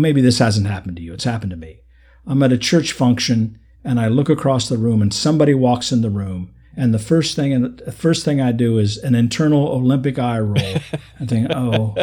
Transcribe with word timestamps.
maybe 0.00 0.20
this 0.20 0.38
hasn't 0.38 0.66
happened 0.66 0.96
to 0.96 1.02
you. 1.02 1.12
It's 1.12 1.24
happened 1.24 1.50
to 1.50 1.56
me. 1.56 1.82
I'm 2.26 2.42
at 2.42 2.52
a 2.52 2.58
church 2.58 2.92
function 2.92 3.58
and 3.84 3.98
I 3.98 4.08
look 4.08 4.28
across 4.28 4.68
the 4.68 4.78
room 4.78 5.02
and 5.02 5.12
somebody 5.12 5.54
walks 5.54 5.92
in 5.92 6.02
the 6.02 6.10
room 6.10 6.54
and 6.78 6.94
the 6.94 6.98
first 7.00 7.34
thing 7.34 7.52
and 7.52 7.76
the 7.78 7.92
first 7.92 8.24
thing 8.24 8.40
I 8.40 8.52
do 8.52 8.78
is 8.78 8.98
an 8.98 9.16
internal 9.16 9.66
Olympic 9.66 10.16
eye 10.16 10.38
roll. 10.38 10.76
I 11.18 11.26
think, 11.26 11.48
oh, 11.54 11.96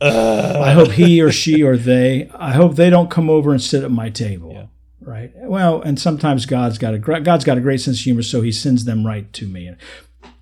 I 0.00 0.72
hope 0.72 0.92
he 0.92 1.20
or 1.20 1.30
she 1.30 1.62
or 1.62 1.76
they. 1.76 2.30
I 2.34 2.52
hope 2.52 2.76
they 2.76 2.88
don't 2.88 3.10
come 3.10 3.28
over 3.28 3.52
and 3.52 3.60
sit 3.60 3.84
at 3.84 3.90
my 3.90 4.08
table. 4.08 4.52
Yeah. 4.52 4.66
Right. 5.00 5.30
Well, 5.34 5.82
and 5.82 6.00
sometimes 6.00 6.46
God's 6.46 6.78
got 6.78 6.94
a 6.94 6.98
God's 6.98 7.44
got 7.44 7.58
a 7.58 7.60
great 7.60 7.82
sense 7.82 7.98
of 7.98 8.04
humor, 8.04 8.22
so 8.22 8.40
He 8.40 8.50
sends 8.50 8.86
them 8.86 9.06
right 9.06 9.30
to 9.34 9.46
me. 9.46 9.70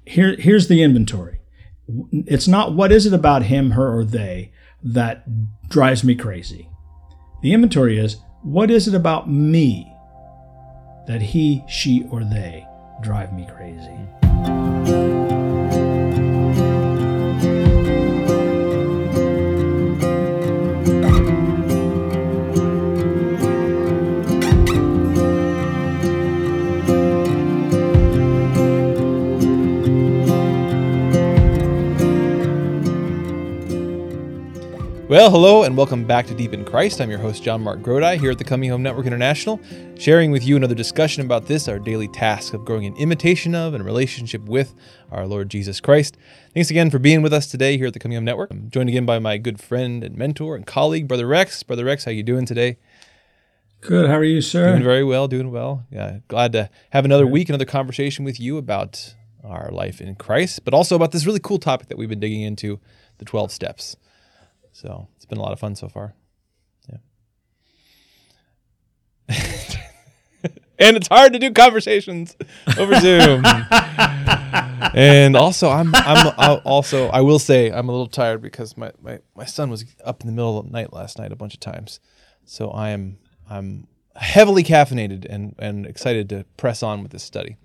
Here, 0.06 0.36
here's 0.36 0.68
the 0.68 0.82
inventory. 0.82 1.40
It's 2.12 2.46
not 2.46 2.72
what 2.72 2.92
is 2.92 3.04
it 3.04 3.12
about 3.12 3.44
him, 3.44 3.72
her, 3.72 3.92
or 3.92 4.04
they 4.04 4.52
that 4.82 5.24
drives 5.68 6.04
me 6.04 6.14
crazy. 6.14 6.68
The 7.42 7.52
inventory 7.52 7.98
is 7.98 8.16
what 8.42 8.70
is 8.70 8.88
it 8.88 8.94
about 8.94 9.30
me 9.30 9.92
that 11.06 11.20
he, 11.20 11.64
she, 11.68 12.06
or 12.10 12.24
they 12.24 12.66
drive 13.02 13.32
me 13.32 13.46
crazy. 13.56 15.01
Well, 35.12 35.30
hello 35.30 35.64
and 35.64 35.76
welcome 35.76 36.06
back 36.06 36.26
to 36.28 36.34
Deep 36.34 36.54
in 36.54 36.64
Christ. 36.64 36.98
I'm 36.98 37.10
your 37.10 37.18
host, 37.18 37.44
JonMarc 37.44 37.82
Grodi, 37.82 38.18
here 38.18 38.30
at 38.30 38.38
the 38.38 38.44
Coming 38.44 38.70
Home 38.70 38.82
Network 38.82 39.04
International, 39.04 39.60
sharing 39.98 40.30
with 40.30 40.42
you 40.42 40.56
another 40.56 40.74
discussion 40.74 41.22
about 41.22 41.44
this, 41.44 41.68
our 41.68 41.78
daily 41.78 42.08
task 42.08 42.54
of 42.54 42.64
growing 42.64 42.84
in 42.84 42.96
imitation 42.96 43.54
of 43.54 43.74
and 43.74 43.84
relationship 43.84 44.40
with 44.44 44.74
our 45.10 45.26
Lord 45.26 45.50
Jesus 45.50 45.80
Christ. 45.80 46.16
Thanks 46.54 46.70
again 46.70 46.88
for 46.88 46.98
being 46.98 47.20
with 47.20 47.34
us 47.34 47.46
today 47.46 47.76
here 47.76 47.88
at 47.88 47.92
the 47.92 47.98
Coming 47.98 48.16
Home 48.16 48.24
Network. 48.24 48.50
I'm 48.50 48.70
joined 48.70 48.88
again 48.88 49.04
by 49.04 49.18
my 49.18 49.36
good 49.36 49.60
friend 49.60 50.02
and 50.02 50.16
mentor 50.16 50.56
and 50.56 50.66
colleague, 50.66 51.08
Brother 51.08 51.26
Rex. 51.26 51.62
Brother 51.62 51.84
Rex, 51.84 52.06
how 52.06 52.10
you 52.10 52.22
doing 52.22 52.46
today? 52.46 52.78
Good. 53.82 54.08
How 54.08 54.16
are 54.16 54.24
you, 54.24 54.40
sir? 54.40 54.70
Doing 54.70 54.82
very 54.82 55.04
well, 55.04 55.28
doing 55.28 55.50
well. 55.50 55.84
Yeah, 55.90 56.20
glad 56.28 56.52
to 56.52 56.70
have 56.88 57.04
another 57.04 57.26
week, 57.26 57.50
another 57.50 57.66
conversation 57.66 58.24
with 58.24 58.40
you 58.40 58.56
about 58.56 59.14
our 59.44 59.70
life 59.70 60.00
in 60.00 60.14
Christ, 60.14 60.64
but 60.64 60.72
also 60.72 60.96
about 60.96 61.12
this 61.12 61.26
really 61.26 61.38
cool 61.38 61.58
topic 61.58 61.88
that 61.88 61.98
we've 61.98 62.08
been 62.08 62.18
digging 62.18 62.40
into, 62.40 62.80
the 63.18 63.26
12 63.26 63.52
steps. 63.52 63.94
So 64.72 65.08
it's 65.16 65.26
been 65.26 65.38
a 65.38 65.42
lot 65.42 65.52
of 65.52 65.60
fun 65.60 65.74
so 65.74 65.88
far. 65.88 66.14
Yeah. 66.88 66.98
and 70.78 70.96
it's 70.96 71.08
hard 71.08 71.32
to 71.34 71.38
do 71.38 71.52
conversations 71.52 72.36
over 72.78 72.94
Zoom. 72.96 73.44
and 74.94 75.36
also, 75.36 75.70
I'm 75.70 75.94
I'm 75.94 76.34
I 76.38 76.60
also 76.64 77.08
I 77.08 77.20
will 77.20 77.38
say 77.38 77.70
I'm 77.70 77.88
a 77.88 77.92
little 77.92 78.08
tired 78.08 78.42
because 78.42 78.76
my, 78.76 78.92
my 79.00 79.20
my 79.36 79.44
son 79.44 79.70
was 79.70 79.84
up 80.04 80.22
in 80.22 80.26
the 80.26 80.32
middle 80.32 80.58
of 80.58 80.66
the 80.66 80.72
night 80.72 80.92
last 80.92 81.18
night 81.18 81.32
a 81.32 81.36
bunch 81.36 81.54
of 81.54 81.60
times, 81.60 82.00
so 82.44 82.70
I 82.70 82.90
am 82.90 83.18
I'm 83.48 83.86
heavily 84.16 84.64
caffeinated 84.64 85.26
and 85.28 85.54
and 85.58 85.86
excited 85.86 86.28
to 86.30 86.44
press 86.56 86.82
on 86.82 87.02
with 87.02 87.12
this 87.12 87.22
study. 87.22 87.56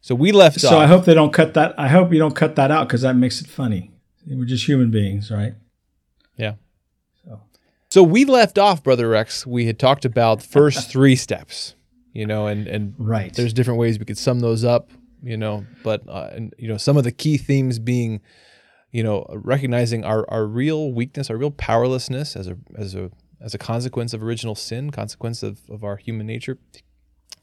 So 0.00 0.14
we 0.14 0.32
left. 0.32 0.60
So 0.60 0.68
off, 0.68 0.74
I 0.74 0.86
hope 0.86 1.04
they 1.04 1.14
don't 1.14 1.32
cut 1.32 1.54
that. 1.54 1.74
I 1.78 1.88
hope 1.88 2.12
you 2.12 2.18
don't 2.18 2.36
cut 2.36 2.56
that 2.56 2.70
out 2.70 2.88
because 2.88 3.02
that 3.02 3.16
makes 3.16 3.40
it 3.40 3.46
funny. 3.46 3.90
We're 4.26 4.46
just 4.46 4.66
human 4.66 4.90
beings, 4.90 5.30
right? 5.30 5.54
Yeah. 6.36 6.54
So. 7.24 7.40
so 7.90 8.02
we 8.02 8.24
left 8.24 8.58
off, 8.58 8.82
Brother 8.82 9.08
Rex. 9.08 9.46
We 9.46 9.66
had 9.66 9.78
talked 9.78 10.04
about 10.04 10.40
the 10.40 10.46
first 10.48 10.90
three 10.90 11.16
steps, 11.16 11.74
you 12.12 12.26
know, 12.26 12.46
and 12.46 12.66
and 12.66 12.94
right. 12.98 13.32
There's 13.32 13.52
different 13.52 13.80
ways 13.80 13.98
we 13.98 14.04
could 14.04 14.18
sum 14.18 14.40
those 14.40 14.64
up, 14.64 14.90
you 15.22 15.36
know, 15.36 15.66
but 15.82 16.02
uh, 16.08 16.30
and 16.32 16.54
you 16.58 16.68
know 16.68 16.76
some 16.76 16.96
of 16.96 17.04
the 17.04 17.12
key 17.12 17.36
themes 17.36 17.78
being, 17.78 18.20
you 18.92 19.02
know, 19.02 19.26
recognizing 19.30 20.04
our 20.04 20.28
our 20.30 20.46
real 20.46 20.92
weakness, 20.92 21.30
our 21.30 21.36
real 21.36 21.50
powerlessness 21.50 22.36
as 22.36 22.48
a 22.48 22.56
as 22.76 22.94
a 22.94 23.10
as 23.40 23.54
a 23.54 23.58
consequence 23.58 24.12
of 24.12 24.22
original 24.22 24.54
sin, 24.54 24.90
consequence 24.90 25.42
of 25.42 25.60
of 25.70 25.84
our 25.84 25.96
human 25.96 26.26
nature, 26.26 26.58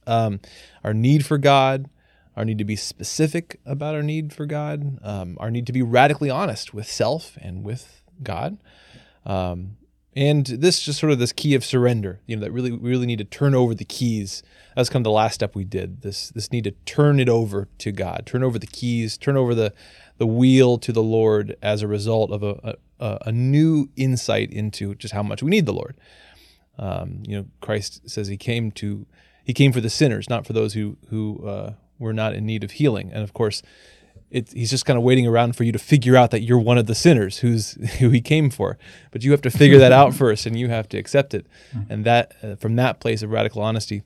um, 0.07 0.40
our 0.84 0.94
need 0.94 1.25
for 1.25 1.38
God, 1.38 1.90
our 2.35 2.46
need 2.46 2.57
to 2.57 2.66
be 2.66 2.75
specific 2.75 3.59
about 3.66 3.96
our 3.96 4.03
need 4.03 4.34
for 4.34 4.46
God, 4.46 5.00
um, 5.03 5.38
our 5.40 5.51
need 5.51 5.68
to 5.68 5.74
be 5.74 5.81
radically 5.81 6.30
honest 6.30 6.74
with 6.74 6.90
self 6.90 7.38
and 7.41 7.63
with 7.63 8.01
God. 8.24 8.57
Um, 9.26 9.78
and 10.16 10.46
this 10.46 10.82
just 10.82 11.00
sort 11.00 11.12
of 11.12 11.20
this 11.20 11.32
key 11.32 11.56
of 11.56 11.64
surrender, 11.64 12.20
you 12.26 12.36
know, 12.36 12.42
that 12.42 12.52
really 12.52 12.72
we 12.72 12.90
really 12.90 13.06
need 13.06 13.20
to 13.20 13.26
turn 13.26 13.56
over 13.56 13.74
the 13.74 13.86
keys. 13.86 14.44
That's 14.76 14.90
kind 14.90 15.02
of 15.02 15.06
the 15.06 15.12
last 15.12 15.36
step 15.36 15.56
we 15.56 15.64
did. 15.64 16.02
This 16.02 16.30
this 16.30 16.52
need 16.52 16.66
to 16.66 16.72
turn 16.86 17.20
it 17.20 17.30
over 17.30 17.70
to 17.78 17.92
God, 17.92 18.24
turn 18.26 18.44
over 18.44 18.60
the 18.60 18.68
keys, 18.68 19.18
turn 19.18 19.38
over 19.38 19.56
the 19.56 19.74
the 20.18 20.28
wheel 20.28 20.78
to 20.80 20.92
the 20.92 21.04
Lord 21.04 21.56
as 21.62 21.81
a 21.81 21.88
result 21.88 22.31
of 22.31 22.44
a 22.44 22.78
a, 23.00 23.18
a 23.28 23.31
new 23.31 23.90
insight 23.96 24.52
into 24.52 24.96
just 24.96 25.14
how 25.14 25.24
much 25.24 25.42
we 25.42 25.50
need 25.50 25.66
the 25.66 25.74
Lord. 25.74 25.96
Um, 26.78 27.24
you 27.26 27.38
know, 27.38 27.46
Christ 27.62 28.10
says 28.10 28.28
he 28.28 28.38
came 28.38 28.72
to 28.74 29.06
he 29.46 29.54
came 29.54 29.72
for 29.72 29.81
the 29.81 29.90
sinners, 29.90 30.30
not 30.30 30.46
for 30.46 30.54
those 30.54 30.74
who 30.74 30.98
who 31.10 31.48
uh, 31.48 31.74
were 32.00 32.14
not 32.14 32.34
in 32.34 32.46
need 32.46 32.66
of 32.66 32.72
healing. 32.72 33.12
And 33.14 33.24
of 33.24 33.34
course, 33.34 33.62
it, 34.31 34.52
he's 34.53 34.69
just 34.69 34.86
kind 34.86 34.97
of 34.97 35.03
waiting 35.03 35.28
around 35.28 35.56
for 35.56 35.64
you 35.64 35.72
to 35.72 35.80
figure 35.80 36.16
out 36.16 36.31
that 36.31 36.42
you're 36.42 36.59
one 36.59 36.78
of 36.78 36.86
the 36.86 36.96
sinners 36.96 37.40
who's 37.40 37.74
who 38.00 38.09
he 38.09 38.22
came 38.22 38.50
for. 38.50 38.78
But 39.12 39.24
you 39.24 39.31
have 39.31 39.42
to 39.42 39.52
figure 39.52 39.78
that 39.80 39.92
out 39.92 40.14
first, 40.22 40.46
and 40.46 40.58
you 40.58 40.69
have 40.69 40.88
to 40.90 40.97
accept 40.97 41.34
it. 41.34 41.46
And 41.90 42.06
that 42.06 42.34
uh, 42.42 42.56
from 42.56 42.75
that 42.78 43.00
place 43.00 43.22
of 43.22 43.30
radical 43.30 43.62
honesty, 43.62 44.03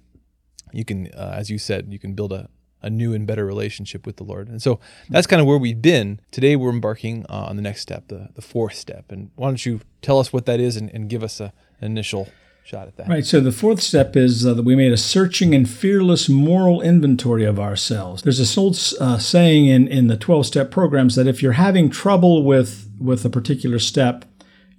you 0.73 0.83
can, 0.83 1.07
uh, 1.13 1.35
as 1.37 1.49
you 1.49 1.57
said, 1.57 1.87
you 1.93 1.99
can 1.99 2.13
build 2.13 2.33
a, 2.33 2.49
a 2.81 2.89
new 2.89 3.13
and 3.13 3.25
better 3.25 3.45
relationship 3.45 4.05
with 4.05 4.17
the 4.17 4.23
Lord. 4.23 4.49
And 4.49 4.61
so 4.61 4.79
that's 5.09 5.27
kind 5.27 5.39
of 5.39 5.47
where 5.47 5.57
we've 5.57 5.81
been. 5.81 6.19
Today 6.31 6.55
we're 6.55 6.71
embarking 6.71 7.25
uh, 7.29 7.45
on 7.49 7.55
the 7.55 7.61
next 7.61 7.81
step, 7.81 8.07
the 8.07 8.29
the 8.33 8.41
fourth 8.41 8.75
step. 8.75 9.11
And 9.11 9.31
why 9.35 9.47
don't 9.47 9.65
you 9.65 9.81
tell 10.01 10.19
us 10.19 10.33
what 10.33 10.45
that 10.47 10.59
is 10.59 10.75
and, 10.75 10.89
and 10.89 11.07
give 11.09 11.23
us 11.23 11.39
a, 11.39 11.53
an 11.79 11.91
initial 11.91 12.27
shot 12.65 12.87
at 12.87 12.97
that. 12.97 13.07
Right. 13.07 13.25
So 13.25 13.39
the 13.39 13.51
fourth 13.51 13.79
step 13.79 14.15
is 14.15 14.45
uh, 14.45 14.55
that 14.55 14.63
we 14.63 14.75
made 14.75 14.91
a 14.91 14.97
searching 14.97 15.53
and 15.53 15.69
fearless 15.69 16.27
moral 16.27 16.81
inventory 16.81 17.45
of 17.45 17.59
ourselves. 17.59 18.23
There's 18.23 18.39
this 18.39 18.57
old 18.57 18.77
uh, 18.99 19.19
saying 19.19 19.67
in, 19.67 19.87
in 19.87 20.07
the 20.07 20.17
12 20.17 20.47
step 20.47 20.71
programs 20.71 21.15
that 21.15 21.27
if 21.27 21.43
you're 21.43 21.53
having 21.53 21.91
trouble 21.91 22.43
with, 22.43 22.89
with 22.99 23.23
a 23.23 23.29
particular 23.29 23.77
step, 23.77 24.25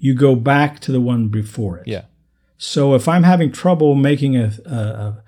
you 0.01 0.15
go 0.15 0.35
back 0.35 0.81
to 0.81 0.93
the 0.93 1.01
one 1.01 1.29
before 1.29 1.79
it. 1.79 1.87
Yeah. 1.87 2.03
So 2.59 2.95
if 2.95 3.07
I'm 3.07 3.23
having 3.23 3.53
trouble 3.53 3.95
making 3.95 4.37
a, 4.37 4.53
a, 4.67 4.75
a 4.75 5.23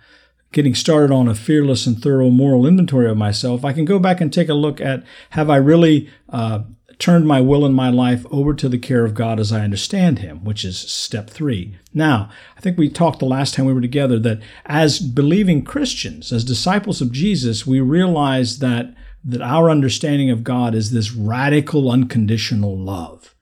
getting 0.51 0.75
started 0.75 1.15
on 1.15 1.29
a 1.29 1.35
fearless 1.35 1.87
and 1.87 2.03
thorough 2.03 2.31
moral 2.31 2.67
inventory 2.67 3.09
of 3.09 3.17
myself, 3.17 3.65
I 3.65 3.73
can 3.73 3.85
go 3.85 4.01
back 4.01 4.21
and 4.21 4.33
take 4.33 4.49
a 4.49 4.55
look 4.55 4.81
at 4.81 5.05
have 5.31 5.49
I 5.49 5.57
really 5.57 6.11
uh, 6.31 6.61
turned 6.99 7.27
my 7.27 7.41
will 7.41 7.65
and 7.65 7.75
my 7.75 7.91
life 7.91 8.27
over 8.31 8.53
to 8.55 8.69
the 8.69 8.79
care 8.79 9.05
of 9.05 9.15
God 9.15 9.39
as 9.39 9.53
I 9.53 9.61
understand 9.61 10.19
Him, 10.19 10.45
which 10.45 10.65
is 10.65 10.79
step 10.79 11.31
three. 11.31 11.77
Now, 11.95 12.31
I 12.57 12.61
think 12.61 12.77
we 12.77 12.89
talked 12.89 13.21
the 13.21 13.27
last 13.27 13.55
time 13.55 13.67
we 13.67 13.73
were 13.73 13.81
together 13.81 14.19
that 14.21 14.41
as 14.67 14.99
believing 14.99 15.65
Christians, 15.65 16.33
as 16.33 16.45
disciples 16.45 17.01
of 17.01 17.13
Jesus, 17.13 17.67
we 17.67 17.81
realize 17.81 18.59
that, 18.59 18.95
that 19.25 19.43
our 19.43 19.71
understanding 19.71 20.31
of 20.31 20.45
God 20.45 20.75
is 20.75 20.91
this 20.91 21.13
radical, 21.13 21.91
unconditional 21.91 22.77
love. 22.77 23.35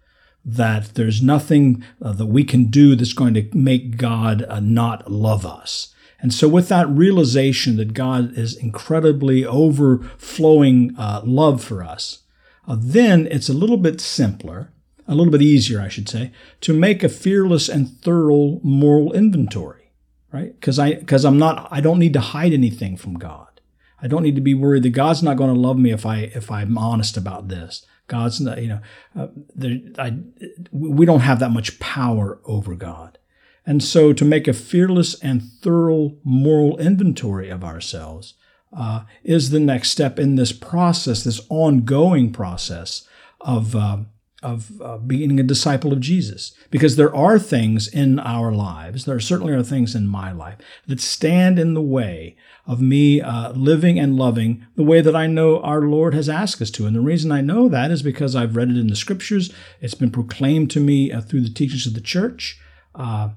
That 0.44 0.94
there's 0.94 1.23
nothing 1.23 1.83
uh, 2.00 2.12
that 2.12 2.27
we 2.27 2.44
can 2.44 2.67
do 2.67 2.94
that's 2.94 3.15
going 3.15 3.34
to 3.34 3.49
make 3.53 3.97
God 3.97 4.44
uh, 4.49 4.61
not 4.61 5.11
love 5.11 5.44
us. 5.44 5.93
And 6.21 6.33
so, 6.33 6.49
with 6.49 6.69
that 6.69 6.88
realization 6.88 7.77
that 7.77 7.94
God 7.94 8.38
is 8.38 8.56
incredibly 8.56 9.44
overflowing 9.44 10.94
uh, 10.97 11.23
love 11.25 11.65
for 11.65 11.83
us, 11.83 12.21
uh, 12.66 12.77
then 12.78 13.27
it's 13.31 13.49
a 13.49 13.54
little 13.54 13.77
bit 13.77 14.00
simpler, 14.00 14.72
a 15.06 15.15
little 15.15 15.31
bit 15.31 15.43
easier, 15.43 15.81
I 15.81 15.88
should 15.88 16.09
say, 16.09 16.32
to 16.62 16.72
make 16.72 17.03
a 17.03 17.09
fearless 17.09 17.69
and 17.69 17.88
thorough 17.88 18.60
moral 18.62 19.12
inventory, 19.12 19.93
right? 20.32 20.58
Because 20.58 20.79
I 20.79 20.94
because 20.94 21.25
I'm 21.25 21.38
not 21.38 21.69
I 21.70 21.81
don't 21.81 21.99
need 21.99 22.12
to 22.14 22.20
hide 22.20 22.52
anything 22.52 22.96
from 22.96 23.14
God. 23.14 23.61
I 24.00 24.08
don't 24.08 24.23
need 24.23 24.35
to 24.35 24.43
be 24.43 24.55
worried 24.55 24.82
that 24.82 24.90
God's 24.90 25.23
not 25.23 25.37
going 25.37 25.55
to 25.55 25.61
love 25.61 25.79
me 25.79 25.90
if 25.90 26.05
I 26.05 26.19
if 26.35 26.50
I'm 26.50 26.76
honest 26.76 27.17
about 27.17 27.49
this. 27.49 27.87
God's 28.08 28.40
not, 28.40 28.62
you 28.62 28.69
know, 28.69 28.81
uh, 29.19 29.29
there, 29.55 29.79
I, 29.99 30.17
we 30.70 31.06
don't 31.06 31.20
have 31.20 31.40
that 31.40 31.50
much 31.50 31.81
power 31.81 32.40
over 32.44 32.76
God. 32.76 33.19
And 33.64 33.82
so 33.82 34.12
to 34.12 34.25
make 34.25 34.46
a 34.46 34.52
fearless 34.52 35.19
and 35.20 35.43
thorough 35.43 36.17
moral 36.23 36.79
inventory 36.79 37.49
of 37.49 37.64
ourselves, 37.64 38.35
uh, 38.76 39.02
is 39.24 39.50
the 39.50 39.60
next 39.60 39.90
step 39.90 40.18
in 40.18 40.36
this 40.36 40.52
process, 40.52 41.24
this 41.24 41.40
ongoing 41.48 42.32
process 42.32 43.06
of 43.40 43.74
uh, 43.74 43.98
of 44.42 44.80
uh, 44.80 44.98
being 44.98 45.40
a 45.40 45.42
disciple 45.42 45.92
of 45.92 46.00
Jesus. 46.00 46.52
Because 46.70 46.96
there 46.96 47.14
are 47.14 47.38
things 47.38 47.88
in 47.88 48.20
our 48.20 48.52
lives, 48.52 49.04
there 49.04 49.18
certainly 49.18 49.52
are 49.52 49.62
things 49.62 49.94
in 49.94 50.06
my 50.06 50.30
life 50.30 50.58
that 50.86 51.00
stand 51.00 51.58
in 51.58 51.74
the 51.74 51.82
way 51.82 52.36
of 52.66 52.80
me 52.80 53.20
uh, 53.20 53.52
living 53.52 53.98
and 53.98 54.16
loving 54.16 54.66
the 54.76 54.84
way 54.84 55.00
that 55.00 55.16
I 55.16 55.26
know 55.26 55.60
our 55.60 55.82
Lord 55.82 56.14
has 56.14 56.28
asked 56.28 56.60
us 56.60 56.70
to. 56.72 56.86
And 56.86 56.94
the 56.94 57.00
reason 57.00 57.32
I 57.32 57.40
know 57.40 57.68
that 57.68 57.90
is 57.90 58.02
because 58.02 58.36
I've 58.36 58.56
read 58.56 58.70
it 58.70 58.76
in 58.76 58.88
the 58.88 58.96
scriptures. 58.96 59.52
It's 59.80 59.94
been 59.94 60.10
proclaimed 60.10 60.70
to 60.72 60.80
me 60.80 61.10
uh, 61.10 61.22
through 61.22 61.40
the 61.40 61.50
teachings 61.50 61.86
of 61.86 61.94
the 61.94 62.00
church. 62.00 62.60
Uh, 62.94 63.30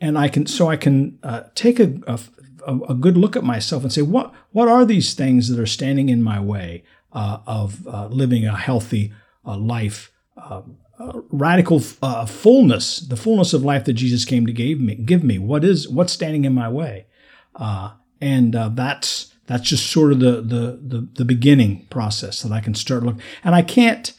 and 0.00 0.18
I 0.18 0.28
can 0.28 0.46
so 0.46 0.68
I 0.68 0.76
can 0.76 1.18
uh, 1.22 1.44
take 1.54 1.80
a, 1.80 1.94
a, 2.06 2.20
a, 2.66 2.94
good 2.94 3.16
look 3.16 3.36
at 3.36 3.44
myself 3.44 3.82
and 3.82 3.92
say 3.92 4.02
what 4.02 4.32
what 4.52 4.68
are 4.68 4.84
these 4.84 5.14
things 5.14 5.48
that 5.48 5.58
are 5.58 5.66
standing 5.66 6.08
in 6.08 6.22
my 6.22 6.40
way 6.40 6.84
uh, 7.12 7.38
of 7.46 7.86
uh, 7.86 8.06
living 8.06 8.46
a 8.46 8.56
healthy 8.56 9.12
uh, 9.44 9.56
life, 9.56 10.12
uh, 10.36 10.62
radical 11.30 11.80
fullness, 11.80 13.00
the 13.00 13.16
fullness 13.16 13.52
of 13.52 13.64
life 13.64 13.84
that 13.84 13.94
Jesus 13.94 14.24
came 14.24 14.46
to 14.46 14.52
give 14.52 14.80
me. 14.80 14.94
Give 14.94 15.22
me 15.22 15.38
what 15.38 15.64
is 15.64 15.88
what's 15.88 16.12
standing 16.12 16.44
in 16.44 16.54
my 16.54 16.68
way, 16.68 17.06
and 18.20 18.54
that's 18.54 19.34
that's 19.46 19.68
just 19.68 19.90
sort 19.90 20.12
of 20.12 20.20
the, 20.20 20.40
the 20.40 20.80
the 20.82 21.08
the 21.14 21.24
beginning 21.24 21.86
process 21.90 22.42
that 22.42 22.52
I 22.52 22.60
can 22.60 22.74
start 22.74 23.02
looking. 23.02 23.22
And 23.44 23.54
I 23.54 23.62
can't 23.62 24.12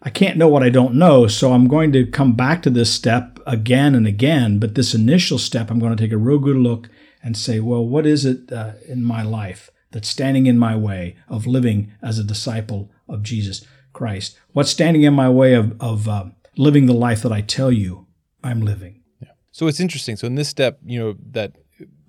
I 0.00 0.10
can't 0.10 0.36
know 0.36 0.48
what 0.48 0.62
I 0.62 0.68
don't 0.68 0.94
know, 0.94 1.26
so 1.26 1.52
I'm 1.52 1.66
going 1.66 1.92
to 1.92 2.06
come 2.06 2.32
back 2.32 2.62
to 2.62 2.70
this 2.70 2.92
step 2.92 3.40
again 3.46 3.94
and 3.94 4.06
again. 4.06 4.58
But 4.58 4.74
this 4.74 4.94
initial 4.94 5.38
step, 5.38 5.70
I'm 5.70 5.78
going 5.78 5.96
to 5.96 6.02
take 6.02 6.12
a 6.12 6.18
real 6.18 6.38
good 6.38 6.56
look 6.56 6.88
and 7.24 7.36
say, 7.36 7.58
well, 7.58 7.84
what 7.84 8.04
is 8.06 8.26
it 8.26 8.52
uh, 8.52 8.72
in 8.86 9.02
my 9.02 9.22
life 9.22 9.70
that's 9.90 10.08
standing 10.08 10.46
in 10.46 10.58
my 10.58 10.76
way 10.76 11.16
of 11.26 11.46
living 11.46 11.90
as 12.02 12.18
a 12.18 12.24
disciple 12.24 12.92
of 13.08 13.22
Jesus 13.22 13.66
Christ? 13.94 14.38
What's 14.52 14.70
standing 14.70 15.02
in 15.02 15.14
my 15.14 15.30
way 15.30 15.54
of, 15.54 15.74
of 15.80 16.06
uh, 16.06 16.26
living 16.58 16.84
the 16.84 16.92
life 16.92 17.22
that 17.22 17.32
I 17.32 17.40
tell 17.40 17.72
you 17.72 18.06
I'm 18.44 18.60
living? 18.60 19.00
Yeah. 19.22 19.30
So 19.52 19.66
it's 19.66 19.80
interesting. 19.80 20.16
So 20.16 20.26
in 20.26 20.34
this 20.34 20.50
step, 20.50 20.78
you 20.84 21.00
know, 21.00 21.16
that 21.30 21.56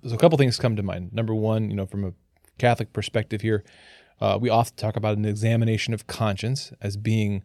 there's 0.02 0.12
a 0.12 0.18
couple 0.18 0.36
things 0.36 0.58
come 0.58 0.76
to 0.76 0.82
mind. 0.82 1.14
Number 1.14 1.34
one, 1.34 1.70
you 1.70 1.76
know, 1.76 1.86
from 1.86 2.04
a 2.04 2.12
Catholic 2.58 2.92
perspective 2.92 3.40
here, 3.40 3.64
uh, 4.20 4.38
we 4.38 4.50
often 4.50 4.76
talk 4.76 4.96
about 4.96 5.16
an 5.16 5.24
examination 5.24 5.94
of 5.94 6.06
conscience 6.06 6.72
as 6.82 6.98
being 6.98 7.42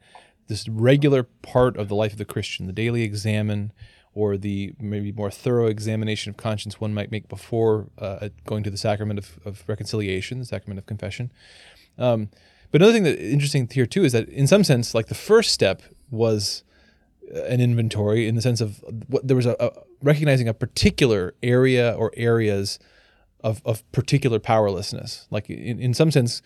this 0.48 0.68
regular 0.68 1.24
part 1.24 1.78
of 1.78 1.88
the 1.88 1.96
life 1.96 2.12
of 2.12 2.18
the 2.18 2.26
Christian, 2.26 2.68
the 2.68 2.74
daily 2.74 3.04
examen 3.04 3.72
or 4.14 4.38
the 4.38 4.74
maybe 4.80 5.12
more 5.12 5.32
thorough 5.32 5.68
examination 5.68 6.30
of 6.30 6.38
conscience 6.38 6.82
one 6.82 6.94
might 6.94 7.12
make 7.12 7.30
before 7.30 7.88
uh, 7.98 8.30
going 8.46 8.64
to 8.64 8.70
the 8.70 8.78
sacrament 8.78 9.18
of, 9.18 9.40
of, 9.46 9.64
reconciliation, 9.68 10.40
the 10.40 10.46
sacrament 10.46 10.78
of 10.78 10.86
confession. 10.86 11.32
Um, 11.98 12.30
but 12.72 12.82
another 12.82 12.94
thing 12.94 13.04
that 13.04 13.20
interesting 13.20 13.70
here 13.72 13.86
too 13.86 14.04
is 14.04 14.12
that 14.12 14.28
in 14.30 14.48
some 14.48 14.64
sense, 14.64 14.94
like 14.94 15.08
the 15.08 15.16
first 15.16 15.52
step 15.52 15.82
was 16.10 16.64
uh, 17.34 17.44
an 17.44 17.62
inventory 17.62 18.28
in 18.28 18.36
the 18.36 18.42
sense 18.42 18.60
of 18.60 18.84
what 19.08 19.28
there 19.28 19.36
was 19.36 19.46
a, 19.46 19.56
a 19.60 19.72
recognizing 20.02 20.48
a 20.48 20.54
particular 20.54 21.34
area 21.42 21.94
or 21.94 22.12
areas 22.18 22.80
of, 23.44 23.62
of 23.66 23.90
particular 23.92 24.40
powerlessness. 24.40 25.28
Like 25.32 25.50
in, 25.50 25.80
in 25.80 25.94
some 25.94 26.12
sense, 26.12 26.42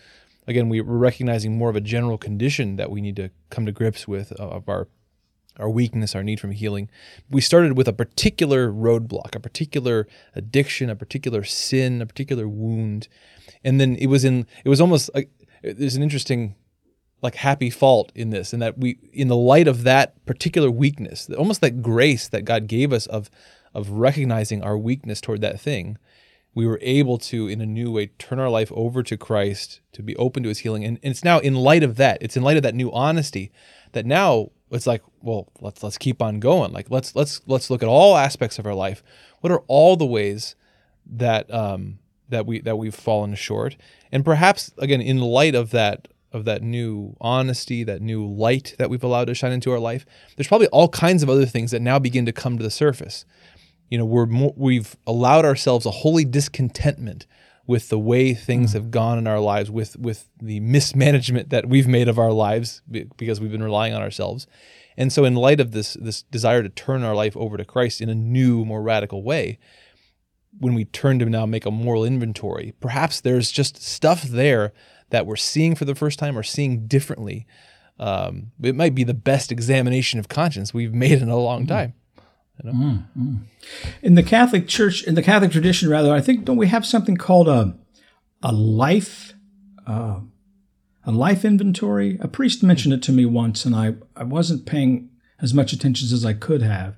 again, 0.46 0.68
we 0.68 0.80
were 0.80 0.98
recognizing 0.98 1.58
more 1.58 1.70
of 1.70 1.76
a 1.76 1.80
general 1.80 2.18
condition 2.18 2.76
that 2.76 2.90
we 2.90 3.00
need 3.00 3.16
to 3.16 3.30
come 3.50 3.66
to 3.66 3.72
grips 3.72 4.06
with 4.06 4.32
uh, 4.38 4.48
of 4.48 4.68
our 4.68 4.88
our 5.58 5.70
weakness, 5.70 6.14
our 6.14 6.22
need 6.22 6.40
for 6.40 6.48
healing. 6.48 6.88
We 7.30 7.40
started 7.40 7.76
with 7.76 7.88
a 7.88 7.92
particular 7.92 8.70
roadblock, 8.70 9.34
a 9.34 9.40
particular 9.40 10.06
addiction, 10.34 10.90
a 10.90 10.96
particular 10.96 11.44
sin, 11.44 12.02
a 12.02 12.06
particular 12.06 12.48
wound, 12.48 13.08
and 13.64 13.80
then 13.80 13.96
it 13.96 14.06
was 14.06 14.24
in. 14.24 14.46
It 14.64 14.68
was 14.68 14.80
almost 14.80 15.10
like 15.14 15.30
there's 15.62 15.96
an 15.96 16.02
interesting, 16.02 16.54
like 17.22 17.36
happy 17.36 17.70
fault 17.70 18.12
in 18.14 18.30
this, 18.30 18.52
in 18.52 18.60
that 18.60 18.78
we, 18.78 18.98
in 19.12 19.28
the 19.28 19.36
light 19.36 19.68
of 19.68 19.82
that 19.84 20.24
particular 20.26 20.70
weakness, 20.70 21.28
almost 21.30 21.60
that 21.60 21.82
grace 21.82 22.28
that 22.28 22.44
God 22.44 22.66
gave 22.66 22.92
us 22.92 23.06
of 23.06 23.30
of 23.74 23.90
recognizing 23.90 24.62
our 24.62 24.78
weakness 24.78 25.20
toward 25.20 25.42
that 25.42 25.60
thing, 25.60 25.98
we 26.54 26.66
were 26.66 26.78
able 26.80 27.18
to, 27.18 27.46
in 27.46 27.60
a 27.60 27.66
new 27.66 27.92
way, 27.92 28.06
turn 28.18 28.38
our 28.38 28.48
life 28.48 28.72
over 28.74 29.02
to 29.02 29.18
Christ, 29.18 29.82
to 29.92 30.02
be 30.02 30.16
open 30.16 30.42
to 30.42 30.48
his 30.48 30.60
healing. 30.60 30.82
And, 30.82 30.98
and, 31.02 31.10
it's 31.10 31.22
now 31.22 31.38
in 31.40 31.54
light 31.54 31.82
of 31.82 31.96
that, 31.96 32.16
it's 32.22 32.38
in 32.38 32.42
light 32.42 32.56
of 32.56 32.62
that 32.62 32.74
new 32.74 32.90
honesty 32.90 33.52
that 33.92 34.06
now 34.06 34.50
it's 34.70 34.86
like, 34.86 35.02
well, 35.22 35.48
let's 35.60 35.82
let's 35.82 35.98
keep 35.98 36.20
on 36.20 36.40
going. 36.40 36.72
Like 36.72 36.90
let's 36.90 37.14
let's 37.14 37.40
let's 37.46 37.70
look 37.70 37.82
at 37.82 37.88
all 37.88 38.16
aspects 38.16 38.58
of 38.58 38.66
our 38.66 38.74
life. 38.74 39.02
What 39.40 39.52
are 39.52 39.62
all 39.68 39.96
the 39.96 40.06
ways 40.06 40.56
that 41.06 41.52
um 41.52 41.98
that 42.28 42.46
we 42.46 42.60
that 42.60 42.76
we've 42.76 42.94
fallen 42.94 43.34
short? 43.34 43.76
And 44.10 44.24
perhaps 44.24 44.72
again, 44.78 45.00
in 45.00 45.18
light 45.18 45.54
of 45.54 45.70
that 45.70 46.08
of 46.32 46.44
that 46.44 46.62
new 46.62 47.16
honesty, 47.20 47.84
that 47.84 48.02
new 48.02 48.26
light 48.26 48.74
that 48.78 48.90
we've 48.90 49.04
allowed 49.04 49.26
to 49.26 49.34
shine 49.34 49.52
into 49.52 49.70
our 49.70 49.78
life, 49.78 50.04
there's 50.36 50.48
probably 50.48 50.66
all 50.68 50.88
kinds 50.88 51.22
of 51.22 51.30
other 51.30 51.46
things 51.46 51.70
that 51.70 51.80
now 51.80 51.98
begin 51.98 52.26
to 52.26 52.32
come 52.32 52.58
to 52.58 52.64
the 52.64 52.70
surface 52.70 53.24
you 53.88 53.98
know 53.98 54.04
we're 54.04 54.26
more, 54.26 54.52
we've 54.56 54.96
allowed 55.06 55.44
ourselves 55.44 55.86
a 55.86 55.90
holy 55.90 56.24
discontentment 56.24 57.26
with 57.66 57.88
the 57.88 57.98
way 57.98 58.32
things 58.34 58.70
mm. 58.70 58.74
have 58.74 58.90
gone 58.90 59.18
in 59.18 59.26
our 59.26 59.40
lives 59.40 59.70
with 59.70 59.96
with 59.96 60.28
the 60.40 60.60
mismanagement 60.60 61.50
that 61.50 61.68
we've 61.68 61.88
made 61.88 62.08
of 62.08 62.18
our 62.18 62.32
lives 62.32 62.82
because 63.16 63.40
we've 63.40 63.52
been 63.52 63.62
relying 63.62 63.94
on 63.94 64.02
ourselves 64.02 64.46
and 64.96 65.12
so 65.12 65.24
in 65.24 65.34
light 65.34 65.60
of 65.60 65.72
this 65.72 65.94
this 65.94 66.22
desire 66.22 66.62
to 66.62 66.68
turn 66.68 67.02
our 67.02 67.14
life 67.14 67.36
over 67.36 67.56
to 67.56 67.64
Christ 67.64 68.00
in 68.00 68.08
a 68.08 68.14
new 68.14 68.64
more 68.64 68.82
radical 68.82 69.22
way 69.22 69.58
when 70.58 70.74
we 70.74 70.84
turn 70.84 71.18
to 71.18 71.26
now 71.26 71.44
make 71.44 71.66
a 71.66 71.70
moral 71.70 72.04
inventory 72.04 72.74
perhaps 72.80 73.20
there's 73.20 73.50
just 73.50 73.82
stuff 73.82 74.22
there 74.22 74.72
that 75.10 75.26
we're 75.26 75.36
seeing 75.36 75.74
for 75.74 75.84
the 75.84 75.94
first 75.94 76.18
time 76.18 76.36
or 76.38 76.42
seeing 76.42 76.86
differently 76.86 77.46
um, 77.98 78.52
it 78.62 78.74
might 78.74 78.94
be 78.94 79.04
the 79.04 79.14
best 79.14 79.50
examination 79.50 80.20
of 80.20 80.28
conscience 80.28 80.74
we've 80.74 80.94
made 80.94 81.22
in 81.22 81.28
a 81.28 81.36
long 81.36 81.64
mm. 81.64 81.68
time 81.68 81.94
you 82.62 82.72
know? 82.72 82.76
mm, 82.76 83.04
mm. 83.18 83.40
In 84.02 84.14
the 84.14 84.22
Catholic 84.22 84.68
Church, 84.68 85.02
in 85.04 85.14
the 85.14 85.22
Catholic 85.22 85.50
tradition, 85.52 85.88
rather, 85.88 86.12
I 86.12 86.20
think 86.20 86.44
don't 86.44 86.56
we 86.56 86.68
have 86.68 86.86
something 86.86 87.16
called 87.16 87.48
a 87.48 87.76
a 88.42 88.52
life 88.52 89.34
uh, 89.86 90.20
a 91.04 91.12
life 91.12 91.44
inventory? 91.44 92.18
A 92.20 92.28
priest 92.28 92.62
mentioned 92.62 92.94
it 92.94 93.02
to 93.04 93.12
me 93.12 93.24
once, 93.24 93.64
and 93.64 93.74
I 93.74 93.94
I 94.14 94.24
wasn't 94.24 94.66
paying 94.66 95.10
as 95.40 95.52
much 95.52 95.72
attention 95.72 96.12
as 96.12 96.24
I 96.24 96.32
could 96.32 96.62
have, 96.62 96.96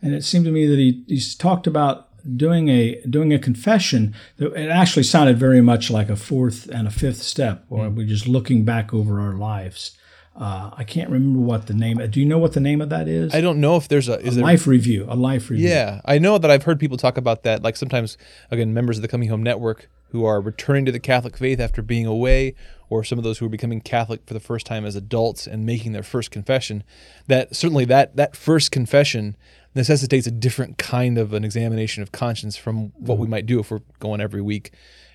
and 0.00 0.14
it 0.14 0.24
seemed 0.24 0.46
to 0.46 0.52
me 0.52 0.66
that 0.66 0.78
he 0.78 1.04
he's 1.06 1.34
talked 1.34 1.66
about 1.66 2.06
doing 2.36 2.68
a 2.68 3.00
doing 3.02 3.32
a 3.32 3.38
confession 3.38 4.14
that 4.38 4.52
it 4.54 4.68
actually 4.68 5.04
sounded 5.04 5.38
very 5.38 5.60
much 5.60 5.90
like 5.90 6.08
a 6.08 6.16
fourth 6.16 6.68
and 6.68 6.88
a 6.88 6.90
fifth 6.90 7.22
step 7.22 7.64
where 7.68 7.88
mm. 7.88 7.94
we're 7.94 8.06
just 8.06 8.26
looking 8.26 8.64
back 8.64 8.92
over 8.92 9.20
our 9.20 9.34
lives 9.34 9.96
uh, 10.38 10.70
I 10.76 10.84
can't 10.84 11.08
remember 11.10 11.40
what 11.40 11.66
the 11.66 11.74
name. 11.74 11.98
Do 12.10 12.20
you 12.20 12.26
know 12.26 12.38
what 12.38 12.52
the 12.52 12.60
name 12.60 12.82
of 12.82 12.90
that 12.90 13.08
is? 13.08 13.34
I 13.34 13.40
don't 13.40 13.60
know 13.60 13.76
if 13.76 13.88
there's 13.88 14.08
a, 14.08 14.18
is 14.20 14.34
a 14.34 14.36
there, 14.36 14.44
life 14.44 14.66
review. 14.66 15.06
A 15.08 15.16
life 15.16 15.48
review. 15.48 15.68
Yeah, 15.68 16.02
I 16.04 16.18
know 16.18 16.36
that 16.36 16.50
I've 16.50 16.64
heard 16.64 16.78
people 16.78 16.98
talk 16.98 17.16
about 17.16 17.42
that. 17.44 17.62
Like 17.62 17.76
sometimes, 17.76 18.18
again, 18.50 18.74
members 18.74 18.98
of 18.98 19.02
the 19.02 19.08
Coming 19.08 19.30
Home 19.30 19.42
Network 19.42 19.88
who 20.10 20.24
are 20.24 20.40
returning 20.40 20.84
to 20.84 20.92
the 20.92 21.00
Catholic 21.00 21.36
faith 21.36 21.58
after 21.58 21.82
being 21.82 22.06
away, 22.06 22.54
or 22.88 23.02
some 23.02 23.18
of 23.18 23.24
those 23.24 23.38
who 23.38 23.46
are 23.46 23.50
becoming 23.50 23.80
Catholic 23.80 24.26
for 24.26 24.34
the 24.34 24.40
first 24.40 24.66
time 24.66 24.84
as 24.84 24.94
adults 24.94 25.46
and 25.46 25.64
making 25.64 25.92
their 25.92 26.02
first 26.02 26.30
confession. 26.30 26.84
That 27.26 27.56
certainly 27.56 27.86
that 27.86 28.16
that 28.16 28.36
first 28.36 28.70
confession 28.70 29.36
necessitates 29.74 30.26
a 30.26 30.30
different 30.30 30.78
kind 30.78 31.18
of 31.18 31.32
an 31.32 31.44
examination 31.44 32.02
of 32.02 32.12
conscience 32.12 32.56
from 32.56 32.92
what 32.96 33.16
mm. 33.16 33.22
we 33.22 33.26
might 33.26 33.46
do 33.46 33.58
if 33.58 33.70
we're 33.70 33.82
going 34.00 34.20
every 34.20 34.42
week. 34.42 34.72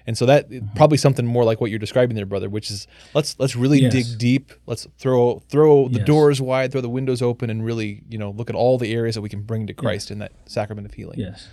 And 0.08 0.18
so 0.18 0.26
that 0.26 0.50
mm-hmm. 0.50 0.76
probably 0.76 0.98
something 0.98 1.26
more 1.26 1.44
like 1.44 1.62
what 1.62 1.70
you're 1.70 1.80
describing 1.80 2.16
there, 2.16 2.26
brother, 2.26 2.50
which 2.50 2.72
is 2.72 2.88
let's 3.14 3.38
let's 3.40 3.56
really 3.56 3.82
yes. 3.82 3.94
dig 3.94 4.18
deep. 4.18 4.54
Let's 4.66 4.88
throw 4.98 5.42
throw 5.50 5.88
the 5.88 6.00
yes. 6.00 6.08
doors 6.08 6.42
wide, 6.42 6.72
throw 6.72 6.82
the 6.82 6.90
windows 6.90 7.22
open, 7.22 7.50
and 7.50 7.64
really 7.64 8.04
you 8.10 8.18
know 8.18 8.32
look 8.32 8.50
at 8.50 8.56
all 8.56 8.78
the 8.78 8.94
areas 8.94 9.16
that 9.16 9.22
we 9.22 9.30
can 9.30 9.42
bring 9.42 9.68
to 9.68 9.74
Christ 9.74 10.08
yes. 10.08 10.12
in 10.12 10.20
that 10.20 10.32
sacrament 10.46 10.88
of 10.88 10.94
healing. 10.94 11.20
Yes, 11.20 11.48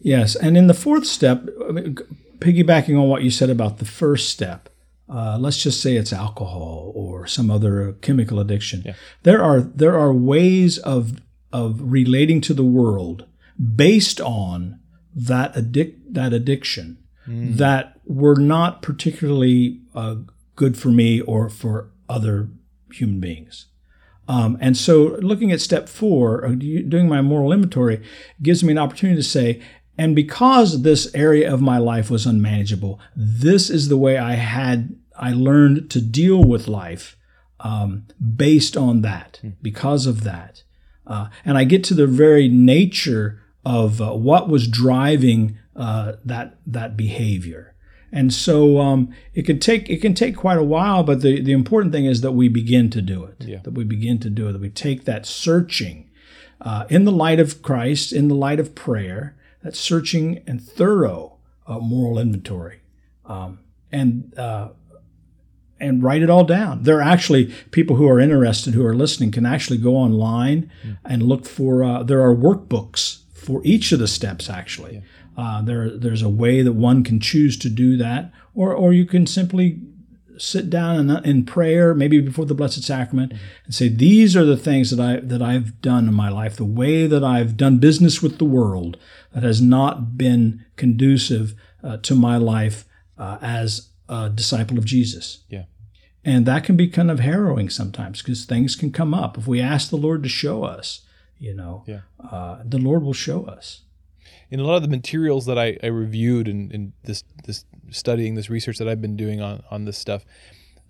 yes. 0.00 0.36
And 0.36 0.56
in 0.56 0.66
the 0.66 0.74
fourth 0.74 1.06
step, 1.06 1.44
piggybacking 2.38 3.00
on 3.00 3.08
what 3.08 3.22
you 3.22 3.30
said 3.30 3.50
about 3.50 3.78
the 3.78 3.84
first 3.84 4.28
step, 4.28 4.68
uh, 5.08 5.38
let's 5.38 5.62
just 5.62 5.80
say 5.80 5.96
it's 5.96 6.12
alcohol 6.12 6.92
or 6.94 7.26
some 7.26 7.50
other 7.50 7.92
chemical 8.00 8.40
addiction. 8.40 8.82
Yeah. 8.84 8.94
There 9.22 9.42
are 9.42 9.60
there 9.60 9.98
are 9.98 10.12
ways 10.12 10.78
of 10.78 11.20
of 11.52 11.80
relating 11.82 12.40
to 12.42 12.54
the 12.54 12.64
world 12.64 13.26
based 13.74 14.20
on 14.20 14.78
that 15.14 15.56
addict 15.56 16.14
that 16.14 16.32
addiction 16.32 16.98
mm. 17.30 17.56
that 17.56 18.00
were 18.04 18.36
not 18.36 18.82
particularly 18.82 19.80
uh, 19.94 20.16
good 20.56 20.76
for 20.76 20.88
me 20.88 21.20
or 21.20 21.48
for 21.48 21.90
other 22.08 22.48
human 22.92 23.20
beings. 23.20 23.66
Um, 24.28 24.58
and 24.60 24.76
so, 24.76 25.18
looking 25.20 25.50
at 25.50 25.60
step 25.60 25.88
four, 25.88 26.44
uh, 26.44 26.50
doing 26.50 27.08
my 27.08 27.20
moral 27.20 27.52
inventory, 27.52 28.02
gives 28.42 28.62
me 28.62 28.72
an 28.72 28.78
opportunity 28.78 29.16
to 29.16 29.28
say, 29.28 29.60
and 29.98 30.14
because 30.14 30.82
this 30.82 31.12
area 31.14 31.52
of 31.52 31.60
my 31.60 31.78
life 31.78 32.10
was 32.10 32.26
unmanageable, 32.26 33.00
this 33.16 33.70
is 33.70 33.88
the 33.88 33.96
way 33.96 34.18
I 34.18 34.34
had, 34.34 34.96
I 35.18 35.32
learned 35.32 35.90
to 35.90 36.00
deal 36.00 36.44
with 36.44 36.68
life 36.68 37.16
um, 37.58 38.06
based 38.36 38.76
on 38.76 39.02
that, 39.02 39.40
mm. 39.42 39.54
because 39.62 40.06
of 40.06 40.22
that. 40.24 40.62
Uh, 41.06 41.28
and 41.44 41.58
I 41.58 41.64
get 41.64 41.82
to 41.84 41.94
the 41.94 42.06
very 42.06 42.48
nature 42.48 43.42
of 43.64 44.00
uh, 44.00 44.12
what 44.12 44.48
was 44.48 44.68
driving 44.68 45.58
uh, 45.76 46.12
that 46.24 46.58
that 46.66 46.96
behavior. 46.96 47.74
And 48.12 48.34
so 48.34 48.80
um, 48.80 49.14
it 49.34 49.46
can 49.46 49.60
take 49.60 49.88
it 49.88 50.02
can 50.02 50.14
take 50.14 50.36
quite 50.36 50.58
a 50.58 50.64
while, 50.64 51.04
but 51.04 51.22
the, 51.22 51.40
the 51.40 51.52
important 51.52 51.92
thing 51.92 52.06
is 52.06 52.22
that 52.22 52.32
we 52.32 52.48
begin 52.48 52.90
to 52.90 53.00
do 53.00 53.24
it. 53.24 53.44
Yeah. 53.46 53.60
That 53.62 53.74
we 53.74 53.84
begin 53.84 54.18
to 54.20 54.30
do 54.30 54.48
it. 54.48 54.52
That 54.52 54.60
we 54.60 54.70
take 54.70 55.04
that 55.04 55.26
searching 55.26 56.10
uh, 56.60 56.86
in 56.88 57.04
the 57.04 57.12
light 57.12 57.40
of 57.40 57.62
Christ, 57.62 58.12
in 58.12 58.28
the 58.28 58.34
light 58.34 58.60
of 58.60 58.74
prayer, 58.74 59.36
that 59.62 59.76
searching 59.76 60.42
and 60.46 60.60
thorough 60.60 61.36
uh, 61.66 61.78
moral 61.78 62.18
inventory, 62.18 62.80
um, 63.26 63.60
and 63.92 64.36
uh, 64.36 64.70
and 65.78 66.02
write 66.02 66.22
it 66.22 66.30
all 66.30 66.44
down. 66.44 66.82
There 66.82 66.98
are 66.98 67.02
actually 67.02 67.46
people 67.70 67.96
who 67.96 68.08
are 68.08 68.18
interested, 68.20 68.74
who 68.74 68.84
are 68.84 68.94
listening, 68.94 69.30
can 69.30 69.46
actually 69.46 69.78
go 69.78 69.96
online 69.96 70.70
mm. 70.84 70.98
and 71.04 71.22
look 71.22 71.46
for. 71.46 71.84
Uh, 71.84 72.02
there 72.02 72.20
are 72.22 72.34
workbooks 72.34 73.20
for 73.34 73.60
each 73.64 73.92
of 73.92 73.98
the 74.00 74.08
steps. 74.08 74.50
Actually, 74.50 75.02
uh, 75.36 75.62
there 75.62 75.90
there's 75.96 76.22
a 76.22 76.28
way 76.28 76.62
that 76.62 76.72
one 76.72 77.02
can 77.04 77.20
choose 77.20 77.56
to 77.58 77.70
do 77.70 77.96
that, 77.96 78.32
or 78.54 78.74
or 78.74 78.92
you 78.92 79.04
can 79.06 79.26
simply 79.26 79.80
sit 80.38 80.70
down 80.70 81.10
in, 81.10 81.24
in 81.24 81.44
prayer, 81.44 81.94
maybe 81.94 82.18
before 82.18 82.46
the 82.46 82.54
Blessed 82.54 82.82
Sacrament, 82.82 83.32
and 83.64 83.74
say, 83.74 83.88
"These 83.88 84.36
are 84.36 84.44
the 84.44 84.56
things 84.56 84.90
that 84.90 85.00
I 85.00 85.20
that 85.20 85.42
I've 85.42 85.80
done 85.82 86.08
in 86.08 86.14
my 86.14 86.28
life. 86.30 86.56
The 86.56 86.64
way 86.64 87.06
that 87.06 87.22
I've 87.24 87.56
done 87.56 87.78
business 87.78 88.22
with 88.22 88.38
the 88.38 88.44
world 88.44 88.96
that 89.32 89.42
has 89.42 89.60
not 89.60 90.16
been 90.16 90.64
conducive 90.76 91.54
uh, 91.82 91.98
to 91.98 92.14
my 92.14 92.36
life 92.36 92.84
uh, 93.18 93.38
as 93.40 93.90
a 94.08 94.30
disciple 94.30 94.78
of 94.78 94.84
Jesus." 94.84 95.44
Yeah. 95.48 95.64
And 96.22 96.44
that 96.44 96.64
can 96.64 96.76
be 96.76 96.88
kind 96.88 97.10
of 97.10 97.20
harrowing 97.20 97.70
sometimes 97.70 98.20
because 98.20 98.44
things 98.44 98.76
can 98.76 98.92
come 98.92 99.14
up. 99.14 99.38
If 99.38 99.46
we 99.46 99.58
ask 99.60 99.88
the 99.88 99.96
Lord 99.96 100.22
to 100.22 100.28
show 100.28 100.64
us, 100.64 101.00
you 101.38 101.54
know, 101.54 101.82
Yeah. 101.86 102.00
uh, 102.18 102.62
the 102.62 102.76
Lord 102.78 103.02
will 103.02 103.14
show 103.14 103.44
us. 103.44 103.82
In 104.50 104.60
a 104.60 104.64
lot 104.64 104.76
of 104.76 104.82
the 104.82 104.88
materials 104.88 105.46
that 105.46 105.58
I, 105.58 105.78
I 105.82 105.86
reviewed 105.86 106.48
and 106.48 106.72
in, 106.72 106.92
this 107.04 107.24
this 107.44 107.64
studying 107.90 108.34
this 108.34 108.50
research 108.50 108.78
that 108.78 108.88
I've 108.88 109.00
been 109.00 109.16
doing 109.16 109.40
on 109.40 109.62
on 109.70 109.84
this 109.84 109.96
stuff, 109.96 110.24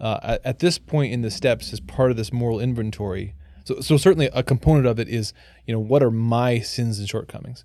uh, 0.00 0.38
at, 0.44 0.60
this 0.60 0.78
point 0.78 1.12
in 1.12 1.22
the 1.22 1.30
steps 1.30 1.72
as 1.72 1.80
part 1.80 2.10
of 2.10 2.16
this 2.16 2.32
moral 2.32 2.60
inventory. 2.60 3.34
So 3.64 3.80
so 3.80 3.96
certainly 3.96 4.30
a 4.32 4.42
component 4.42 4.86
of 4.86 4.98
it 4.98 5.08
is 5.08 5.32
you 5.66 5.74
know 5.74 5.80
what 5.80 6.02
are 6.02 6.10
my 6.10 6.60
sins 6.60 6.98
and 6.98 7.08
shortcomings, 7.08 7.64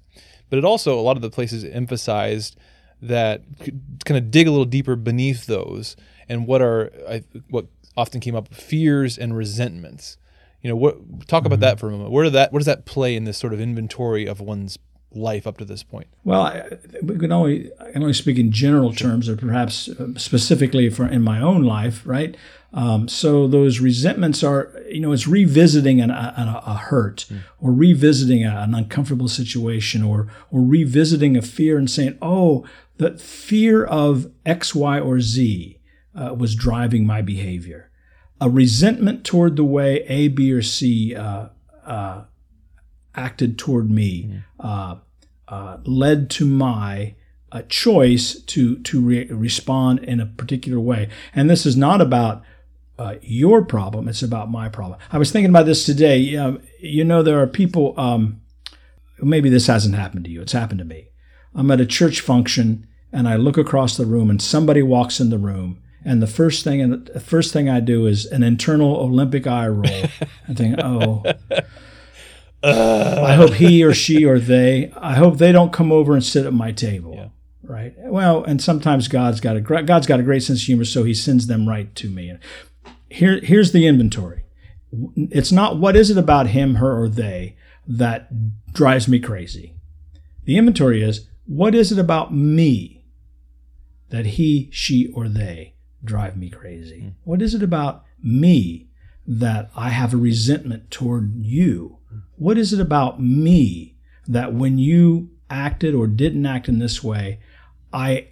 but 0.49 0.59
it 0.59 0.65
also 0.65 0.99
a 0.99 1.01
lot 1.01 1.15
of 1.15 1.21
the 1.21 1.29
places 1.29 1.63
emphasized 1.63 2.57
that 3.01 3.41
kind 4.05 4.17
of 4.17 4.31
dig 4.31 4.47
a 4.47 4.51
little 4.51 4.65
deeper 4.65 4.95
beneath 4.95 5.45
those 5.45 5.95
and 6.27 6.47
what 6.47 6.61
are 6.61 6.91
I, 7.09 7.23
what 7.49 7.67
often 7.97 8.19
came 8.19 8.35
up 8.35 8.53
fears 8.53 9.17
and 9.17 9.35
resentments. 9.35 10.17
You 10.61 10.69
know 10.69 10.75
what 10.75 11.27
talk 11.27 11.45
about 11.45 11.59
that 11.61 11.79
for 11.79 11.87
a 11.87 11.91
moment. 11.91 12.11
Where 12.11 12.29
that 12.29 12.51
where 12.51 12.59
does 12.59 12.65
that 12.65 12.85
play 12.85 13.15
in 13.15 13.23
this 13.23 13.37
sort 13.37 13.53
of 13.53 13.61
inventory 13.61 14.25
of 14.25 14.41
one's 14.41 14.77
life 15.15 15.48
up 15.48 15.57
to 15.57 15.65
this 15.65 15.84
point? 15.84 16.07
Well, 16.24 16.41
I, 16.41 16.77
we 17.01 17.17
can 17.17 17.31
only 17.31 17.72
I 17.79 17.91
can 17.91 18.01
only 18.01 18.13
speak 18.13 18.38
in 18.38 18.51
general 18.51 18.93
terms, 18.93 19.29
or 19.29 19.36
perhaps 19.36 19.89
uh, 19.89 20.13
specifically 20.17 20.89
for 20.89 21.07
in 21.07 21.22
my 21.22 21.41
own 21.41 21.63
life, 21.63 22.01
right? 22.05 22.36
Um, 22.74 23.07
so 23.07 23.48
those 23.48 23.79
resentments 23.79 24.43
are, 24.43 24.74
you 24.89 25.00
know, 25.00 25.13
it's 25.13 25.27
revisiting 25.27 26.01
an, 26.01 26.12
a, 26.12 26.62
a 26.65 26.74
hurt, 26.75 27.25
or 27.62 27.72
revisiting 27.72 28.43
a, 28.43 28.57
an 28.62 28.75
uncomfortable 28.75 29.29
situation, 29.29 30.03
or 30.03 30.27
or 30.51 30.62
revisiting 30.62 31.38
a 31.38 31.41
fear 31.41 31.77
and 31.77 31.89
saying, 31.89 32.17
oh, 32.22 32.65
the 32.98 33.17
fear 33.17 33.86
of 33.86 34.31
X, 34.45 34.75
Y, 34.75 35.00
or 35.00 35.22
Z 35.22 35.79
uh, 36.13 36.34
was 36.34 36.55
driving 36.55 37.05
my 37.05 37.22
behavior. 37.22 37.91
A 38.41 38.50
resentment 38.50 39.24
toward 39.24 39.55
the 39.55 39.63
way 39.63 40.03
A, 40.07 40.27
B, 40.27 40.51
or 40.51 40.62
C 40.62 41.15
uh, 41.15 41.48
uh, 41.86 42.25
acted 43.15 43.57
toward 43.57 43.89
me 43.89 44.41
uh, 44.60 44.95
uh, 45.47 45.77
led 45.85 46.29
to 46.31 46.45
my 46.45 47.15
uh, 47.51 47.61
choice 47.69 48.39
to 48.41 48.79
to 48.79 49.01
re- 49.01 49.27
respond 49.27 49.99
in 49.99 50.19
a 50.19 50.25
particular 50.25 50.79
way. 50.79 51.09
And 51.33 51.49
this 51.49 51.65
is 51.65 51.77
not 51.77 52.01
about 52.01 52.43
uh, 52.97 53.15
your 53.21 53.63
problem; 53.63 54.07
it's 54.07 54.23
about 54.23 54.49
my 54.49 54.69
problem. 54.69 54.99
I 55.11 55.17
was 55.17 55.31
thinking 55.31 55.49
about 55.49 55.65
this 55.65 55.85
today. 55.85 56.17
You 56.79 57.03
know, 57.03 57.23
there 57.23 57.41
are 57.41 57.47
people. 57.47 57.93
Um, 57.99 58.41
maybe 59.19 59.49
this 59.49 59.67
hasn't 59.67 59.95
happened 59.95 60.25
to 60.25 60.31
you. 60.31 60.41
It's 60.41 60.51
happened 60.51 60.79
to 60.79 60.85
me. 60.85 61.09
I'm 61.53 61.71
at 61.71 61.79
a 61.79 61.85
church 61.85 62.19
function 62.19 62.85
and 63.13 63.29
I 63.29 63.37
look 63.37 63.57
across 63.57 63.95
the 63.95 64.05
room 64.05 64.29
and 64.29 64.41
somebody 64.41 64.81
walks 64.81 65.21
in 65.21 65.29
the 65.29 65.37
room 65.37 65.81
and 66.03 66.21
the 66.21 66.27
first 66.27 66.63
thing 66.63 66.81
and 66.81 67.05
the 67.07 67.19
first 67.19 67.51
thing 67.51 67.67
I 67.67 67.79
do 67.79 68.05
is 68.05 68.25
an 68.27 68.43
internal 68.43 68.97
Olympic 68.97 69.47
eye 69.47 69.67
roll. 69.67 70.03
I 70.47 70.53
think, 70.53 70.75
oh, 70.79 71.23
Uh. 72.63 73.21
I 73.24 73.33
hope 73.33 73.53
he 73.53 73.83
or 73.83 73.93
she 73.93 74.25
or 74.25 74.39
they. 74.39 74.91
I 74.97 75.15
hope 75.15 75.38
they 75.38 75.51
don't 75.51 75.74
come 75.74 75.91
over 75.91 76.13
and 76.13 76.24
sit 76.24 76.45
at 76.45 76.53
my 76.53 76.71
table. 76.71 77.13
Yeah. 77.15 77.27
Right. 77.63 77.93
Well, 77.97 78.43
and 78.43 78.62
sometimes 78.62 79.07
God's 79.07 79.39
got 79.39 79.55
a 79.55 79.62
God's 79.62 80.07
got 80.07 80.19
a 80.19 80.24
great 80.24 80.43
sense 80.43 80.62
of 80.62 80.65
humor, 80.65 80.85
so 80.85 81.03
He 81.03 81.13
sends 81.13 81.47
them 81.47 81.67
right 81.67 81.93
to 81.95 82.09
me. 82.09 82.38
Here, 83.09 83.39
here's 83.41 83.71
the 83.71 83.88
inventory. 83.88 84.43
It's 85.15 85.51
not 85.51 85.77
what 85.77 85.95
is 85.95 86.09
it 86.09 86.17
about 86.17 86.47
him, 86.47 86.75
her, 86.75 87.01
or 87.01 87.09
they 87.09 87.55
that 87.88 88.74
drives 88.74 89.07
me 89.07 89.19
crazy. 89.19 89.74
The 90.45 90.57
inventory 90.57 91.01
is 91.01 91.27
what 91.45 91.75
is 91.75 91.91
it 91.91 92.00
about 92.00 92.33
me 92.33 93.03
that 94.09 94.25
he, 94.25 94.69
she, 94.71 95.12
or 95.13 95.27
they 95.27 95.75
drive 96.03 96.38
me 96.38 96.50
crazy? 96.50 97.01
Hmm. 97.01 97.09
What 97.24 97.41
is 97.41 97.53
it 97.53 97.63
about 97.63 98.03
me 98.21 98.89
that 99.27 99.69
I 99.75 99.89
have 99.89 100.13
a 100.13 100.17
resentment 100.17 100.91
toward 100.91 101.33
you? 101.43 101.97
What 102.36 102.57
is 102.57 102.74
it 102.74 102.79
about 102.79 103.22
me 103.22 103.95
that 104.27 104.53
when 104.53 104.77
you 104.77 105.29
acted 105.50 105.93
or 105.93 106.07
didn't 106.07 106.45
act 106.45 106.67
in 106.67 106.79
this 106.79 107.03
way, 107.03 107.39
I 107.93 108.27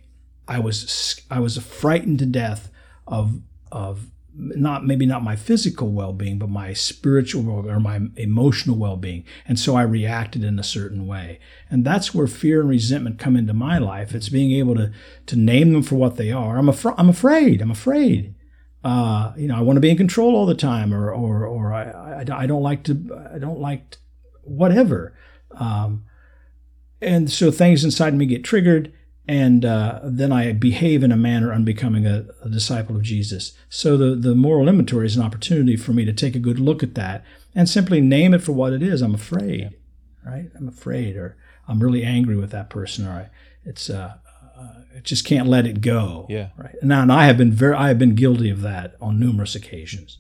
I 0.48 0.60
was 0.60 1.22
I 1.30 1.40
was 1.40 1.58
frightened 1.58 2.20
to 2.20 2.26
death 2.26 2.70
of 3.08 3.42
of 3.72 4.10
not 4.36 4.84
maybe 4.84 5.06
not 5.06 5.24
my 5.24 5.36
physical 5.36 5.92
well-being 5.92 6.40
but 6.40 6.50
my 6.50 6.74
spiritual 6.74 7.48
or 7.50 7.80
my 7.80 8.02
emotional 8.16 8.76
well-being. 8.76 9.24
And 9.48 9.60
so 9.60 9.76
i 9.76 9.84
reacted 9.84 10.44
in 10.44 10.58
a 10.58 10.64
certain 10.64 11.06
way. 11.06 11.40
And 11.70 11.86
that's 11.86 12.16
where 12.16 12.26
fear 12.26 12.62
and 12.62 12.70
resentment 12.70 13.20
come 13.20 13.36
into 13.36 13.54
my 13.54 13.78
life. 13.78 14.16
It's 14.16 14.30
being 14.30 14.52
able 14.52 14.76
to 14.76 14.92
to 15.28 15.36
name 15.36 15.72
them 15.72 15.84
for 15.84 15.96
what 15.96 16.18
they 16.18 16.32
are. 16.32 16.58
I'm, 16.58 16.70
af- 16.70 16.98
I'm 16.98 17.10
afraid. 17.10 17.62
I'm 17.62 17.72
afraid 17.72 18.34
uh, 18.84 19.34
you 19.38 19.48
know 19.48 19.56
i 19.56 19.62
want 19.62 19.78
to 19.78 19.82
be 19.82 19.90
in 19.90 19.98
control 19.98 20.36
all 20.36 20.46
the 20.46 20.56
time 20.56 20.94
or 20.94 21.12
or, 21.12 21.46
or 21.46 21.74
I, 21.74 22.24
I, 22.24 22.44
I 22.44 22.46
don't 22.46 22.64
like 22.64 22.84
to 22.86 23.30
i 23.34 23.40
don't 23.40 23.60
like 23.60 23.98
whatever 24.44 25.18
um, 25.52 26.06
and 27.02 27.32
so 27.32 27.52
things 27.52 27.84
inside 27.84 28.14
me 28.14 28.26
get 28.26 28.44
triggered 28.44 28.92
and 29.28 29.64
uh, 29.64 30.02
then 30.04 30.32
I 30.34 30.52
behave 30.52 31.02
in 31.04 31.12
a 31.12 31.18
manner 31.18 31.54
unbecoming 31.54 32.06
a, 32.06 32.26
a, 32.44 32.50
disciple 32.50 32.98
of 32.98 33.04
Jesus. 33.04 33.54
So 33.70 33.96
the, 33.96 34.16
the 34.16 34.36
moral 34.36 34.68
inventory 34.68 35.06
is 35.06 35.16
an 35.16 35.24
opportunity 35.24 35.78
for 35.78 35.94
me 35.94 36.04
to 36.04 36.12
take 36.12 36.36
a 36.36 36.40
good 36.40 36.60
look 36.60 36.84
at 36.84 36.96
that 36.96 37.24
and 37.56 37.70
simply 37.70 38.02
name 38.02 38.34
it 38.34 38.44
for 38.44 38.52
what 38.52 38.74
it 38.74 38.84
is. 38.84 39.02
I'm 39.02 39.16
afraid, 39.16 39.72
right? 40.26 40.50
I'm 40.58 40.68
afraid, 40.68 41.16
or 41.16 41.38
I'm 41.68 41.82
really 41.82 42.04
angry 42.04 42.36
with 42.36 42.52
that 42.52 42.70
person, 42.70 43.08
or 43.08 43.12
I, 43.12 43.30
it's 43.64 43.90
uh, 43.90 44.16
just 45.02 45.26
can't 45.26 45.48
let 45.48 45.66
it 45.66 45.82
go. 45.82 46.28
Yeah. 46.30 46.50
Right. 46.58 46.76
Now, 46.82 47.02
and 47.02 47.12
I 47.12 47.26
have 47.26 47.38
been 47.38 47.52
very, 47.52 47.76
I 47.76 47.88
have 47.88 48.00
been 48.00 48.16
guilty 48.16 48.50
of 48.50 48.62
that 48.62 48.96
on 49.02 49.20
numerous 49.20 49.56
occasions, 49.56 50.20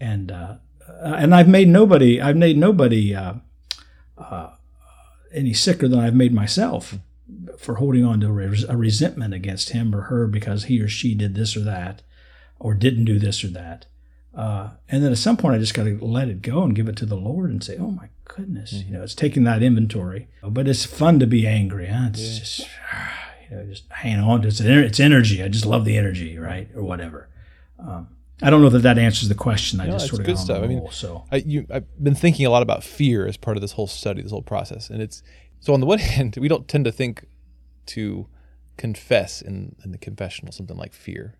and 0.00 0.30
uh, 0.32 0.56
and 1.00 1.34
I've 1.34 1.48
made 1.48 1.68
nobody, 1.68 2.20
I've 2.20 2.36
made 2.36 2.56
nobody 2.56 3.14
uh, 3.14 3.34
uh, 4.16 4.50
any 5.32 5.52
sicker 5.52 5.88
than 5.88 5.98
I've 5.98 6.14
made 6.14 6.32
myself 6.32 6.94
for 7.58 7.76
holding 7.76 8.04
on 8.04 8.20
to 8.20 8.28
a 8.28 8.76
resentment 8.76 9.34
against 9.34 9.70
him 9.70 9.94
or 9.94 10.02
her 10.02 10.26
because 10.26 10.64
he 10.64 10.80
or 10.80 10.88
she 10.88 11.14
did 11.14 11.34
this 11.34 11.56
or 11.56 11.60
that 11.60 12.02
or 12.58 12.74
didn't 12.74 13.04
do 13.04 13.18
this 13.18 13.42
or 13.44 13.48
that. 13.48 13.86
Uh, 14.34 14.70
and 14.88 15.02
then 15.02 15.12
at 15.12 15.18
some 15.18 15.36
point, 15.36 15.54
I 15.54 15.58
just 15.58 15.74
got 15.74 15.84
to 15.84 15.98
let 15.98 16.28
it 16.28 16.42
go 16.42 16.62
and 16.62 16.76
give 16.76 16.88
it 16.88 16.96
to 16.96 17.06
the 17.06 17.16
Lord 17.16 17.50
and 17.50 17.64
say, 17.64 17.78
"Oh 17.78 17.90
my 17.90 18.10
goodness, 18.24 18.74
mm-hmm. 18.74 18.88
you 18.88 18.98
know, 18.98 19.02
it's 19.02 19.14
taking 19.14 19.44
that 19.44 19.62
inventory." 19.62 20.28
But 20.42 20.68
it's 20.68 20.84
fun 20.84 21.18
to 21.20 21.26
be 21.26 21.46
angry. 21.46 21.86
Huh? 21.86 22.08
It's 22.10 22.20
yeah. 22.20 22.38
just, 22.38 22.68
you 23.50 23.56
know, 23.56 23.64
just 23.64 23.90
hanging 23.90 24.20
on 24.20 24.42
to 24.42 24.48
it's, 24.48 24.60
it's 24.60 25.00
energy. 25.00 25.42
I 25.42 25.48
just 25.48 25.66
love 25.66 25.84
the 25.84 25.96
energy, 25.96 26.38
right, 26.38 26.68
or 26.74 26.82
whatever. 26.82 27.28
Um, 27.78 28.08
I 28.42 28.50
don't 28.50 28.62
know 28.62 28.68
that 28.68 28.80
that 28.80 28.98
answers 28.98 29.28
the 29.28 29.34
question. 29.34 29.80
I 29.80 29.86
no, 29.86 29.92
just 29.92 30.08
sort 30.08 30.20
of 30.20 30.26
good 30.26 30.38
stuff. 30.38 30.62
I 30.62 30.66
mean, 30.66 30.86
so 30.90 31.24
I, 31.32 31.36
you, 31.36 31.66
I've 31.72 31.86
been 32.02 32.14
thinking 32.14 32.44
a 32.44 32.50
lot 32.50 32.62
about 32.62 32.84
fear 32.84 33.26
as 33.26 33.36
part 33.36 33.56
of 33.56 33.60
this 33.60 33.72
whole 33.72 33.86
study, 33.86 34.22
this 34.22 34.30
whole 34.30 34.42
process, 34.42 34.90
and 34.90 35.00
it's 35.00 35.22
so 35.60 35.72
on 35.72 35.80
the 35.80 35.86
one 35.86 35.98
hand, 36.00 36.36
we 36.38 36.48
don't 36.48 36.68
tend 36.68 36.84
to 36.84 36.92
think 36.92 37.26
to 37.86 38.26
confess 38.76 39.40
in, 39.40 39.76
in 39.84 39.92
the 39.92 39.98
confessional 39.98 40.52
something 40.52 40.76
like 40.76 40.92
fear. 40.92 41.36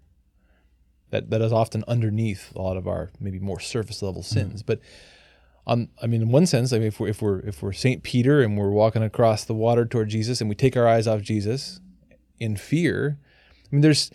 That 1.10 1.30
that 1.30 1.40
is 1.40 1.52
often 1.52 1.84
underneath 1.86 2.52
a 2.56 2.62
lot 2.62 2.76
of 2.76 2.88
our 2.88 3.10
maybe 3.20 3.38
more 3.38 3.60
surface 3.60 4.02
level 4.02 4.22
sins. 4.22 4.62
Mm-hmm. 4.62 4.66
But 4.66 4.80
on 5.66 5.88
I 6.02 6.06
mean 6.06 6.22
in 6.22 6.30
one 6.30 6.46
sense, 6.46 6.72
I 6.72 6.78
mean 6.78 6.88
if 6.88 6.98
we're 6.98 7.08
if 7.08 7.20
we're 7.20 7.40
if 7.40 7.62
we're 7.62 7.72
Saint 7.72 8.02
Peter 8.02 8.40
and 8.40 8.56
we're 8.56 8.70
walking 8.70 9.02
across 9.02 9.44
the 9.44 9.54
water 9.54 9.84
toward 9.84 10.08
Jesus 10.08 10.40
and 10.40 10.48
we 10.48 10.56
take 10.56 10.76
our 10.76 10.88
eyes 10.88 11.06
off 11.06 11.20
Jesus 11.20 11.80
in 12.38 12.56
fear, 12.56 13.18
I 13.66 13.68
mean 13.74 13.82
there's 13.82 14.10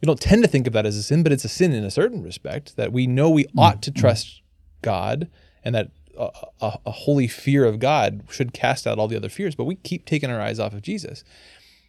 we 0.00 0.06
don't 0.06 0.20
tend 0.20 0.42
to 0.42 0.48
think 0.48 0.66
of 0.66 0.72
that 0.72 0.84
as 0.84 0.96
a 0.96 1.02
sin, 1.02 1.22
but 1.22 1.32
it's 1.32 1.44
a 1.44 1.48
sin 1.48 1.72
in 1.72 1.84
a 1.84 1.90
certain 1.90 2.22
respect 2.22 2.76
that 2.76 2.92
we 2.92 3.06
know 3.06 3.30
we 3.30 3.44
mm-hmm. 3.44 3.58
ought 3.58 3.82
to 3.82 3.92
trust 3.92 4.42
God 4.82 5.30
and 5.64 5.74
that 5.74 5.90
a, 6.18 6.28
a, 6.60 6.78
a, 6.86 6.90
holy 6.90 7.28
fear 7.28 7.64
of 7.64 7.78
God 7.78 8.22
should 8.30 8.52
cast 8.52 8.86
out 8.86 8.98
all 8.98 9.08
the 9.08 9.16
other 9.16 9.28
fears, 9.28 9.54
but 9.54 9.64
we 9.64 9.76
keep 9.76 10.04
taking 10.04 10.28
our 10.30 10.40
eyes 10.40 10.58
off 10.58 10.74
of 10.74 10.82
Jesus. 10.82 11.24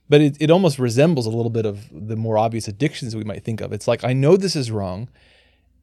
But 0.07 0.21
it, 0.21 0.37
it 0.39 0.51
almost 0.51 0.79
resembles 0.79 1.25
a 1.25 1.31
little 1.31 1.49
bit 1.49 1.65
of 1.65 1.87
the 1.91 2.15
more 2.15 2.37
obvious 2.37 2.67
addictions 2.67 3.15
we 3.15 3.23
might 3.23 3.43
think 3.43 3.61
of. 3.61 3.73
It's 3.73 3.87
like, 3.87 4.03
I 4.03 4.13
know 4.13 4.37
this 4.37 4.55
is 4.55 4.71
wrong, 4.71 5.09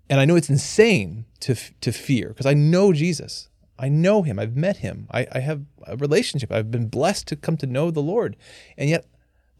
and 0.08 0.20
I 0.20 0.24
know 0.24 0.36
it's 0.36 0.50
insane 0.50 1.24
to, 1.40 1.56
to 1.80 1.92
fear 1.92 2.28
because 2.28 2.46
I 2.46 2.54
know 2.54 2.92
Jesus. 2.92 3.48
I 3.78 3.88
know 3.88 4.22
him. 4.22 4.38
I've 4.38 4.56
met 4.56 4.78
him. 4.78 5.08
I, 5.10 5.26
I 5.32 5.40
have 5.40 5.62
a 5.86 5.96
relationship. 5.96 6.52
I've 6.52 6.70
been 6.70 6.88
blessed 6.88 7.26
to 7.28 7.36
come 7.36 7.56
to 7.58 7.66
know 7.66 7.90
the 7.90 8.00
Lord. 8.00 8.36
And 8.76 8.90
yet, 8.90 9.06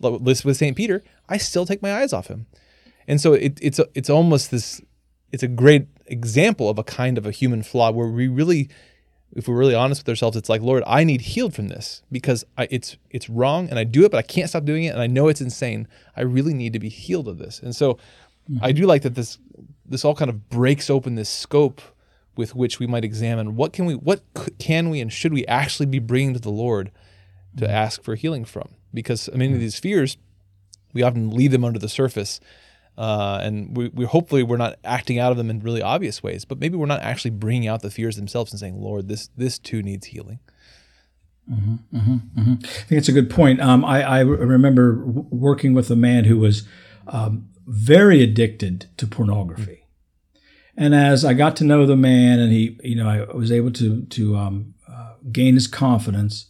with 0.00 0.56
St. 0.56 0.76
Peter, 0.76 1.02
I 1.28 1.36
still 1.36 1.66
take 1.66 1.82
my 1.82 1.94
eyes 1.94 2.12
off 2.12 2.28
him. 2.28 2.46
And 3.06 3.20
so 3.20 3.32
it, 3.34 3.58
it's, 3.60 3.78
a, 3.78 3.86
it's 3.94 4.10
almost 4.10 4.50
this, 4.50 4.80
it's 5.32 5.42
a 5.42 5.48
great 5.48 5.88
example 6.06 6.68
of 6.68 6.78
a 6.78 6.84
kind 6.84 7.18
of 7.18 7.26
a 7.26 7.30
human 7.30 7.62
flaw 7.62 7.90
where 7.90 8.08
we 8.08 8.28
really 8.28 8.68
if 9.32 9.46
we're 9.46 9.56
really 9.56 9.74
honest 9.74 10.02
with 10.02 10.08
ourselves, 10.08 10.36
it's 10.36 10.48
like, 10.48 10.60
Lord, 10.60 10.82
I 10.86 11.04
need 11.04 11.20
healed 11.20 11.54
from 11.54 11.68
this 11.68 12.02
because 12.10 12.44
I, 12.58 12.66
it's 12.70 12.96
it's 13.10 13.30
wrong 13.30 13.68
and 13.68 13.78
I 13.78 13.84
do 13.84 14.04
it, 14.04 14.10
but 14.10 14.18
I 14.18 14.22
can't 14.22 14.48
stop 14.48 14.64
doing 14.64 14.84
it, 14.84 14.88
and 14.88 15.00
I 15.00 15.06
know 15.06 15.28
it's 15.28 15.40
insane. 15.40 15.86
I 16.16 16.22
really 16.22 16.54
need 16.54 16.72
to 16.72 16.78
be 16.78 16.88
healed 16.88 17.28
of 17.28 17.38
this. 17.38 17.60
And 17.60 17.74
so, 17.74 17.94
mm-hmm. 17.94 18.58
I 18.62 18.72
do 18.72 18.86
like 18.86 19.02
that 19.02 19.14
this 19.14 19.38
this 19.86 20.04
all 20.04 20.14
kind 20.14 20.30
of 20.30 20.48
breaks 20.48 20.90
open 20.90 21.14
this 21.14 21.28
scope 21.28 21.80
with 22.36 22.54
which 22.54 22.78
we 22.78 22.86
might 22.86 23.04
examine 23.04 23.56
what 23.56 23.72
can 23.72 23.84
we 23.84 23.94
what 23.94 24.22
can 24.58 24.90
we 24.90 25.00
and 25.00 25.12
should 25.12 25.32
we 25.32 25.46
actually 25.46 25.86
be 25.86 25.98
bringing 25.98 26.34
to 26.34 26.40
the 26.40 26.50
Lord 26.50 26.90
to 27.56 27.64
mm-hmm. 27.64 27.72
ask 27.72 28.02
for 28.02 28.14
healing 28.14 28.44
from 28.44 28.68
because 28.92 29.28
many 29.32 29.46
of 29.46 29.52
mm-hmm. 29.52 29.60
these 29.60 29.78
fears 29.78 30.16
we 30.92 31.02
often 31.02 31.30
leave 31.30 31.52
them 31.52 31.64
under 31.64 31.78
the 31.78 31.88
surface 31.88 32.40
uh, 33.00 33.40
and 33.42 33.74
we, 33.74 33.88
we 33.88 34.04
hopefully 34.04 34.42
we're 34.42 34.58
not 34.58 34.78
acting 34.84 35.18
out 35.18 35.30
of 35.30 35.38
them 35.38 35.48
in 35.48 35.60
really 35.60 35.80
obvious 35.80 36.22
ways, 36.22 36.44
but 36.44 36.58
maybe 36.58 36.76
we're 36.76 36.84
not 36.84 37.00
actually 37.00 37.30
bringing 37.30 37.66
out 37.66 37.80
the 37.80 37.90
fears 37.90 38.16
themselves 38.16 38.52
and 38.52 38.60
saying, 38.60 38.78
"Lord, 38.78 39.08
this 39.08 39.30
this 39.36 39.58
too 39.58 39.82
needs 39.82 40.08
healing." 40.08 40.38
Mm-hmm, 41.50 41.96
mm-hmm, 41.96 42.40
mm-hmm. 42.40 42.54
I 42.62 42.66
think 42.66 42.98
it's 42.98 43.08
a 43.08 43.12
good 43.12 43.30
point. 43.30 43.60
Um, 43.60 43.86
I, 43.86 44.02
I, 44.02 44.20
remember 44.20 44.96
w- 44.96 45.26
working 45.30 45.72
with 45.72 45.90
a 45.90 45.96
man 45.96 46.24
who 46.24 46.36
was 46.36 46.68
um, 47.08 47.48
very 47.66 48.22
addicted 48.22 48.86
to 48.98 49.06
pornography, 49.06 49.86
and 50.76 50.94
as 50.94 51.24
I 51.24 51.32
got 51.32 51.56
to 51.56 51.64
know 51.64 51.86
the 51.86 51.96
man, 51.96 52.38
and 52.38 52.52
he, 52.52 52.78
you 52.84 52.96
know, 52.96 53.08
I 53.08 53.34
was 53.34 53.50
able 53.50 53.72
to 53.72 54.02
to 54.04 54.36
um, 54.36 54.74
uh, 54.86 55.14
gain 55.32 55.54
his 55.54 55.66
confidence. 55.66 56.49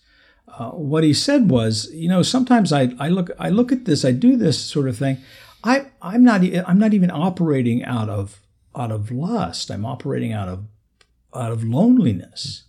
Uh, 0.61 0.73
what 0.73 1.03
he 1.03 1.15
said 1.15 1.49
was, 1.49 1.91
you 1.91 2.07
know, 2.07 2.21
sometimes 2.21 2.71
I, 2.71 2.93
I 2.99 3.09
look 3.09 3.31
I 3.39 3.49
look 3.49 3.73
at 3.73 3.87
this, 3.87 4.05
I 4.05 4.13
do 4.13 4.37
this 4.37 4.63
sort 4.63 4.89
of 4.89 4.99
thing. 4.99 5.17
I 5.65 5.87
I'm 6.03 6.23
not 6.23 6.43
I'm 6.69 6.79
not 6.79 6.93
even 6.93 7.11
operating 7.11 7.83
out 7.83 8.11
of 8.11 8.43
out 8.77 8.93
of 8.93 9.11
lust. 9.11 9.71
I'm 9.71 9.87
operating 9.87 10.35
out 10.35 10.49
of 10.49 10.67
out 11.35 11.51
of 11.51 11.65
loneliness. 11.65 12.65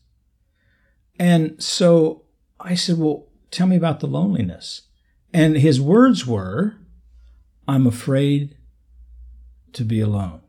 And 1.20 1.62
so 1.62 2.24
I 2.62 2.76
said, 2.76 2.98
"Well, 2.98 3.28
tell 3.52 3.68
me 3.68 3.76
about 3.76 4.00
the 4.00 4.08
loneliness." 4.08 4.84
And 5.34 5.58
his 5.58 5.82
words 5.82 6.26
were, 6.26 6.76
"I'm 7.68 7.86
afraid 7.86 8.56
to 9.74 9.84
be 9.84 10.00
alone." 10.00 10.40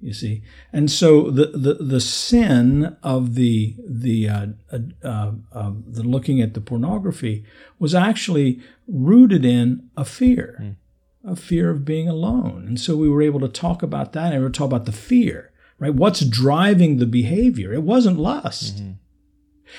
You 0.00 0.12
see, 0.12 0.42
and 0.72 0.90
so 0.90 1.30
the 1.30 1.46
the, 1.46 1.74
the 1.74 2.00
sin 2.00 2.96
of 3.02 3.34
the 3.34 3.74
the 3.84 4.28
uh, 4.28 4.46
uh, 5.02 5.32
uh, 5.52 5.72
the 5.86 6.04
looking 6.04 6.40
at 6.40 6.54
the 6.54 6.60
pornography 6.60 7.44
was 7.80 7.94
actually 7.96 8.60
rooted 8.86 9.44
in 9.44 9.90
a 9.96 10.04
fear. 10.04 10.58
Mm 10.60 10.76
a 11.24 11.36
fear 11.36 11.70
of 11.70 11.84
being 11.84 12.08
alone. 12.08 12.64
And 12.66 12.80
so 12.80 12.96
we 12.96 13.08
were 13.08 13.22
able 13.22 13.40
to 13.40 13.48
talk 13.48 13.82
about 13.82 14.12
that 14.12 14.32
and 14.32 14.40
we 14.40 14.44
were 14.44 14.50
talk 14.50 14.66
about 14.66 14.86
the 14.86 14.92
fear, 14.92 15.52
right? 15.78 15.94
What's 15.94 16.24
driving 16.24 16.96
the 16.98 17.06
behavior? 17.06 17.72
It 17.72 17.82
wasn't 17.82 18.18
lust. 18.18 18.76
Mm-hmm. 18.76 18.92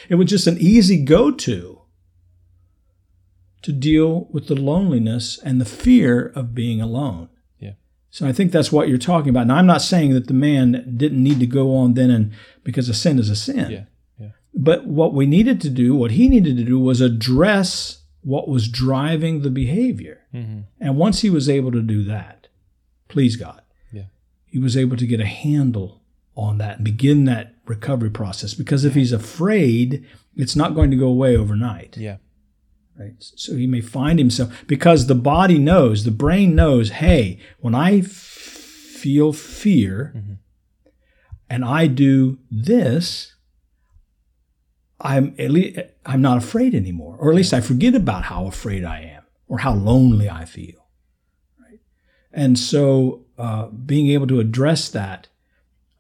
It 0.10 0.16
was 0.16 0.30
just 0.30 0.48
an 0.48 0.58
easy 0.60 1.04
go 1.04 1.32
to 1.32 1.82
to 3.62 3.72
deal 3.74 4.30
with 4.32 4.48
the 4.48 4.56
loneliness 4.56 5.38
and 5.44 5.60
the 5.60 5.66
fear 5.66 6.28
of 6.28 6.56
being 6.56 6.80
alone. 6.80 7.30
So 8.12 8.28
I 8.28 8.32
think 8.32 8.52
that's 8.52 8.72
what 8.72 8.90
you're 8.90 8.98
talking 8.98 9.30
about. 9.30 9.48
Now 9.48 9.56
I'm 9.56 9.68
not 9.68 9.82
saying 9.82 10.14
that 10.14 10.28
the 10.28 10.34
man 10.34 10.96
didn't 10.98 11.24
need 11.24 11.40
to 11.40 11.48
go 11.48 11.76
on 11.76 11.94
then 11.94 12.10
and 12.10 12.34
because 12.64 12.90
a 12.90 12.94
sin 12.94 13.20
is 13.20 13.30
a 13.30 13.36
sin. 13.36 13.72
Yeah. 13.72 13.84
Yeah. 14.20 14.30
But 14.54 14.88
what 14.88 15.14
we 15.14 15.26
needed 15.26 15.62
to 15.62 15.70
do, 15.70 15.96
what 15.96 16.12
he 16.12 16.28
needed 16.28 16.58
to 16.58 16.64
do 16.64 16.80
was 16.80 17.02
address 17.02 18.04
what 18.22 18.50
was 18.50 18.68
driving 18.68 19.42
the 19.42 19.50
behavior. 19.50 20.26
Mm-hmm. 20.34 20.62
And 20.80 20.98
once 20.98 21.22
he 21.22 21.30
was 21.30 21.48
able 21.48 21.72
to 21.72 21.82
do 21.82 22.04
that, 22.06 22.48
please 23.08 23.36
God, 23.36 23.62
yeah. 23.92 24.06
he 24.46 24.60
was 24.60 24.76
able 24.76 24.98
to 24.98 25.08
get 25.08 25.20
a 25.20 25.26
handle 25.26 26.02
on 26.36 26.58
that 26.58 26.78
and 26.78 26.86
begin 26.86 27.26
that 27.26 27.54
recovery 27.66 28.10
process. 28.10 28.54
Because 28.54 28.86
if 28.86 28.96
he's 28.96 29.12
afraid, 29.12 30.06
it's 30.36 30.56
not 30.56 30.76
going 30.76 30.92
to 30.92 30.98
go 30.98 31.08
away 31.08 31.36
overnight. 31.36 31.98
Yeah. 31.98 32.18
Right. 33.00 33.14
So 33.20 33.56
he 33.56 33.66
may 33.66 33.80
find 33.80 34.20
himself 34.20 34.66
because 34.68 35.08
the 35.08 35.16
body 35.16 35.58
knows, 35.58 36.04
the 36.04 36.12
brain 36.12 36.54
knows, 36.54 36.90
hey, 36.90 37.40
when 37.60 37.74
I 37.74 38.00
f- 38.00 38.06
feel 38.06 39.32
fear 39.32 40.12
mm-hmm. 40.18 40.34
and 41.50 41.64
I 41.64 41.88
do 41.88 42.40
this, 42.52 43.36
I'm 45.00 45.34
at 45.40 45.50
least 45.50 45.80
I'm 46.06 46.22
not 46.22 46.40
afraid 46.40 46.76
anymore, 46.76 47.16
or 47.18 47.30
at 47.30 47.36
least 47.38 47.54
I 47.54 47.62
forget 47.62 47.96
about 47.96 48.26
how 48.26 48.48
afraid 48.48 48.84
I 48.84 49.00
am 49.00 49.24
or 49.48 49.60
how 49.60 49.74
lonely 49.74 50.30
I 50.30 50.44
feel. 50.44 50.90
Right, 51.58 51.80
and 52.34 52.60
so 52.60 53.26
uh, 53.38 53.68
being 53.68 54.08
able 54.10 54.28
to 54.28 54.42
address 54.42 54.90
that 54.90 55.30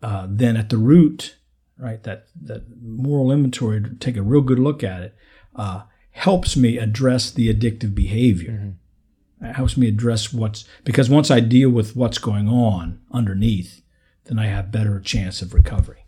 uh, 0.03 0.27
then 0.29 0.57
at 0.57 0.69
the 0.69 0.77
root, 0.77 1.37
right, 1.77 2.03
that 2.03 2.27
that 2.41 2.63
moral 2.81 3.31
inventory, 3.31 3.81
take 4.01 4.17
a 4.17 4.21
real 4.21 4.41
good 4.41 4.59
look 4.59 4.83
at 4.83 5.01
it, 5.01 5.15
uh, 5.55 5.83
helps 6.19 6.55
me 6.55 6.77
address 6.77 7.31
the 7.31 7.53
addictive 7.53 7.93
behavior. 7.95 8.51
Mm-hmm. 8.51 9.45
It 9.45 9.55
helps 9.55 9.77
me 9.77 9.87
address 9.87 10.33
what's 10.33 10.65
because 10.83 11.09
once 11.09 11.31
I 11.31 11.39
deal 11.39 11.69
with 11.69 11.95
what's 11.95 12.17
going 12.17 12.47
on 12.47 12.99
underneath, 13.11 13.81
then 14.25 14.37
I 14.37 14.47
have 14.47 14.71
better 14.71 14.99
chance 14.99 15.41
of 15.41 15.53
recovery 15.53 16.03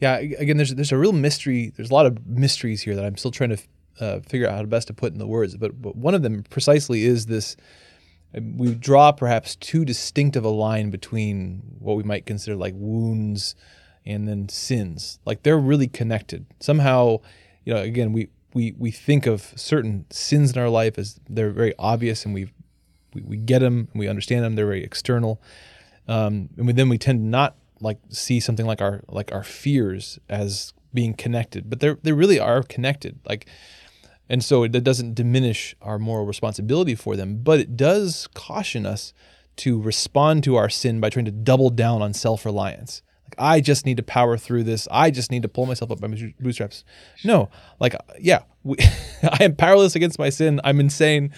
yeah, 0.00 0.18
yeah. 0.20 0.38
again, 0.38 0.56
there's 0.56 0.74
there's 0.74 0.92
a 0.92 0.96
real 0.96 1.12
mystery. 1.12 1.72
There's 1.76 1.90
a 1.90 1.94
lot 1.94 2.06
of 2.06 2.26
mysteries 2.26 2.82
here 2.82 2.96
that 2.96 3.04
I'm 3.04 3.16
still 3.16 3.30
trying 3.30 3.50
to 3.50 3.58
uh, 4.00 4.20
figure 4.20 4.48
out 4.48 4.54
how 4.54 4.60
to 4.62 4.66
best 4.66 4.88
to 4.88 4.94
put 4.94 5.12
in 5.12 5.18
the 5.18 5.26
words. 5.26 5.56
But, 5.56 5.80
but 5.80 5.96
one 5.96 6.14
of 6.14 6.22
them 6.22 6.44
precisely 6.48 7.04
is 7.04 7.26
this: 7.26 7.56
um, 8.34 8.56
we 8.56 8.74
draw 8.74 9.12
perhaps 9.12 9.56
too 9.56 9.84
distinctive 9.84 10.44
a 10.44 10.48
line 10.48 10.90
between 10.90 11.62
what 11.78 11.96
we 11.96 12.02
might 12.02 12.26
consider 12.26 12.56
like 12.56 12.74
wounds 12.76 13.54
and 14.06 14.26
then 14.26 14.48
sins. 14.48 15.18
Like 15.24 15.42
they're 15.42 15.58
really 15.58 15.88
connected 15.88 16.46
somehow. 16.60 17.18
You 17.64 17.74
know, 17.74 17.82
again, 17.82 18.12
we 18.12 18.30
we 18.54 18.74
we 18.78 18.90
think 18.90 19.26
of 19.26 19.52
certain 19.56 20.06
sins 20.10 20.52
in 20.52 20.58
our 20.60 20.68
life 20.68 20.98
as 20.98 21.20
they're 21.28 21.50
very 21.50 21.74
obvious 21.78 22.24
and 22.24 22.34
we 22.34 22.50
we, 23.14 23.22
we 23.22 23.36
get 23.36 23.60
them 23.60 23.88
and 23.92 23.98
we 23.98 24.08
understand 24.08 24.44
them. 24.44 24.54
They're 24.54 24.66
very 24.66 24.84
external, 24.84 25.40
um, 26.08 26.50
and 26.56 26.66
we, 26.66 26.72
then 26.72 26.88
we 26.88 26.98
tend 26.98 27.20
to 27.20 27.24
not 27.24 27.56
like 27.80 27.98
see 28.08 28.40
something 28.40 28.66
like 28.66 28.80
our 28.80 29.02
like 29.08 29.32
our 29.32 29.42
fears 29.42 30.18
as 30.28 30.72
being 30.92 31.14
connected, 31.14 31.70
but 31.70 31.80
they 31.80 31.94
they 32.02 32.12
really 32.12 32.38
are 32.38 32.62
connected. 32.62 33.18
Like, 33.28 33.46
and 34.28 34.44
so 34.44 34.62
it 34.62 34.72
doesn't 34.84 35.14
diminish 35.14 35.74
our 35.82 35.98
moral 35.98 36.26
responsibility 36.26 36.94
for 36.94 37.16
them, 37.16 37.42
but 37.42 37.60
it 37.60 37.76
does 37.76 38.28
caution 38.34 38.86
us 38.86 39.12
to 39.56 39.80
respond 39.80 40.44
to 40.44 40.56
our 40.56 40.68
sin 40.68 41.00
by 41.00 41.10
trying 41.10 41.24
to 41.26 41.30
double 41.30 41.70
down 41.70 42.02
on 42.02 42.14
self 42.14 42.44
reliance. 42.44 43.02
Like, 43.02 43.09
I 43.38 43.60
just 43.60 43.86
need 43.86 43.96
to 43.96 44.02
power 44.02 44.36
through 44.36 44.64
this. 44.64 44.88
I 44.90 45.10
just 45.10 45.30
need 45.30 45.42
to 45.42 45.48
pull 45.48 45.66
myself 45.66 45.90
up 45.90 46.00
by 46.00 46.08
my 46.08 46.34
bootstraps. 46.40 46.84
No, 47.24 47.50
like, 47.78 47.94
yeah, 48.18 48.42
we, 48.62 48.76
I 49.22 49.44
am 49.44 49.56
powerless 49.56 49.94
against 49.94 50.18
my 50.18 50.30
sin. 50.30 50.60
I'm 50.64 50.80
insane. 50.80 51.32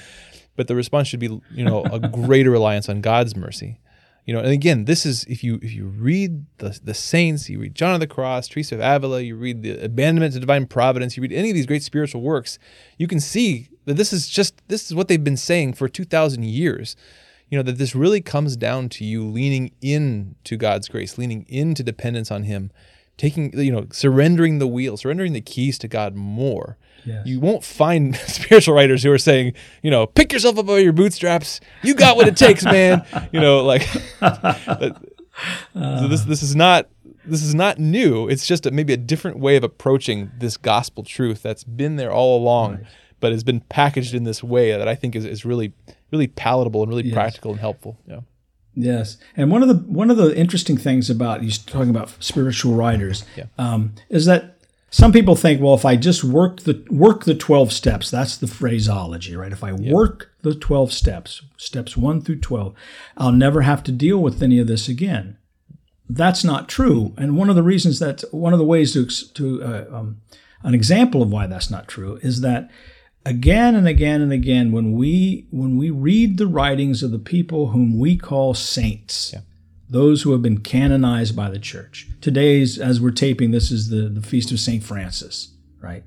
But 0.55 0.69
the 0.69 0.77
response 0.77 1.09
should 1.09 1.21
be, 1.21 1.41
you 1.51 1.65
know, 1.65 1.83
a 1.85 1.99
greater 2.09 2.51
reliance 2.51 2.89
on 2.89 3.01
God's 3.01 3.35
mercy. 3.35 3.81
You 4.27 4.35
know, 4.35 4.41
and 4.41 4.51
again, 4.51 4.85
this 4.85 5.05
is 5.05 5.25
if 5.25 5.43
you 5.43 5.59
if 5.63 5.73
you 5.73 5.87
read 5.87 6.47
the 6.59 6.79
the 6.83 6.95
saints, 6.95 7.49
you 7.49 7.59
read 7.59 7.75
John 7.75 7.95
of 7.95 8.01
the 8.01 8.07
Cross, 8.07 8.49
Teresa 8.49 8.77
of 8.77 8.81
Avila, 8.81 9.21
you 9.21 9.35
read 9.35 9.63
the 9.63 9.85
Abandonment 9.85 10.35
to 10.35 10.41
Divine 10.41 10.67
Providence, 10.67 11.17
you 11.17 11.23
read 11.23 11.33
any 11.33 11.51
of 11.51 11.57
these 11.57 11.67
great 11.67 11.83
spiritual 11.83 12.23
works, 12.23 12.59
you 12.99 13.09
can 13.09 13.19
see 13.19 13.69
that 13.85 13.95
this 13.95 14.13
is 14.13 14.29
just 14.29 14.63
this 14.69 14.87
is 14.87 14.95
what 14.95 15.09
they've 15.09 15.25
been 15.25 15.37
saying 15.37 15.73
for 15.73 15.89
two 15.89 16.05
thousand 16.05 16.45
years. 16.45 16.95
You 17.53 17.59
know 17.59 17.63
that 17.65 17.77
this 17.77 17.95
really 17.95 18.23
comes 18.23 18.57
down 18.57 18.89
to 18.89 19.05
you 19.05 19.23
leaning 19.23 19.73
in 19.83 20.37
to 20.45 20.57
God's 20.57 20.89
grace, 20.89 21.19
leaning 21.19 21.45
into 21.51 21.83
dependence 21.83 22.31
on 22.31 22.45
Him, 22.45 22.73
taking 23.19 23.53
you 23.61 23.71
know 23.71 23.89
surrendering 23.93 24.59
the 24.59 24.67
wheel, 24.67 24.97
surrendering 24.97 25.35
the 25.35 25.43
keys 25.43 25.79
to 25.81 25.87
God 25.87 26.15
more. 26.17 26.79
You 27.27 27.41
won't 27.41 27.63
find 27.63 28.17
spiritual 28.27 28.75
writers 28.75 29.03
who 29.03 29.13
are 29.13 29.19
saying, 29.19 29.53
you 29.83 29.91
know, 29.91 30.07
pick 30.07 30.33
yourself 30.33 30.57
up 30.57 30.65
by 30.65 30.79
your 30.79 30.95
bootstraps. 30.95 31.61
You 31.83 31.95
got 31.95 32.17
what 32.17 32.27
it 32.27 32.39
takes, 32.39 32.65
man. 32.65 33.05
You 33.33 33.41
know, 33.41 33.63
like 33.63 33.83
so 35.75 36.09
this 36.09 36.23
this 36.23 36.43
is 36.43 36.57
not 36.57 36.89
this 37.27 37.43
is 37.43 37.55
not 37.55 37.79
new. 37.79 38.29
It's 38.29 38.47
just 38.47 38.65
a, 38.65 38.71
maybe 38.71 38.95
a 38.95 38.97
different 38.97 39.41
way 39.41 39.57
of 39.57 39.63
approaching 39.63 40.31
this 40.39 40.57
gospel 40.57 41.05
truth 41.05 41.43
that's 41.43 41.65
been 41.65 41.97
there 41.97 42.13
all 42.13 42.43
along, 42.43 42.77
right. 42.77 42.87
but 43.21 43.33
has 43.33 43.45
been 43.45 43.61
packaged 43.61 44.15
in 44.15 44.25
this 44.25 44.43
way 44.43 44.71
that 44.71 44.89
I 44.89 44.95
think 44.95 45.15
is, 45.15 45.27
is 45.27 45.45
really 45.45 45.75
really 46.13 46.29
palatable 46.29 46.83
and 46.83 46.91
really 46.91 47.05
yes. 47.05 47.15
practical 47.15 47.53
and 47.53 47.61
helpful. 47.61 47.99
Yeah. 48.07 48.21
Yes, 48.75 49.19
and 49.37 49.51
one 49.51 49.63
of 49.63 49.69
the 49.69 49.75
one 49.75 50.11
of 50.11 50.17
the 50.17 50.35
interesting 50.35 50.79
things 50.79 51.11
about 51.11 51.43
you 51.43 51.51
talking 51.51 51.91
about 51.91 52.11
spiritual 52.21 52.75
writers 52.75 53.25
yeah. 53.37 53.45
um, 53.59 53.93
is 54.09 54.25
that 54.25 54.53
some 54.91 55.11
people 55.11 55.37
think, 55.37 55.61
well, 55.61 55.75
if 55.75 55.87
I 55.87 55.97
just 55.97 56.23
work 56.23 56.61
the 56.61 56.85
work 56.91 57.25
the 57.25 57.35
12 57.35 57.73
steps, 57.73 58.11
that's 58.11 58.37
the 58.37 58.47
phraseology, 58.47 59.37
right? 59.37 59.53
If 59.53 59.65
I 59.65 59.73
yep. 59.73 59.93
work 59.93 60.31
the 60.43 60.55
12 60.55 60.93
steps, 60.93 61.43
steps 61.57 61.97
1 61.97 62.21
through 62.21 62.41
12, 62.41 62.75
I'll 63.17 63.33
never 63.33 63.63
have 63.63 63.83
to 63.85 63.93
deal 63.93 64.19
with 64.19 64.43
any 64.43 64.59
of 64.59 64.67
this 64.67 64.89
again. 64.89 65.39
That's 66.09 66.45
not 66.45 66.69
true. 66.69 67.15
And 67.17 67.39
one 67.39 67.49
of 67.49 67.57
the 67.57 67.63
reasons 67.63 68.01
that 68.01 68.23
one 68.33 68.53
of 68.53 68.59
the 68.59 68.67
ways 68.67 68.93
to 68.93 69.07
to 69.07 69.63
uh, 69.63 69.85
um, 69.91 70.21
an 70.63 70.75
example 70.75 71.23
of 71.23 71.31
why 71.31 71.47
that's 71.47 71.71
not 71.71 71.89
true 71.89 72.19
is 72.23 72.43
that 72.43 72.71
again 73.25 73.75
and 73.75 73.87
again 73.87 74.21
and 74.21 74.33
again 74.33 74.73
when 74.73 74.93
we 74.93 75.47
when 75.51 75.77
we 75.77 75.91
read 75.91 76.39
the 76.39 76.47
writings 76.47 77.03
of 77.03 77.11
the 77.11 77.19
people 77.19 77.69
whom 77.69 77.99
we 77.99 78.17
call 78.17 78.55
saints, 78.55 79.33
yeah 79.33 79.41
those 79.93 80.23
who 80.23 80.33
have 80.33 80.43
been 80.43 80.59
canonized 80.59 81.37
by 81.37 81.51
the 81.51 81.59
church. 81.59 82.09
Today's, 82.23 82.79
as 82.79 83.01
we're 83.01 83.11
taping, 83.11 83.51
this 83.51 83.71
is 83.71 83.91
the, 83.91 84.09
the 84.09 84.23
feast 84.23 84.51
of 84.51 84.59
St. 84.59 84.83
Francis, 84.83 85.53
right? 85.81 86.03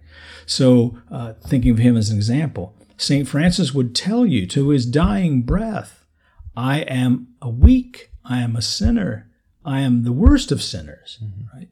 So, 0.47 0.97
uh, 1.11 1.33
thinking 1.47 1.71
of 1.71 1.77
him 1.77 1.95
as 1.95 2.09
an 2.09 2.17
example, 2.17 2.75
St. 2.97 3.27
Francis 3.27 3.73
would 3.73 3.95
tell 3.95 4.25
you 4.25 4.47
to 4.47 4.69
his 4.69 4.87
dying 4.87 5.43
breath, 5.43 6.03
I 6.57 6.79
am 6.79 7.35
a 7.41 7.49
weak, 7.49 8.11
I 8.23 8.39
am 8.39 8.55
a 8.55 8.61
sinner, 8.61 9.29
I 9.63 9.81
am 9.81 10.03
the 10.03 10.11
worst 10.11 10.51
of 10.51 10.63
sinners, 10.63 11.19
mm-hmm. 11.23 11.55
right? 11.55 11.69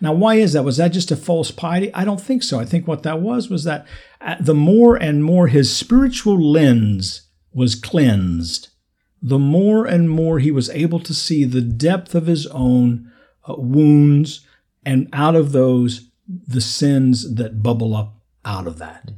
Now, 0.00 0.12
why 0.12 0.36
is 0.36 0.52
that? 0.52 0.64
Was 0.64 0.76
that 0.76 0.92
just 0.92 1.10
a 1.10 1.16
false 1.16 1.50
piety? 1.50 1.92
I 1.94 2.04
don't 2.04 2.20
think 2.20 2.42
so. 2.42 2.58
I 2.58 2.64
think 2.64 2.86
what 2.86 3.02
that 3.02 3.20
was 3.20 3.48
was 3.48 3.64
that 3.64 3.86
uh, 4.20 4.36
the 4.40 4.54
more 4.54 4.96
and 4.96 5.24
more 5.24 5.48
his 5.48 5.74
spiritual 5.74 6.40
lens 6.40 7.22
was 7.52 7.74
cleansed, 7.74 8.68
the 9.22 9.38
more 9.38 9.86
and 9.86 10.10
more 10.10 10.38
he 10.38 10.50
was 10.50 10.70
able 10.70 11.00
to 11.00 11.14
see 11.14 11.44
the 11.44 11.62
depth 11.62 12.14
of 12.14 12.26
his 12.26 12.46
own 12.48 13.10
uh, 13.48 13.54
wounds, 13.56 14.46
and 14.84 15.08
out 15.12 15.34
of 15.34 15.52
those, 15.52 16.10
the 16.28 16.60
sins 16.60 17.34
that 17.34 17.62
bubble 17.62 17.96
up 17.96 18.20
out 18.44 18.66
of 18.66 18.78
that. 18.78 19.10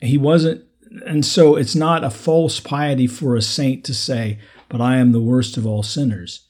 He 0.00 0.16
wasn't, 0.16 0.64
and 1.06 1.24
so 1.24 1.56
it's 1.56 1.74
not 1.74 2.04
a 2.04 2.10
false 2.10 2.60
piety 2.60 3.06
for 3.06 3.36
a 3.36 3.42
saint 3.42 3.84
to 3.84 3.94
say, 3.94 4.38
but 4.68 4.80
I 4.80 4.96
am 4.96 5.12
the 5.12 5.20
worst 5.20 5.56
of 5.56 5.66
all 5.66 5.82
sinners. 5.82 6.47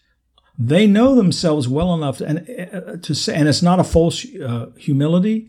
They 0.59 0.89
know 0.89 1.15
themselves 1.15 1.69
well 1.69 1.95
enough, 1.95 2.19
to, 2.19 2.27
and 2.27 2.39
uh, 2.75 2.97
to 2.97 3.15
say, 3.15 3.35
and 3.35 3.49
it's 3.49 3.63
not 3.63 3.79
a 3.79 3.85
false 3.85 4.27
uh, 4.37 4.67
humility. 4.77 5.49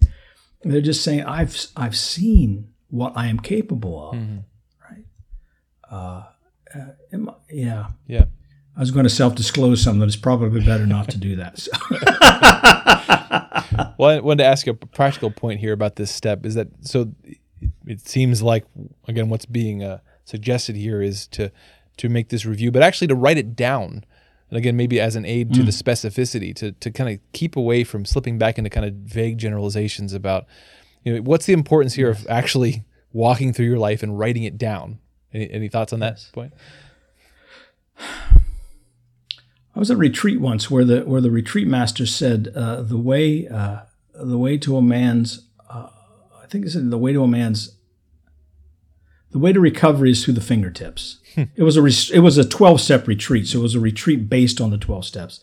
They're 0.62 0.82
just 0.82 1.04
saying, 1.04 1.24
"I've 1.24 1.58
I've 1.76 1.98
seen 1.98 2.70
what 2.90 3.14
I 3.16 3.28
am 3.28 3.40
capable 3.40 4.10
of." 4.10 4.16
Mm-hmm. 4.16 4.38
Right? 4.88 5.06
Uh, 5.90 6.24
uh, 6.76 7.32
yeah. 7.52 7.88
Yeah. 8.08 8.26
I 8.78 8.80
was 8.80 8.92
going 8.92 9.04
to 9.04 9.10
self-disclose 9.10 9.82
something. 9.84 10.04
It's 10.04 10.16
probably 10.16 10.62
better 10.62 10.86
not 10.86 11.10
to 11.10 11.18
do 11.18 11.36
that. 11.38 11.60
So. 11.60 11.72
well, 13.98 14.12
I 14.12 14.20
wanted 14.20 14.44
to 14.44 14.46
ask 14.46 14.68
a 14.68 14.74
practical 14.74 15.32
point 15.32 15.60
here 15.60 15.74
about 15.74 15.96
this 15.98 16.12
step. 16.12 16.46
Is 16.46 16.56
that 16.56 16.68
so? 16.82 17.12
It 17.86 18.08
seems 18.08 18.42
like 18.42 18.66
again, 19.08 19.30
what's 19.30 19.46
being 19.46 19.84
uh, 19.84 20.00
suggested 20.24 20.76
here 20.76 21.02
is 21.02 21.28
to 21.28 21.52
to 21.98 22.10
make 22.10 22.30
this 22.30 22.46
review, 22.46 22.72
but 22.72 22.84
actually 22.84 23.08
to 23.08 23.16
write 23.16 23.38
it 23.38 23.56
down 23.56 24.06
and 24.50 24.58
again 24.58 24.76
maybe 24.76 25.00
as 25.00 25.16
an 25.16 25.26
aid 25.26 25.54
to 25.54 25.62
mm. 25.62 25.66
the 25.66 25.72
specificity 25.72 26.56
to 26.56 26.72
to 26.74 26.92
kind 26.92 27.10
of 27.10 27.20
keep 27.34 27.56
away 27.56 27.84
from 27.84 28.06
slipping 28.06 28.38
back 28.38 28.58
into 28.58 28.70
kind 28.70 28.86
of 28.86 28.94
vague 28.94 29.38
generalizations 29.38 30.14
about 30.14 30.46
you 31.04 31.14
know 31.14 31.22
what's 31.22 31.46
the 31.46 31.54
importance 31.54 31.94
here 31.94 32.10
yes. 32.10 32.22
of 32.22 32.28
actually 32.30 32.84
walking 33.12 33.54
through 33.54 33.66
your 33.66 33.80
life 33.80 34.04
and 34.04 34.20
writing 34.20 34.44
it 34.44 34.58
down 34.58 35.00
any, 35.34 35.50
any 35.52 35.68
thoughts 35.68 35.94
on 35.94 36.00
that 36.00 36.14
yes. 36.14 36.32
point 36.32 36.54
I 39.76 39.80
was 39.80 39.92
at 39.92 39.96
a 39.96 39.98
retreat 39.98 40.42
once 40.42 40.70
where 40.70 40.84
the 40.84 41.02
where 41.02 41.22
the 41.22 41.32
retreat 41.32 41.68
master 41.68 42.06
said 42.06 42.50
uh, 42.56 42.82
the 42.82 42.98
way 42.98 43.48
uh, 43.48 43.82
the 44.14 44.38
way 44.38 44.58
to 44.58 44.76
a 44.76 44.82
man's 44.82 45.48
uh, 45.70 45.88
I 46.42 46.48
think 46.48 46.66
he 46.66 46.70
said 46.70 46.90
the 46.90 46.98
way 46.98 47.14
to 47.14 47.24
a 47.24 47.28
man's 47.28 47.79
the 49.32 49.40
way 49.40 49.54
to 49.54 49.60
recovery 49.60 50.12
is 50.12 50.24
through 50.24 50.36
the 50.36 50.42
fingertips. 50.42 51.20
It 51.56 51.64
was 51.64 51.78
a 51.78 52.16
it 52.16 52.20
was 52.20 52.38
a 52.38 52.48
twelve 52.48 52.82
step 52.82 53.08
retreat, 53.08 53.48
so 53.48 53.60
it 53.60 53.64
was 53.64 53.76
a 53.76 53.80
retreat 53.80 54.30
based 54.30 54.60
on 54.60 54.72
the 54.72 54.78
twelve 54.78 55.06
steps, 55.06 55.42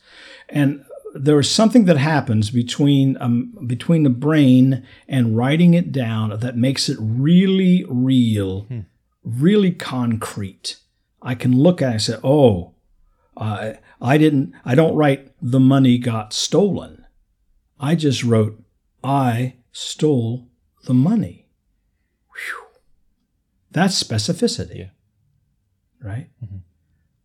and 0.49 0.85
there 1.15 1.39
is 1.39 1.51
something 1.51 1.87
that 1.87 1.97
happens 1.97 2.51
between 2.51 3.17
um, 3.21 3.57
between 3.67 4.03
the 4.03 4.11
brain 4.11 4.87
and 5.09 5.37
writing 5.37 5.75
it 5.75 5.93
down 5.93 6.39
that 6.39 6.57
makes 6.57 6.89
it 6.89 6.99
really 7.01 7.85
real, 7.89 8.63
hmm. 8.63 8.81
really 9.25 9.73
concrete. 9.73 10.77
I 11.23 11.35
can 11.35 11.57
look 11.57 11.81
at 11.81 11.89
it 11.89 11.93
and 11.93 12.03
say, 12.03 12.17
"Oh, 12.23 12.75
uh, 13.37 13.75
I 14.01 14.19
didn't. 14.19 14.55
I 14.65 14.75
don't 14.75 14.97
write 14.97 15.33
the 15.41 15.61
money 15.61 15.99
got 15.99 16.33
stolen. 16.33 17.07
I 17.81 17.95
just 17.95 18.23
wrote 18.23 18.63
I 19.03 19.55
stole 19.73 20.49
the 20.85 20.95
money." 20.95 21.46
That's 23.77 24.03
specificity. 24.03 24.79
Yeah. 24.79 24.89
Right? 26.03 26.29
Mm-hmm. 26.43 26.57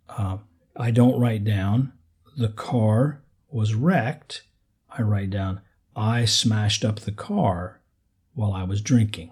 Uh, 0.10 0.38
I 0.76 0.92
don't 0.92 1.18
write 1.18 1.46
down 1.46 1.94
the 2.38 2.50
car 2.50 3.22
was 3.50 3.74
wrecked. 3.74 4.44
I 4.90 5.02
write 5.02 5.30
down 5.30 5.62
I 5.96 6.26
smashed 6.26 6.84
up 6.84 7.00
the 7.00 7.14
car 7.14 7.80
while 8.34 8.52
I 8.52 8.64
was 8.64 8.82
drinking. 8.82 9.32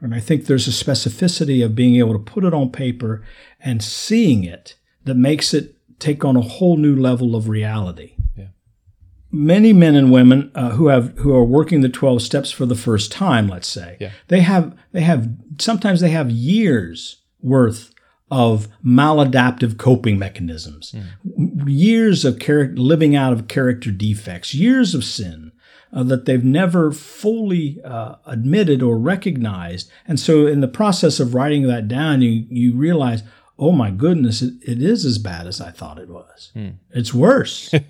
And 0.00 0.14
I 0.14 0.20
think 0.20 0.46
there's 0.46 0.68
a 0.68 0.84
specificity 0.84 1.64
of 1.64 1.74
being 1.74 1.96
able 1.96 2.12
to 2.12 2.20
put 2.20 2.44
it 2.44 2.54
on 2.54 2.70
paper 2.70 3.24
and 3.58 3.82
seeing 3.82 4.44
it 4.44 4.76
that 5.02 5.16
makes 5.16 5.52
it 5.52 5.74
take 5.98 6.24
on 6.24 6.36
a 6.36 6.42
whole 6.42 6.76
new 6.76 6.94
level 6.94 7.34
of 7.34 7.48
reality 7.48 8.14
many 9.34 9.72
men 9.72 9.96
and 9.96 10.12
women 10.12 10.50
uh, 10.54 10.70
who 10.70 10.86
have 10.86 11.16
who 11.18 11.34
are 11.34 11.44
working 11.44 11.80
the 11.80 11.88
12 11.88 12.22
steps 12.22 12.52
for 12.52 12.66
the 12.66 12.76
first 12.76 13.10
time 13.10 13.48
let's 13.48 13.66
say 13.66 13.96
yeah. 14.00 14.12
they 14.28 14.40
have 14.40 14.76
they 14.92 15.00
have 15.00 15.28
sometimes 15.58 16.00
they 16.00 16.10
have 16.10 16.30
years 16.30 17.22
worth 17.40 17.92
of 18.30 18.68
maladaptive 18.84 19.76
coping 19.76 20.18
mechanisms 20.18 20.94
mm. 20.94 21.64
years 21.66 22.24
of 22.24 22.38
character 22.38 22.80
living 22.80 23.16
out 23.16 23.32
of 23.32 23.48
character 23.48 23.90
defects 23.90 24.54
years 24.54 24.94
of 24.94 25.04
sin 25.04 25.50
uh, 25.92 26.04
that 26.04 26.26
they've 26.26 26.44
never 26.44 26.92
fully 26.92 27.80
uh, 27.84 28.14
admitted 28.26 28.82
or 28.82 28.96
recognized 28.96 29.90
and 30.06 30.20
so 30.20 30.46
in 30.46 30.60
the 30.60 30.68
process 30.68 31.18
of 31.18 31.34
writing 31.34 31.64
that 31.64 31.88
down 31.88 32.22
you 32.22 32.46
you 32.48 32.72
realize 32.72 33.24
oh 33.58 33.72
my 33.72 33.90
goodness 33.90 34.42
it, 34.42 34.54
it 34.62 34.80
is 34.80 35.04
as 35.04 35.18
bad 35.18 35.48
as 35.48 35.60
i 35.60 35.72
thought 35.72 35.98
it 35.98 36.08
was 36.08 36.52
mm. 36.54 36.72
it's 36.90 37.12
worse 37.12 37.74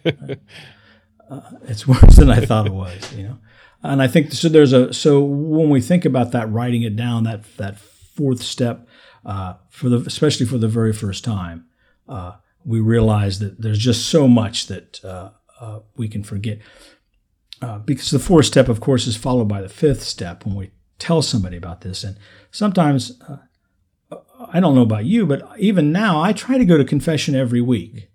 uh, 1.31 1.41
it's 1.65 1.87
worse 1.89 2.17
than 2.17 2.31
I 2.31 2.45
thought 2.45 2.67
it 2.67 2.73
was, 2.73 3.13
you 3.15 3.25
know. 3.25 3.39
And 3.83 4.01
I 4.01 4.07
think 4.07 4.33
so. 4.33 4.49
There's 4.49 4.73
a 4.73 4.93
so 4.95 5.23
when 5.23 5.69
we 5.69 5.81
think 5.81 6.05
about 6.05 6.33
that, 6.33 6.51
writing 6.51 6.83
it 6.83 6.97
down, 6.97 7.25
that 7.25 7.45
that 7.59 7.79
fourth 7.79 8.43
step 8.43 8.89
uh, 9.25 9.55
for 9.69 9.89
the 9.89 9.99
especially 9.99 10.47
for 10.47 10.59
the 10.59 10.69
very 10.69 10.93
first 10.93 11.23
time, 11.23 11.67
uh, 12.09 12.33
we 12.65 12.81
realize 12.81 13.41
that 13.41 13.61
there's 13.61 13.79
just 13.79 14.09
so 14.09 14.27
much 14.27 14.69
that 14.69 15.05
uh, 15.05 15.31
uh, 15.61 15.81
we 15.97 16.09
can 16.09 16.23
forget. 16.23 16.61
Uh, 17.63 17.79
because 17.79 18.11
the 18.11 18.19
fourth 18.19 18.47
step, 18.47 18.69
of 18.69 18.81
course, 18.81 19.07
is 19.07 19.17
followed 19.17 19.49
by 19.49 19.63
the 19.63 19.69
fifth 19.69 20.03
step 20.03 20.45
when 20.45 20.55
we 20.55 20.71
tell 20.99 21.23
somebody 21.23 21.57
about 21.57 21.83
this. 21.83 22.05
And 22.05 22.17
sometimes, 22.51 23.21
I 24.49 24.61
don't 24.61 24.75
know 24.75 24.83
about 24.83 25.05
you, 25.05 25.25
but 25.25 25.49
even 25.59 25.93
now, 25.93 26.21
I 26.21 26.33
try 26.33 26.59
to 26.59 26.65
go 26.65 26.77
to 26.77 26.85
confession 26.85 27.35
every 27.35 27.61
week. 27.61 28.11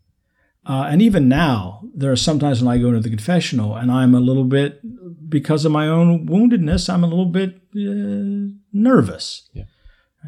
Uh, 0.70 0.84
and 0.84 1.02
even 1.02 1.28
now, 1.28 1.82
there 1.96 2.12
are 2.12 2.16
sometimes 2.16 2.62
when 2.62 2.72
I 2.72 2.80
go 2.80 2.90
into 2.90 3.00
the 3.00 3.10
confessional 3.10 3.76
and 3.76 3.92
I'm 3.92 4.14
a 4.14 4.20
little 4.20 4.44
bit, 4.44 4.80
because 5.28 5.66
of 5.66 5.72
my 5.72 5.88
own 5.88 6.28
woundedness, 6.28 6.94
I'm 6.94 7.04
a 7.04 7.08
little 7.08 7.26
bit 7.26 7.56
uh, 7.76 8.54
nervous. 8.72 9.50
Yeah. 9.52 9.64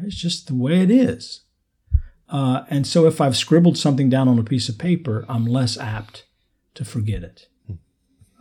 It's 0.02 0.16
just 0.16 0.48
the 0.48 0.56
way 0.56 0.80
it 0.80 0.90
is. 0.90 1.42
Uh, 2.28 2.64
and 2.68 2.88
so 2.88 3.06
if 3.06 3.20
I've 3.20 3.36
scribbled 3.36 3.78
something 3.78 4.10
down 4.10 4.26
on 4.26 4.40
a 4.40 4.42
piece 4.42 4.68
of 4.68 4.78
paper, 4.78 5.24
I'm 5.28 5.46
less 5.46 5.78
apt 5.78 6.24
to 6.74 6.84
forget 6.84 7.22
it. 7.22 7.46
Hmm. 7.68 7.74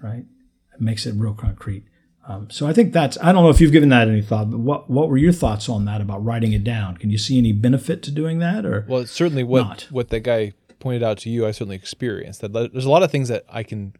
Right? 0.01 0.25
It 0.73 0.81
makes 0.81 1.05
it 1.05 1.13
real 1.15 1.35
concrete. 1.35 1.85
Um, 2.27 2.49
so 2.49 2.67
I 2.67 2.73
think 2.73 2.93
that's, 2.93 3.17
I 3.21 3.31
don't 3.31 3.43
know 3.43 3.49
if 3.49 3.59
you've 3.59 3.71
given 3.71 3.89
that 3.89 4.07
any 4.07 4.21
thought, 4.21 4.49
but 4.49 4.59
what, 4.59 4.89
what 4.89 5.09
were 5.09 5.17
your 5.17 5.33
thoughts 5.33 5.67
on 5.67 5.85
that 5.85 6.01
about 6.01 6.23
writing 6.23 6.53
it 6.53 6.63
down? 6.63 6.97
Can 6.97 7.09
you 7.09 7.17
see 7.17 7.37
any 7.37 7.51
benefit 7.51 8.01
to 8.03 8.11
doing 8.11 8.39
that 8.39 8.65
or? 8.65 8.85
Well, 8.87 9.01
it's 9.01 9.11
certainly 9.11 9.43
what, 9.43 9.61
not? 9.61 9.87
what 9.91 10.09
the 10.09 10.19
guy 10.19 10.53
pointed 10.81 11.03
out 11.03 11.17
to 11.19 11.29
you, 11.29 11.47
I 11.47 11.51
certainly 11.51 11.75
experienced 11.75 12.41
that. 12.41 12.51
There's 12.51 12.85
a 12.85 12.89
lot 12.89 13.03
of 13.03 13.11
things 13.11 13.29
that 13.29 13.45
I 13.49 13.63
can 13.63 13.93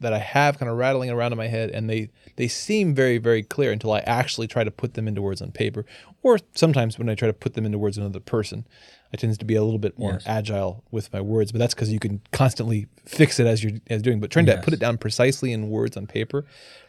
that 0.00 0.14
I 0.14 0.18
have 0.18 0.58
kind 0.58 0.70
of 0.70 0.78
rattling 0.78 1.10
around 1.10 1.32
in 1.32 1.38
my 1.38 1.46
head, 1.46 1.70
and 1.70 1.88
they 1.88 2.10
they 2.36 2.48
seem 2.48 2.94
very 2.94 3.18
very 3.18 3.42
clear 3.42 3.70
until 3.72 3.92
I 3.92 4.00
actually 4.00 4.46
try 4.46 4.64
to 4.64 4.70
put 4.70 4.94
them 4.94 5.06
into 5.06 5.22
words 5.22 5.40
on 5.40 5.52
paper, 5.52 5.84
or 6.22 6.38
sometimes 6.54 6.98
when 6.98 7.08
I 7.08 7.14
try 7.14 7.28
to 7.28 7.34
put 7.34 7.54
them 7.54 7.64
into 7.64 7.78
words 7.78 7.96
in 7.96 8.02
another 8.02 8.20
person, 8.20 8.66
I 9.12 9.16
tend 9.16 9.38
to 9.38 9.44
be 9.44 9.56
a 9.56 9.62
little 9.62 9.78
bit 9.78 9.98
more 9.98 10.12
yes. 10.12 10.22
agile 10.26 10.84
with 10.90 11.12
my 11.12 11.20
words. 11.20 11.52
But 11.52 11.58
that's 11.58 11.74
because 11.74 11.92
you 11.92 11.98
can 11.98 12.20
constantly 12.32 12.86
fix 13.04 13.38
it 13.38 13.46
as 13.46 13.62
you're 13.62 13.78
as 13.88 14.02
doing. 14.02 14.20
But 14.20 14.30
trying 14.30 14.46
yes. 14.46 14.56
to 14.56 14.62
put 14.62 14.74
it 14.74 14.80
down 14.80 14.98
precisely 14.98 15.52
in 15.52 15.68
words 15.68 15.96
on 15.96 16.06
paper, 16.06 16.44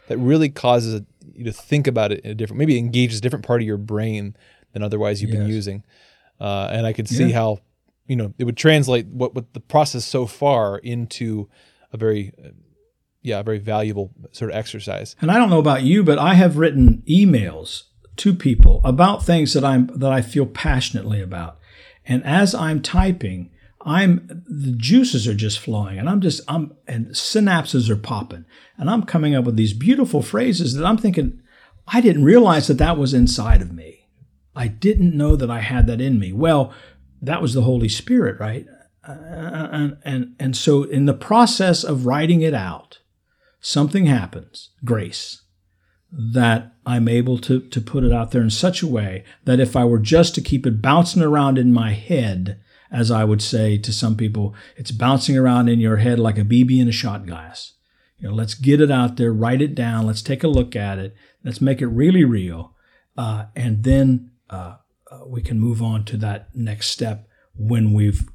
that 0.08 0.18
really 0.18 0.50
causes 0.50 1.02
you 1.34 1.46
to 1.46 1.54
think 1.54 1.88
about 1.88 2.12
it 2.12 2.22
in 2.22 2.32
a 2.32 2.36
different, 2.36 2.60
maybe 2.60 2.78
engages 2.78 3.20
a 3.20 3.22
different 3.22 3.46
part 3.46 3.62
of 3.62 3.68
your 3.68 3.78
brain 3.78 4.36
than 4.74 4.84
otherwise 4.84 5.22
you've 5.22 5.32
yes. 5.32 5.40
been 5.40 5.48
using. 5.48 5.84
Uh, 6.40 6.70
and 6.72 6.88
I 6.88 6.94
could 6.94 7.08
see 7.08 7.26
yeah. 7.26 7.36
how 7.36 7.60
you 8.12 8.18
know 8.18 8.34
it 8.38 8.44
would 8.44 8.58
translate 8.58 9.08
what 9.08 9.34
what 9.34 9.54
the 9.54 9.62
process 9.62 10.04
so 10.04 10.26
far 10.26 10.78
into 10.80 11.48
a 11.94 11.98
very 11.98 12.34
yeah 13.22 13.40
a 13.40 13.44
very 13.44 13.58
valuable 13.58 14.12
sort 14.34 14.52
of 14.52 14.58
exercise. 14.58 15.16
And 15.22 15.32
i 15.32 15.38
don't 15.38 15.50
know 15.50 15.60
about 15.60 15.84
you 15.84 16.04
but 16.04 16.20
i 16.20 16.34
have 16.34 16.58
written 16.58 17.04
emails 17.10 17.84
to 18.18 18.34
people 18.34 18.82
about 18.84 19.24
things 19.24 19.54
that 19.54 19.64
i'm 19.64 19.88
that 19.96 20.12
i 20.12 20.22
feel 20.22 20.46
passionately 20.46 21.22
about. 21.22 21.58
And 22.06 22.22
as 22.26 22.54
i'm 22.54 22.82
typing 22.82 23.50
i'm 23.86 24.44
the 24.46 24.74
juices 24.74 25.26
are 25.26 25.34
just 25.34 25.60
flowing 25.60 25.98
and 25.98 26.10
i'm 26.10 26.20
just 26.20 26.42
i'm 26.50 26.76
and 26.90 27.08
synapses 27.08 27.90
are 27.90 27.96
popping. 27.96 28.44
And 28.78 28.90
i'm 28.90 29.04
coming 29.04 29.36
up 29.36 29.46
with 29.46 29.56
these 29.56 29.74
beautiful 29.74 30.22
phrases 30.22 30.74
that 30.74 30.86
i'm 30.86 30.98
thinking 30.98 31.42
i 31.88 32.02
didn't 32.02 32.26
realize 32.26 32.68
that 32.68 32.78
that 32.80 32.98
was 32.98 33.14
inside 33.14 33.62
of 33.62 33.72
me. 33.72 34.10
I 34.54 34.68
didn't 34.68 35.16
know 35.16 35.38
that 35.38 35.50
i 35.50 35.62
had 35.62 35.88
that 35.88 36.02
in 36.02 36.20
me. 36.20 36.34
Well 36.34 36.74
that 37.22 37.42
was 37.42 37.54
the 37.54 37.62
Holy 37.62 37.90
Spirit, 37.90 38.40
right? 38.40 38.66
and, 39.04 39.98
and, 40.04 40.36
and 40.40 40.56
so 40.56 40.84
in 40.84 41.06
the 41.06 41.14
process 41.14 41.84
of 41.84 42.06
writing 42.06 42.42
it 42.42 42.54
out, 42.54 43.00
something 43.60 44.06
happens, 44.06 44.70
grace, 44.86 45.42
that 46.12 46.74
I'm 46.86 47.08
able 47.08 47.38
to, 47.40 47.62
to 47.62 47.82
put 47.82 48.04
it 48.04 48.12
out 48.12 48.32
there 48.32 48.42
in 48.42 48.50
such 48.50 48.82
a 48.82 48.88
way 48.88 49.24
that 49.46 49.60
if 49.60 49.76
I 49.76 49.86
were 49.86 50.00
just 50.00 50.36
to 50.36 50.42
keep 50.42 50.68
it 50.68 50.82
bouncing 50.82 51.22
around 51.22 51.58
in 51.58 51.74
my 51.74 51.94
head, 51.94 52.60
as 52.92 53.10
I 53.10 53.24
would 53.24 53.42
say 53.42 53.78
to 53.78 53.94
some 53.94 54.18
people, 54.18 54.54
it's 54.76 54.92
bouncing 54.92 55.38
around 55.38 55.70
in 55.70 55.80
your 55.80 55.98
head 55.98 56.20
like 56.20 56.38
a 56.38 56.44
BB 56.44 56.80
in 56.80 56.90
a 56.90 56.92
shot 56.92 57.26
glass. 57.26 57.74
You 58.18 58.30
know, 58.30 58.36
let's 58.36 58.54
get 58.54 58.82
it 58.82 58.92
out 58.92 59.16
there, 59.16 59.34
write 59.34 59.62
it 59.62 59.74
down, 59.74 60.06
let's 60.06 60.22
take 60.22 60.44
a 60.44 60.50
look 60.50 60.76
at 60.76 61.00
it, 61.00 61.16
let's 61.44 61.62
make 61.62 61.82
it 61.82 61.88
really 61.88 62.24
real, 62.24 62.76
uh, 63.18 63.46
and 63.56 63.84
then 63.84 64.32
uh, 64.50 64.76
uh 65.12 65.26
we 65.28 65.42
can 65.42 65.60
move 65.60 65.82
on 65.82 66.04
to 66.06 66.18
that 66.18 66.56
next 66.56 66.90
step 66.90 67.28
when 67.56 67.94
we've 67.94 68.30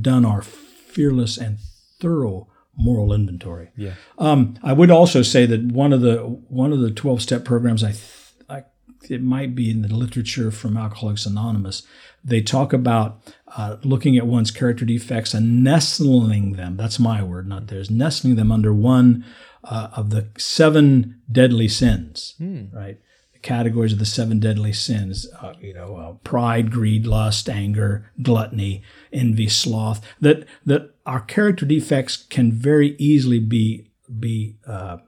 done 0.00 0.24
our 0.24 0.42
fearless 0.42 1.36
and 1.38 1.58
thorough 2.00 2.48
moral 2.76 3.12
inventory. 3.12 3.70
Yeah. 3.76 3.94
Um, 4.18 4.54
I 4.62 4.72
would 4.72 4.90
also 4.90 5.22
say 5.22 5.46
that 5.46 5.72
one 5.72 5.92
of 5.92 6.00
the 6.00 6.18
one 6.18 6.72
of 6.72 6.80
the 6.80 6.90
twelve 6.90 7.22
step 7.22 7.44
programs, 7.44 7.84
I, 7.84 7.92
th- 7.92 8.12
I 8.48 8.64
it 9.08 9.22
might 9.22 9.54
be 9.54 9.70
in 9.70 9.82
the 9.82 9.94
literature 9.94 10.50
from 10.50 10.76
Alcoholics 10.76 11.26
Anonymous. 11.26 11.86
They 12.22 12.42
talk 12.42 12.72
about 12.72 13.22
uh, 13.56 13.76
looking 13.82 14.16
at 14.16 14.26
one's 14.26 14.50
character 14.50 14.84
defects 14.84 15.32
and 15.32 15.64
nestling 15.64 16.52
them. 16.52 16.76
That's 16.76 16.98
my 16.98 17.22
word, 17.22 17.48
not 17.48 17.68
theirs. 17.68 17.90
Nestling 17.90 18.36
them 18.36 18.52
under 18.52 18.74
one 18.74 19.24
uh, 19.64 19.88
of 19.92 20.10
the 20.10 20.28
seven 20.36 21.20
deadly 21.30 21.68
sins. 21.68 22.34
Hmm. 22.38 22.66
Right 22.72 22.98
categories 23.42 23.92
of 23.92 23.98
the 23.98 24.06
seven 24.06 24.38
deadly 24.38 24.72
sins 24.72 25.26
uh, 25.40 25.54
you 25.60 25.72
know 25.72 25.96
uh, 25.96 26.12
pride 26.24 26.70
greed 26.70 27.06
lust 27.06 27.48
anger 27.48 28.10
gluttony 28.22 28.82
envy 29.12 29.48
sloth 29.48 30.04
that 30.20 30.44
that 30.64 30.94
our 31.06 31.20
character 31.20 31.64
defects 31.64 32.16
can 32.16 32.52
very 32.52 32.94
easily 32.98 33.38
be 33.38 33.90
be 34.18 34.56
uh, 34.66 34.98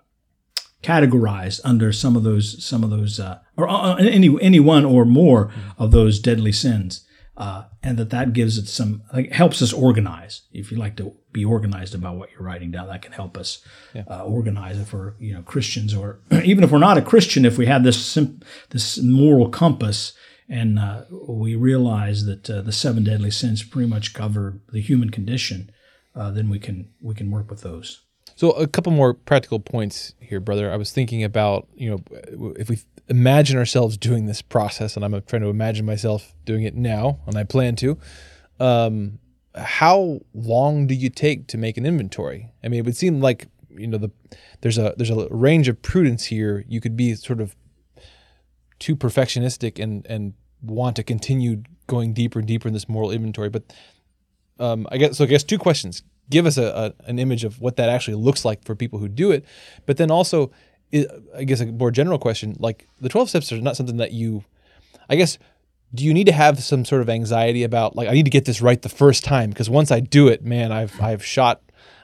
categorized 0.83 1.61
under 1.65 1.93
some 1.93 2.17
of 2.17 2.23
those 2.23 2.63
some 2.65 2.83
of 2.83 2.91
those 2.91 3.21
uh, 3.21 3.39
or 3.57 3.69
uh, 3.69 3.97
any 3.97 4.41
any 4.41 4.61
one 4.61 4.85
or 4.85 5.05
more 5.05 5.53
of 5.79 5.91
those 5.91 6.19
deadly 6.19 6.53
sins 6.53 7.07
uh, 7.43 7.65
and 7.83 7.99
that 7.99 8.11
that 8.11 8.33
gives 8.33 8.57
it 8.57 8.69
some 8.69 9.03
like 9.13 9.33
helps 9.33 9.61
us 9.63 9.73
organize. 9.73 10.43
If 10.53 10.71
you 10.71 10.79
like 10.79 10.97
to 10.99 11.13
be 11.33 11.45
organized 11.45 11.93
about 11.93 12.15
what 12.15 12.31
you're 12.31 12.45
writing 12.45 12.71
down, 12.71 12.87
that 12.87 13.03
can 13.03 13.11
help 13.11 13.37
us 13.37 13.67
yeah. 13.95 14.05
uh, 14.09 14.23
organize 14.23 14.79
if 14.79 14.93
we're 14.93 15.15
you 15.19 15.35
know 15.35 15.43
Christians 15.43 15.93
or 15.93 16.21
even 16.45 16.63
if 16.63 16.71
we're 16.71 16.79
not 16.79 16.99
a 16.99 17.03
Christian. 17.03 17.45
If 17.45 17.59
we 17.59 17.67
have 17.67 17.83
this 17.83 18.01
sim- 18.01 18.43
this 18.71 18.99
moral 18.99 19.49
compass 19.49 20.13
and 20.49 20.79
uh, 20.79 21.03
we 21.11 21.57
realize 21.57 22.27
that 22.27 22.49
uh, 22.49 22.63
the 22.63 22.71
seven 22.71 23.03
deadly 23.03 23.33
sins 23.33 23.65
pretty 23.65 23.89
much 23.89 24.15
cover 24.15 24.61
the 24.73 24.81
human 24.81 25.11
condition, 25.11 25.73
uh, 26.15 26.31
then 26.31 26.49
we 26.49 26.61
can 26.61 26.91
we 27.01 27.13
can 27.13 27.29
work 27.33 27.51
with 27.51 27.63
those. 27.63 28.03
So 28.37 28.53
a 28.53 28.69
couple 28.69 28.93
more 28.93 29.15
practical 29.15 29.59
points 29.59 30.15
here, 30.21 30.39
brother. 30.39 30.71
I 30.71 30.77
was 30.77 30.93
thinking 30.93 31.25
about 31.25 31.67
you 31.75 31.91
know 31.91 32.53
if 32.57 32.71
we 32.71 32.79
imagine 33.09 33.59
ourselves 33.59 33.97
doing 33.97 34.27
this 34.27 34.43
process, 34.43 34.97
and 34.97 35.05
I'm 35.05 35.21
trying 35.23 35.43
to 35.43 35.49
imagine 35.49 35.87
myself 35.87 36.35
doing 36.45 36.63
it 36.63 36.75
now, 36.75 37.21
and 37.27 37.37
I 37.37 37.45
plan 37.45 37.77
to. 37.77 37.99
Um, 38.61 39.19
how 39.55 40.21
long 40.35 40.87
do 40.87 40.95
you 40.95 41.11
take 41.11 41.47
to 41.49 41.59
make 41.59 41.77
an 41.77 41.85
inventory? 41.85 42.53
I 42.65 42.69
mean, 42.69 42.81
it 42.81 42.87
would 42.87 42.97
seem 42.97 43.21
like 43.21 43.49
you 43.71 43.87
know 43.87 43.99
the 43.99 44.11
there's 44.61 44.79
a 44.79 44.95
there's 44.97 45.11
a 45.11 45.29
range 45.31 45.69
of 45.69 45.83
prudence 45.83 46.27
here. 46.27 46.65
You 46.69 46.81
could 46.81 46.97
be 46.97 47.15
sort 47.15 47.41
of 47.41 47.55
too 48.79 48.97
perfectionistic 48.97 49.83
and 49.83 50.07
and 50.07 50.35
want 50.63 50.97
to 50.97 51.03
continue 51.03 51.63
going 51.87 52.13
deeper 52.13 52.39
and 52.39 52.49
deeper 52.49 52.69
in 52.69 52.75
this 52.75 52.89
moral 52.89 53.11
inventory. 53.11 53.49
But 53.49 53.73
um, 54.59 54.87
I 54.91 54.97
guess 54.97 55.19
so. 55.19 55.25
I 55.25 55.27
guess 55.27 55.45
two 55.45 55.59
questions. 55.59 56.03
Give 56.31 56.47
us 56.47 56.57
a, 56.57 56.65
a, 56.65 57.09
an 57.09 57.19
image 57.19 57.45
of 57.45 57.61
what 57.61 57.77
that 57.77 57.89
actually 57.89 58.15
looks 58.15 58.45
like 58.45 58.65
for 58.65 58.75
people 58.75 58.99
who 58.99 59.09
do 59.09 59.33
it, 59.33 59.45
but 59.87 59.97
then 59.97 60.11
also 60.11 60.51
I 60.93 61.45
guess 61.45 61.61
a 61.61 61.67
more 61.67 61.91
general 61.91 62.19
question, 62.19 62.57
like 62.59 62.87
the 63.01 63.09
12 63.09 63.29
steps 63.31 63.53
are 63.53 63.61
not 63.61 63.77
something 63.77 63.97
that 63.97 64.13
you, 64.13 64.45
I 65.09 65.17
guess, 65.17 65.39
do 65.95 66.05
you 66.05 66.15
need 66.15 66.25
to 66.25 66.33
have 66.33 66.63
some 66.63 66.85
sort 66.85 67.03
of 67.03 67.11
anxiety 67.11 67.65
about 67.65 67.97
like 67.97 68.09
I 68.09 68.13
need 68.13 68.25
to 68.25 68.31
get 68.31 68.45
this 68.45 68.63
right 68.63 68.81
the 68.81 68.89
first 68.89 69.25
time 69.25 69.51
because 69.51 69.69
once 69.69 69.91
I 69.91 70.01
do 70.01 70.29
it, 70.29 70.45
man, 70.45 70.73
I've 70.73 71.01
I've 71.03 71.25
shot, 71.25 71.61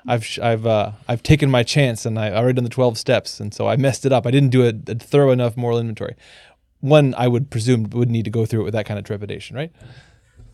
I've 0.07 0.27
I've 0.43 0.67
uh, 0.67 0.93
I've 1.09 1.23
taken 1.23 1.51
my 1.51 1.63
chance 1.63 2.05
and 2.05 2.19
I 2.19 2.31
already 2.33 2.55
done 2.55 2.65
the 2.65 2.71
12 2.71 2.99
steps 2.99 3.41
and 3.41 3.53
so 3.55 3.67
I 3.67 3.77
messed 3.77 4.05
it 4.05 4.13
up. 4.13 4.27
I 4.27 4.31
didn't 4.31 4.51
do 4.51 4.65
a, 4.65 4.73
a 4.91 4.95
thorough 4.97 5.31
enough 5.31 5.57
moral 5.57 5.79
inventory. 5.79 6.17
One 6.81 7.15
I 7.17 7.29
would 7.29 7.51
presume 7.51 7.85
would 7.91 8.11
need 8.11 8.25
to 8.25 8.31
go 8.31 8.47
through 8.47 8.61
it 8.61 8.65
with 8.65 8.75
that 8.75 8.87
kind 8.87 8.99
of 8.99 9.05
trepidation, 9.05 9.57
right? 9.57 9.73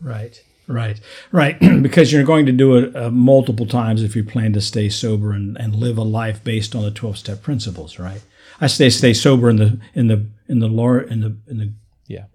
Right. 0.01 0.41
Right, 0.67 0.99
right. 1.31 1.59
because 1.81 2.11
you're 2.11 2.23
going 2.23 2.45
to 2.47 2.51
do 2.51 2.75
it 2.77 2.95
uh, 2.95 3.11
multiple 3.11 3.65
times 3.65 4.01
if 4.01 4.15
you 4.15 4.23
plan 4.23 4.53
to 4.53 4.61
stay 4.61 4.89
sober 4.89 5.31
and, 5.31 5.57
and 5.57 5.75
live 5.75 5.97
a 5.97 6.03
life 6.03 6.43
based 6.43 6.75
on 6.75 6.83
the 6.83 6.91
twelve 6.91 7.17
step 7.17 7.41
principles. 7.41 7.99
Right. 7.99 8.21
I 8.59 8.67
say 8.67 8.89
stay 8.89 9.13
sober 9.13 9.49
in 9.49 9.57
the 9.57 9.79
in 9.93 10.07
the 10.07 10.27
in 10.47 10.59
the 10.59 10.67
lower 10.67 11.01
in 11.01 11.21
the 11.21 11.37
in 11.47 11.57
the 11.57 11.73
yeah. 12.07 12.25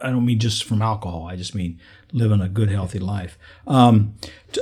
I 0.00 0.10
don't 0.10 0.26
mean 0.26 0.38
just 0.38 0.64
from 0.64 0.82
alcohol. 0.82 1.26
I 1.26 1.36
just 1.36 1.54
mean 1.54 1.80
living 2.12 2.40
a 2.40 2.48
good, 2.48 2.70
healthy 2.70 2.98
life. 2.98 3.38
Um, 3.66 4.14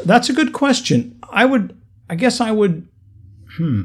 that's 0.05 0.29
a 0.29 0.33
good 0.33 0.53
question. 0.53 1.19
I 1.31 1.47
would, 1.47 1.77
I 2.09 2.15
guess, 2.15 2.41
I 2.41 2.51
would. 2.51 2.89
Hmm. 3.57 3.83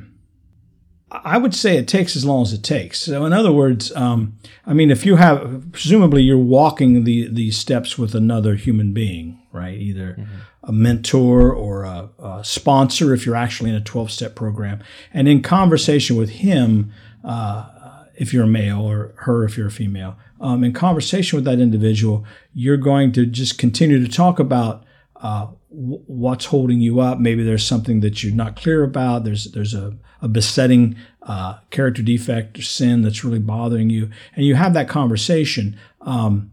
I 1.24 1.38
would 1.38 1.56
say 1.56 1.78
it 1.78 1.88
takes 1.88 2.16
as 2.16 2.26
long 2.26 2.42
as 2.42 2.54
it 2.54 2.64
takes. 2.64 3.02
So, 3.02 3.26
in 3.26 3.34
other 3.34 3.52
words, 3.52 3.96
um, 3.96 4.38
I 4.66 4.74
mean, 4.74 4.92
if 4.92 5.06
you 5.06 5.16
have, 5.16 5.72
presumably, 5.72 6.24
you're 6.24 6.38
walking 6.38 7.04
the 7.04 7.28
these 7.28 7.58
steps 7.58 7.98
with 7.98 8.16
another 8.16 8.56
human 8.56 8.94
being, 8.94 9.40
right? 9.52 9.78
Either 9.78 10.16
mm-hmm. 10.20 10.36
a 10.64 10.72
mentor 10.72 11.52
or 11.52 11.84
a, 11.84 12.10
a, 12.20 12.44
sponsor, 12.44 13.14
if 13.14 13.26
you're 13.26 13.36
actually 13.36 13.70
in 13.70 13.76
a 13.76 13.82
12 13.82 14.12
step 14.12 14.36
program, 14.36 14.84
and 15.14 15.28
in 15.28 15.42
conversation 15.42 16.16
with 16.16 16.30
him, 16.30 16.92
uh, 17.24 17.70
if 18.16 18.34
you're 18.34 18.46
a 18.46 18.48
male, 18.48 18.82
or 18.82 19.14
her 19.18 19.44
if 19.44 19.58
you're 19.58 19.68
a 19.68 19.72
female, 19.72 20.18
um, 20.42 20.64
in 20.64 20.74
conversation 20.74 21.38
with 21.38 21.46
that 21.46 21.60
individual, 21.60 22.26
you're 22.54 22.78
going 22.78 23.12
to 23.14 23.26
just 23.26 23.58
continue 23.58 24.04
to 24.04 24.12
talk 24.12 24.40
about 24.40 24.84
uh, 25.22 25.48
what's 25.76 26.46
holding 26.46 26.80
you 26.80 27.00
up. 27.00 27.20
Maybe 27.20 27.44
there's 27.44 27.66
something 27.66 28.00
that 28.00 28.24
you're 28.24 28.34
not 28.34 28.56
clear 28.56 28.84
about. 28.84 29.24
There's 29.24 29.52
there's 29.52 29.74
a, 29.74 29.98
a 30.22 30.28
besetting 30.28 30.96
uh, 31.24 31.60
character 31.70 32.02
defect 32.02 32.58
or 32.58 32.62
sin 32.62 33.02
that's 33.02 33.24
really 33.24 33.40
bothering 33.40 33.90
you, 33.90 34.10
and 34.36 34.46
you 34.46 34.56
have 34.56 34.74
that 34.74 34.90
conversation. 34.90 35.78
Um, 36.02 36.52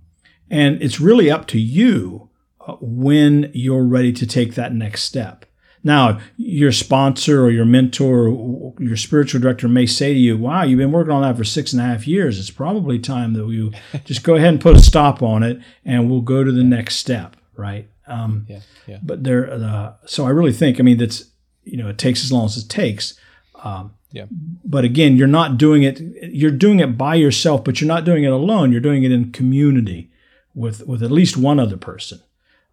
and 0.50 0.82
it's 0.82 1.00
really 1.00 1.30
up 1.30 1.46
to 1.48 1.58
you 1.58 2.28
uh, 2.60 2.74
when 2.80 3.50
you're 3.54 3.84
ready 3.84 4.12
to 4.12 4.26
take 4.26 4.54
that 4.54 4.74
next 4.74 5.04
step. 5.04 5.46
Now, 5.84 6.20
your 6.36 6.70
sponsor 6.70 7.44
or 7.44 7.50
your 7.50 7.64
mentor 7.64 8.28
or 8.28 8.74
your 8.78 8.96
spiritual 8.96 9.40
director 9.40 9.68
may 9.68 9.86
say 9.86 10.12
to 10.12 10.18
you, 10.18 10.36
Wow, 10.36 10.62
you've 10.62 10.78
been 10.78 10.92
working 10.92 11.12
on 11.12 11.22
that 11.22 11.36
for 11.36 11.44
six 11.44 11.72
and 11.72 11.82
a 11.82 11.84
half 11.84 12.06
years. 12.06 12.38
It's 12.38 12.50
probably 12.50 12.98
time 12.98 13.32
that 13.32 13.48
you 13.48 13.72
just 14.04 14.22
go 14.22 14.36
ahead 14.36 14.50
and 14.50 14.60
put 14.60 14.76
a 14.76 14.82
stop 14.82 15.22
on 15.22 15.42
it 15.42 15.60
and 15.84 16.10
we'll 16.10 16.20
go 16.20 16.44
to 16.44 16.52
the 16.52 16.64
next 16.64 16.96
step, 16.96 17.36
right? 17.56 17.88
Um, 18.12 18.46
yeah, 18.48 18.60
yeah. 18.86 18.98
But 19.02 19.24
there, 19.24 19.52
uh, 19.52 19.94
so 20.06 20.26
I 20.26 20.30
really 20.30 20.52
think, 20.52 20.78
I 20.78 20.82
mean, 20.82 20.98
that's 20.98 21.24
you 21.64 21.76
know, 21.76 21.88
it 21.88 21.98
takes 21.98 22.24
as 22.24 22.32
long 22.32 22.46
as 22.46 22.56
it 22.56 22.68
takes. 22.68 23.18
Um, 23.62 23.94
yeah. 24.10 24.26
But 24.64 24.84
again, 24.84 25.16
you're 25.16 25.26
not 25.26 25.58
doing 25.58 25.82
it. 25.82 26.00
You're 26.22 26.50
doing 26.50 26.80
it 26.80 26.98
by 26.98 27.14
yourself, 27.14 27.64
but 27.64 27.80
you're 27.80 27.88
not 27.88 28.04
doing 28.04 28.24
it 28.24 28.32
alone. 28.32 28.72
You're 28.72 28.80
doing 28.80 29.04
it 29.04 29.12
in 29.12 29.32
community 29.32 30.10
with 30.54 30.86
with 30.86 31.02
at 31.02 31.10
least 31.10 31.36
one 31.36 31.58
other 31.58 31.76
person, 31.76 32.20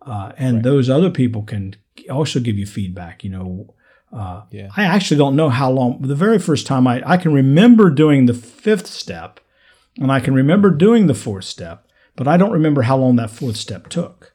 uh, 0.02 0.34
and 0.38 0.58
right. 0.58 0.64
those 0.64 0.90
other 0.90 1.10
people 1.10 1.44
can 1.44 1.76
also 2.10 2.40
give 2.40 2.58
you 2.58 2.66
feedback. 2.66 3.24
You 3.24 3.30
know, 3.30 3.74
uh, 4.12 4.44
yeah. 4.52 4.70
I 4.76 4.84
actually 4.84 5.18
don't 5.18 5.36
know 5.36 5.50
how 5.50 5.72
long. 5.72 6.02
The 6.02 6.16
very 6.16 6.40
first 6.40 6.68
time 6.68 6.88
I 6.88 7.02
I 7.06 7.18
can 7.18 7.34
remember 7.34 7.90
doing 7.90 8.26
the 8.26 8.34
fifth 8.34 8.88
step, 8.88 9.40
and 9.98 10.12
I 10.12 10.20
can 10.20 10.34
remember 10.34 10.72
doing 10.72 11.08
the 11.08 11.14
fourth 11.14 11.46
step, 11.46 11.88
but 12.18 12.28
I 12.28 12.36
don't 12.36 12.52
remember 12.52 12.82
how 12.82 12.98
long 12.98 13.16
that 13.16 13.32
fourth 13.32 13.56
step 13.56 13.88
took. 13.88 14.34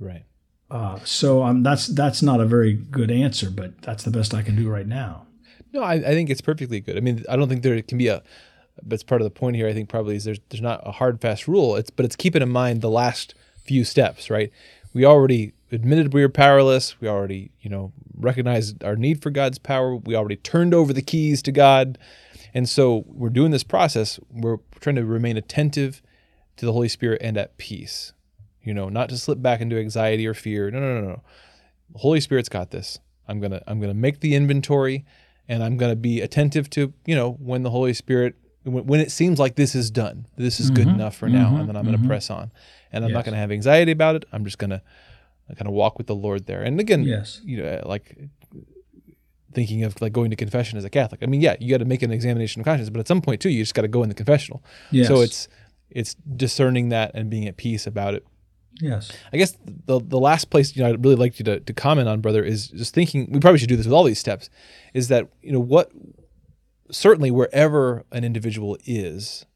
Right. 0.00 0.24
Uh, 0.70 0.98
so 1.04 1.42
um, 1.42 1.62
that's 1.62 1.86
that's 1.86 2.22
not 2.22 2.40
a 2.40 2.44
very 2.44 2.74
good 2.74 3.10
answer, 3.10 3.50
but 3.50 3.80
that's 3.82 4.04
the 4.04 4.10
best 4.10 4.34
I 4.34 4.42
can 4.42 4.54
do 4.54 4.68
right 4.68 4.86
now. 4.86 5.26
No, 5.72 5.82
I, 5.82 5.94
I 5.94 6.00
think 6.00 6.30
it's 6.30 6.40
perfectly 6.40 6.80
good. 6.80 6.96
I 6.96 7.00
mean, 7.00 7.24
I 7.28 7.36
don't 7.36 7.48
think 7.48 7.62
there 7.62 7.80
can 7.82 7.98
be 7.98 8.08
a. 8.08 8.22
That's 8.82 9.02
part 9.02 9.20
of 9.20 9.24
the 9.24 9.30
point 9.30 9.56
here. 9.56 9.66
I 9.66 9.72
think 9.72 9.88
probably 9.88 10.16
is 10.16 10.24
there's 10.24 10.40
there's 10.50 10.62
not 10.62 10.86
a 10.86 10.92
hard 10.92 11.20
fast 11.20 11.48
rule. 11.48 11.76
It's 11.76 11.90
but 11.90 12.04
it's 12.04 12.16
keeping 12.16 12.42
in 12.42 12.50
mind 12.50 12.80
the 12.80 12.90
last 12.90 13.34
few 13.64 13.84
steps, 13.84 14.30
right? 14.30 14.52
We 14.92 15.04
already 15.04 15.52
admitted 15.72 16.14
we 16.14 16.22
were 16.22 16.28
powerless. 16.28 17.00
We 17.00 17.08
already 17.08 17.50
you 17.60 17.70
know 17.70 17.92
recognized 18.14 18.84
our 18.84 18.94
need 18.94 19.22
for 19.22 19.30
God's 19.30 19.58
power. 19.58 19.96
We 19.96 20.14
already 20.14 20.36
turned 20.36 20.74
over 20.74 20.92
the 20.92 21.02
keys 21.02 21.42
to 21.42 21.52
God, 21.52 21.98
and 22.52 22.68
so 22.68 23.04
we're 23.06 23.30
doing 23.30 23.50
this 23.50 23.64
process. 23.64 24.20
We're 24.30 24.58
trying 24.80 24.96
to 24.96 25.04
remain 25.04 25.36
attentive 25.36 26.02
to 26.58 26.66
the 26.66 26.72
Holy 26.72 26.88
Spirit 26.88 27.20
and 27.22 27.36
at 27.38 27.56
peace 27.56 28.12
you 28.68 28.74
know, 28.74 28.90
not 28.90 29.08
to 29.08 29.16
slip 29.16 29.40
back 29.40 29.62
into 29.62 29.78
anxiety 29.78 30.26
or 30.26 30.34
fear. 30.34 30.70
No, 30.70 30.78
no, 30.78 31.00
no, 31.00 31.08
no. 31.08 31.22
The 31.92 31.98
Holy 31.98 32.20
Spirit's 32.20 32.50
got 32.50 32.70
this. 32.70 32.98
I'm 33.26 33.40
gonna 33.40 33.62
I'm 33.66 33.80
gonna 33.80 33.94
make 33.94 34.20
the 34.20 34.34
inventory, 34.34 35.06
and 35.48 35.64
I'm 35.64 35.78
gonna 35.78 35.96
be 35.96 36.20
attentive 36.20 36.68
to 36.70 36.92
you 37.06 37.16
know 37.16 37.32
when 37.32 37.62
the 37.62 37.70
Holy 37.70 37.94
Spirit 37.94 38.34
when, 38.64 38.84
when 38.86 39.00
it 39.00 39.10
seems 39.10 39.38
like 39.38 39.56
this 39.56 39.74
is 39.74 39.90
done, 39.90 40.26
this 40.36 40.60
is 40.60 40.66
mm-hmm, 40.66 40.84
good 40.84 40.88
enough 40.88 41.16
for 41.16 41.30
now, 41.30 41.46
mm-hmm, 41.46 41.56
and 41.60 41.68
then 41.70 41.76
I'm 41.76 41.84
gonna 41.86 41.96
mm-hmm. 41.96 42.08
press 42.08 42.28
on, 42.28 42.52
and 42.92 43.04
I'm 43.04 43.10
yes. 43.10 43.16
not 43.16 43.24
gonna 43.24 43.38
have 43.38 43.50
anxiety 43.50 43.90
about 43.90 44.16
it. 44.16 44.26
I'm 44.32 44.44
just 44.44 44.58
gonna 44.58 44.82
kind 45.56 45.66
of 45.66 45.72
walk 45.72 45.96
with 45.96 46.06
the 46.06 46.14
Lord 46.14 46.46
there. 46.46 46.62
And 46.62 46.78
again, 46.78 47.04
Yes. 47.04 47.40
you 47.42 47.62
know, 47.62 47.82
like 47.86 48.18
thinking 49.54 49.82
of 49.84 50.00
like 50.02 50.12
going 50.12 50.28
to 50.30 50.36
confession 50.36 50.76
as 50.76 50.84
a 50.84 50.90
Catholic. 50.90 51.22
I 51.22 51.26
mean, 51.26 51.40
yeah, 51.40 51.56
you 51.58 51.70
got 51.70 51.78
to 51.78 51.86
make 51.86 52.02
an 52.02 52.10
examination 52.10 52.60
of 52.60 52.66
conscience, 52.66 52.90
but 52.90 53.00
at 53.00 53.08
some 53.08 53.22
point 53.22 53.40
too, 53.40 53.48
you 53.48 53.62
just 53.62 53.74
got 53.74 53.82
to 53.82 53.88
go 53.88 54.02
in 54.02 54.10
the 54.10 54.14
confessional. 54.14 54.62
Yes. 54.90 55.08
So 55.08 55.22
it's 55.22 55.48
it's 55.90 56.14
discerning 56.14 56.90
that 56.90 57.12
and 57.14 57.30
being 57.30 57.48
at 57.48 57.56
peace 57.56 57.86
about 57.86 58.14
it. 58.14 58.26
Yes. 58.80 59.10
I 59.32 59.36
guess 59.36 59.56
the 59.86 60.00
the 60.00 60.18
last 60.18 60.50
place 60.50 60.76
you 60.76 60.82
know 60.82 60.90
I'd 60.90 61.04
really 61.04 61.16
like 61.16 61.38
you 61.38 61.44
to, 61.46 61.60
to 61.60 61.72
comment 61.72 62.08
on, 62.08 62.20
brother, 62.20 62.42
is 62.42 62.68
just 62.68 62.94
thinking 62.94 63.28
we 63.30 63.40
probably 63.40 63.58
should 63.58 63.68
do 63.68 63.76
this 63.76 63.86
with 63.86 63.92
all 63.92 64.04
these 64.04 64.18
steps, 64.18 64.50
is 64.94 65.08
that 65.08 65.28
you 65.42 65.52
know 65.52 65.60
what 65.60 65.90
certainly 66.90 67.30
wherever 67.30 68.04
an 68.12 68.24
individual 68.24 68.76
is, 68.84 69.46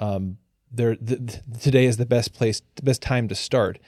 um, 0.00 0.38
there 0.70 0.94
th- 0.96 1.26
th- 1.26 1.40
today 1.60 1.86
is 1.86 1.96
the 1.96 2.06
best 2.06 2.32
place, 2.34 2.62
the 2.76 2.82
best 2.82 3.02
time 3.02 3.28
to 3.28 3.34
start 3.34 3.78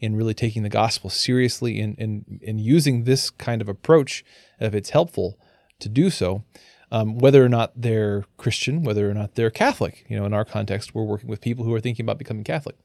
in 0.00 0.16
really 0.16 0.34
taking 0.34 0.62
the 0.62 0.68
gospel 0.68 1.08
seriously 1.08 1.80
and 1.80 1.98
and 1.98 2.40
and 2.46 2.60
using 2.60 3.04
this 3.04 3.30
kind 3.30 3.62
of 3.62 3.68
approach 3.68 4.24
if 4.60 4.74
it's 4.74 4.90
helpful 4.90 5.38
to 5.78 5.88
do 5.88 6.10
so. 6.10 6.44
Um, 6.90 7.18
whether 7.18 7.44
or 7.44 7.48
not 7.48 7.72
they're 7.74 8.24
Christian, 8.36 8.84
whether 8.84 9.10
or 9.10 9.14
not 9.14 9.34
they're 9.34 9.50
Catholic, 9.50 10.06
you 10.08 10.16
know, 10.16 10.26
in 10.26 10.34
our 10.34 10.44
context, 10.44 10.94
we're 10.94 11.02
working 11.02 11.28
with 11.28 11.40
people 11.40 11.64
who 11.64 11.74
are 11.74 11.80
thinking 11.80 12.04
about 12.04 12.18
becoming 12.18 12.44
Catholic 12.44 12.76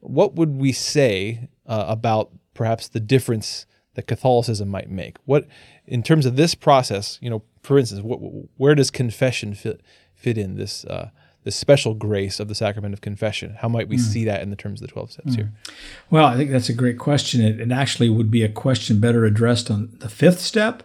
what 0.00 0.34
would 0.34 0.56
we 0.56 0.72
say 0.72 1.48
uh, 1.66 1.84
about 1.88 2.30
perhaps 2.54 2.88
the 2.88 3.00
difference 3.00 3.66
that 3.94 4.06
Catholicism 4.06 4.68
might 4.68 4.90
make? 4.90 5.16
What, 5.24 5.46
in 5.86 6.02
terms 6.02 6.26
of 6.26 6.36
this 6.36 6.54
process, 6.54 7.18
you 7.20 7.28
know, 7.30 7.42
for 7.62 7.78
instance, 7.78 8.02
what, 8.02 8.18
where 8.56 8.74
does 8.74 8.90
confession 8.90 9.54
fit 9.54 9.80
fit 10.14 10.38
in 10.38 10.56
this 10.56 10.84
uh, 10.84 11.10
this 11.44 11.56
special 11.56 11.94
grace 11.94 12.40
of 12.40 12.48
the 12.48 12.54
sacrament 12.54 12.94
of 12.94 13.00
confession? 13.00 13.56
How 13.60 13.68
might 13.68 13.88
we 13.88 13.98
see 13.98 14.24
that 14.24 14.42
in 14.42 14.50
the 14.50 14.56
terms 14.56 14.80
of 14.80 14.88
the 14.88 14.92
twelve 14.92 15.12
steps 15.12 15.34
here? 15.34 15.52
Well, 16.10 16.26
I 16.26 16.36
think 16.36 16.50
that's 16.50 16.68
a 16.68 16.74
great 16.74 16.98
question. 16.98 17.40
It, 17.40 17.60
it 17.60 17.72
actually 17.72 18.10
would 18.10 18.30
be 18.30 18.42
a 18.42 18.48
question 18.48 19.00
better 19.00 19.24
addressed 19.24 19.70
on 19.70 19.90
the 19.98 20.08
fifth 20.08 20.40
step, 20.40 20.82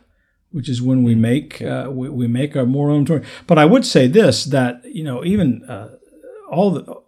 which 0.52 0.70
is 0.70 0.82
when 0.82 1.04
we 1.04 1.16
make 1.16 1.62
uh, 1.62 1.90
we, 1.92 2.10
we 2.10 2.28
make 2.28 2.56
our 2.56 2.66
moral 2.66 2.98
inventory. 2.98 3.26
But 3.46 3.58
I 3.58 3.66
would 3.66 3.86
say 3.86 4.08
this 4.08 4.46
that 4.46 4.82
you 4.86 5.04
know 5.04 5.24
even 5.24 5.64
uh, 5.66 5.98
all 6.50 6.72
the 6.72 7.04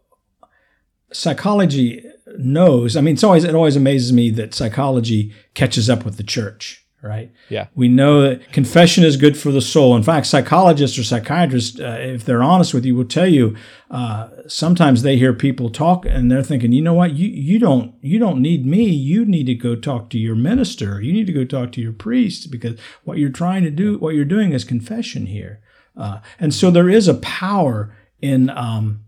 psychology 1.12 2.04
knows. 2.38 2.96
I 2.96 3.02
mean, 3.02 3.14
it's 3.14 3.24
always 3.24 3.44
it 3.44 3.56
always 3.56 3.76
amazes 3.76 4.12
me 4.14 4.30
that 4.32 4.54
psychology 4.54 5.34
catches 5.54 5.90
up 5.90 6.06
with 6.06 6.18
the 6.18 6.24
church. 6.24 6.86
Right. 7.02 7.32
Yeah. 7.50 7.68
We 7.76 7.88
know 7.88 8.22
that 8.24 8.52
confession 8.52 9.04
is 9.04 9.16
good 9.16 9.38
for 9.38 9.52
the 9.52 9.62
soul. 9.62 9.96
In 9.96 10.02
fact, 10.02 10.26
psychologists 10.26 10.98
or 10.98 11.04
psychiatrists, 11.04 11.80
uh, 11.80 12.00
if 12.00 12.26
they're 12.26 12.42
honest 12.42 12.74
with 12.74 12.84
you, 12.84 12.96
will 12.96 13.06
tell 13.06 13.28
you 13.28 13.56
uh, 13.92 14.30
sometimes 14.48 15.04
they 15.04 15.16
hear 15.16 15.32
people 15.32 15.70
talk 15.70 16.08
and 16.08 16.32
they're 16.32 16.42
thinking, 16.42 16.72
you 16.72 16.82
know 16.82 16.96
what, 16.96 17.14
you 17.14 17.28
you 17.28 17.60
don't 17.60 17.94
you 18.02 18.18
don't 18.18 18.42
need 18.42 18.66
me. 18.66 18.86
You 18.86 19.24
need 19.24 19.46
to 19.46 19.54
go 19.54 19.76
talk 19.76 20.10
to 20.12 20.18
your 20.18 20.34
minister. 20.34 21.00
You 21.00 21.14
need 21.14 21.28
to 21.28 21.34
go 21.34 21.46
talk 21.46 21.72
to 21.74 21.82
your 21.82 21.94
priest 21.94 22.50
because 22.50 22.80
what 23.04 23.20
you're 23.20 23.30
trying 23.30 23.64
to 23.66 23.72
do, 23.72 24.00
what 24.00 24.16
you're 24.16 24.26
doing, 24.26 24.52
is 24.54 24.64
confession 24.64 25.28
here. 25.28 25.62
Uh, 25.96 26.22
and 26.40 26.56
so 26.56 26.72
there 26.72 26.90
is 26.90 27.08
a 27.08 27.14
power 27.14 27.96
in 28.20 28.50
um, 28.50 29.05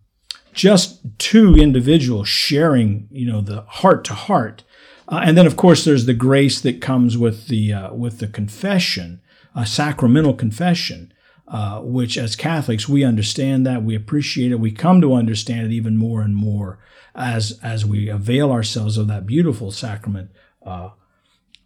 just 0.58 1.00
two 1.20 1.54
individuals 1.56 2.28
sharing, 2.28 3.08
you 3.12 3.32
know, 3.32 3.41
the 3.41 3.62
heart 3.62 4.04
to 4.06 4.13
heart. 4.13 4.63
Uh, 5.08 5.22
and 5.24 5.38
then, 5.38 5.46
of 5.46 5.56
course, 5.56 5.86
there's 5.86 6.06
the 6.06 6.13
grace 6.13 6.60
that 6.60 6.82
comes 6.82 7.17
with 7.17 7.48
the 7.48 7.72
uh, 7.72 7.93
with 7.93 8.20
the 8.20 8.28
confession, 8.28 9.22
a 9.56 9.65
sacramental 9.65 10.34
confession, 10.34 11.13
uh, 11.48 11.80
which 11.82 12.17
as 12.17 12.36
Catholics 12.36 12.89
we 12.89 13.06
understand 13.06 13.65
that 13.65 13.84
we 13.84 13.96
appreciate 13.96 14.52
it. 14.52 14.60
We 14.60 14.72
come 14.72 15.00
to 15.00 15.13
understand 15.13 15.67
it 15.67 15.72
even 15.72 15.96
more 15.96 16.22
and 16.22 16.36
more 16.36 16.80
as 17.15 17.58
as 17.63 17.86
we 17.86 18.10
avail 18.10 18.52
ourselves 18.52 18.98
of 18.98 19.08
that 19.08 19.26
beautiful 19.26 19.72
sacrament 19.72 20.32
uh, 20.65 20.89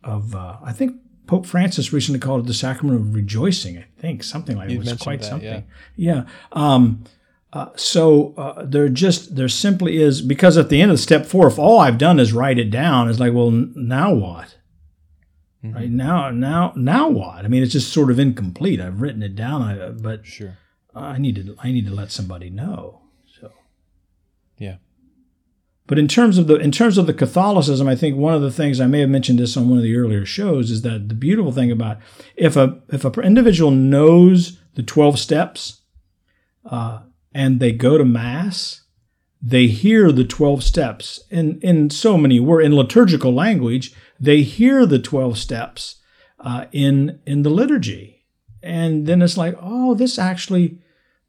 of. 0.04 0.36
uh, 0.36 0.58
I 0.62 0.74
think 0.74 0.98
Pope 1.26 1.46
Francis 1.46 1.94
recently 1.94 2.20
called 2.20 2.44
it 2.44 2.48
the 2.48 2.54
sacrament 2.54 3.00
of 3.00 3.16
rejoicing. 3.16 3.78
I 3.78 3.86
think 3.98 4.22
something 4.22 4.58
like 4.58 4.70
it 4.70 4.78
was 4.78 4.94
quite 4.94 5.22
that, 5.22 5.30
something. 5.30 5.66
Yeah. 5.96 6.26
Um, 6.52 7.06
uh, 7.54 7.70
so 7.76 8.34
uh, 8.38 8.66
there 8.66 8.88
just 8.90 9.36
there 9.36 9.50
simply 9.50 10.02
is 10.02 10.22
because 10.22 10.58
at 10.58 10.70
the 10.70 10.82
end 10.82 10.92
of 10.92 11.00
step 11.00 11.26
four, 11.26 11.48
if 11.48 11.60
all 11.60 11.80
I've 11.80 11.98
done 11.98 12.20
is 12.20 12.32
write 12.34 12.58
it 12.60 12.72
down, 12.72 13.10
it's 13.10 13.20
like, 13.20 13.34
well, 13.34 13.50
n- 13.50 13.74
now 13.76 14.14
what? 14.14 14.58
Mm-hmm. 15.64 15.76
Right 15.76 15.90
now, 15.92 16.32
now, 16.32 16.74
now 16.76 17.10
what? 17.10 17.46
I 17.46 17.48
mean, 17.48 17.62
it's 17.62 17.74
just 17.74 17.92
sort 17.94 18.10
of 18.10 18.18
incomplete. 18.20 18.80
I've 18.82 19.02
written 19.02 19.22
it 19.22 19.36
down, 19.36 19.62
I, 19.62 19.90
but 19.90 20.26
Sure. 20.26 20.58
I 20.96 21.18
need 21.20 21.36
to 21.36 21.56
I 21.62 21.72
need 21.72 21.86
to 21.88 21.94
let 21.94 22.12
somebody 22.12 22.50
know. 22.50 23.02
So, 23.40 23.52
Yeah. 24.58 24.78
but 25.88 26.00
in 26.00 26.08
terms 26.08 26.38
of 26.38 26.48
the 26.48 26.56
in 26.56 26.72
terms 26.72 26.98
of 26.98 27.06
the 27.06 27.14
Catholicism, 27.14 27.88
I 27.88 27.96
think 27.96 28.16
one 28.18 28.34
of 28.34 28.42
the 28.42 28.52
things 28.52 28.80
I 28.80 28.88
may 28.88 29.02
have 29.02 29.10
mentioned 29.10 29.40
this 29.40 29.56
on 29.58 29.68
one 29.70 29.78
of 29.78 29.84
the 29.84 29.96
earlier 29.98 30.26
shows 30.26 30.72
is 30.72 30.82
that 30.84 31.10
the 31.10 31.16
beautiful 31.16 31.52
thing 31.52 31.70
about 31.72 31.98
if 32.36 32.56
a 32.56 32.82
if 32.90 33.04
a 33.06 33.12
individual 33.22 33.72
knows 33.72 34.58
the 34.76 34.84
twelve 34.84 35.20
steps, 35.20 35.82
uh, 36.66 37.02
and 37.34 37.60
they 37.60 37.72
go 37.72 37.98
to 37.98 38.06
mass, 38.06 38.82
they 39.42 39.68
hear 39.68 40.12
the 40.12 40.26
twelve 40.26 40.64
steps 40.64 41.20
in 41.30 41.60
in 41.62 41.90
so 41.90 42.18
many 42.18 42.40
words 42.40 42.66
in 42.66 42.76
liturgical 42.76 43.34
language. 43.34 43.94
They 44.20 44.44
hear 44.44 44.86
the 44.86 45.00
twelve 45.00 45.38
steps 45.38 45.96
uh, 46.40 46.66
in 46.72 47.20
in 47.26 47.44
the 47.44 47.50
liturgy, 47.50 48.26
and 48.62 49.08
then 49.08 49.22
it's 49.22 49.38
like, 49.38 49.56
oh, 49.60 49.96
this 49.96 50.20
actually 50.20 50.80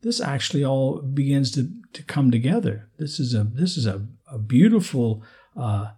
this 0.02 0.20
actually 0.20 0.64
all 0.64 1.00
begins 1.00 1.50
to, 1.52 1.70
to 1.92 2.02
come 2.02 2.30
together. 2.30 2.90
This 2.98 3.18
is 3.18 3.34
a 3.34 3.44
this 3.44 3.76
is 3.76 3.86
a, 3.86 4.06
a 4.30 4.38
beautiful 4.38 5.22
uh, 5.56 5.92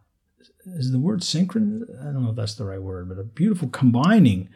is 0.66 0.92
the 0.92 1.00
word 1.00 1.20
synchron? 1.20 1.82
I 2.00 2.12
don't 2.12 2.22
know 2.22 2.30
if 2.30 2.36
that's 2.36 2.54
the 2.54 2.64
right 2.64 2.82
word, 2.82 3.08
but 3.08 3.18
a 3.18 3.24
beautiful 3.24 3.68
combining 3.68 4.50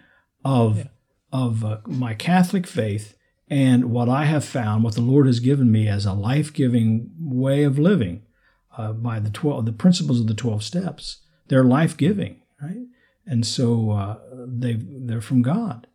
of 0.44 0.88
of 1.32 1.64
uh, 1.64 1.78
my 1.86 2.14
Catholic 2.14 2.66
faith 2.66 3.14
and 3.50 3.90
what 3.90 4.08
I 4.08 4.24
have 4.24 4.44
found, 4.44 4.84
what 4.84 4.94
the 4.94 5.00
Lord 5.00 5.26
has 5.26 5.40
given 5.40 5.72
me 5.72 5.88
as 5.88 6.04
a 6.04 6.12
life 6.12 6.52
giving 6.52 7.10
way 7.18 7.64
of 7.64 7.78
living 7.78 8.22
uh, 8.76 8.92
by 8.92 9.18
the 9.18 9.30
twelve 9.30 9.64
the 9.64 9.72
principles 9.72 10.20
of 10.20 10.26
the 10.26 10.34
twelve 10.34 10.62
steps. 10.62 11.18
They're 11.48 11.64
life 11.64 11.96
giving, 11.96 12.42
right? 12.60 12.86
And 13.26 13.46
so 13.46 13.90
uh, 13.90 14.18
they 14.46 14.76
they're 14.78 15.20
from 15.20 15.42
God, 15.42 15.86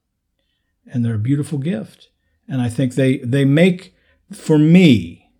and 0.86 1.04
they're 1.04 1.16
a 1.16 1.20
beautiful 1.20 1.60
gift. 1.60 2.10
And 2.48 2.62
I 2.62 2.70
think 2.70 2.96
they 2.96 3.18
they 3.20 3.46
make 3.46 3.96
for 4.32 4.58
me 4.58 5.32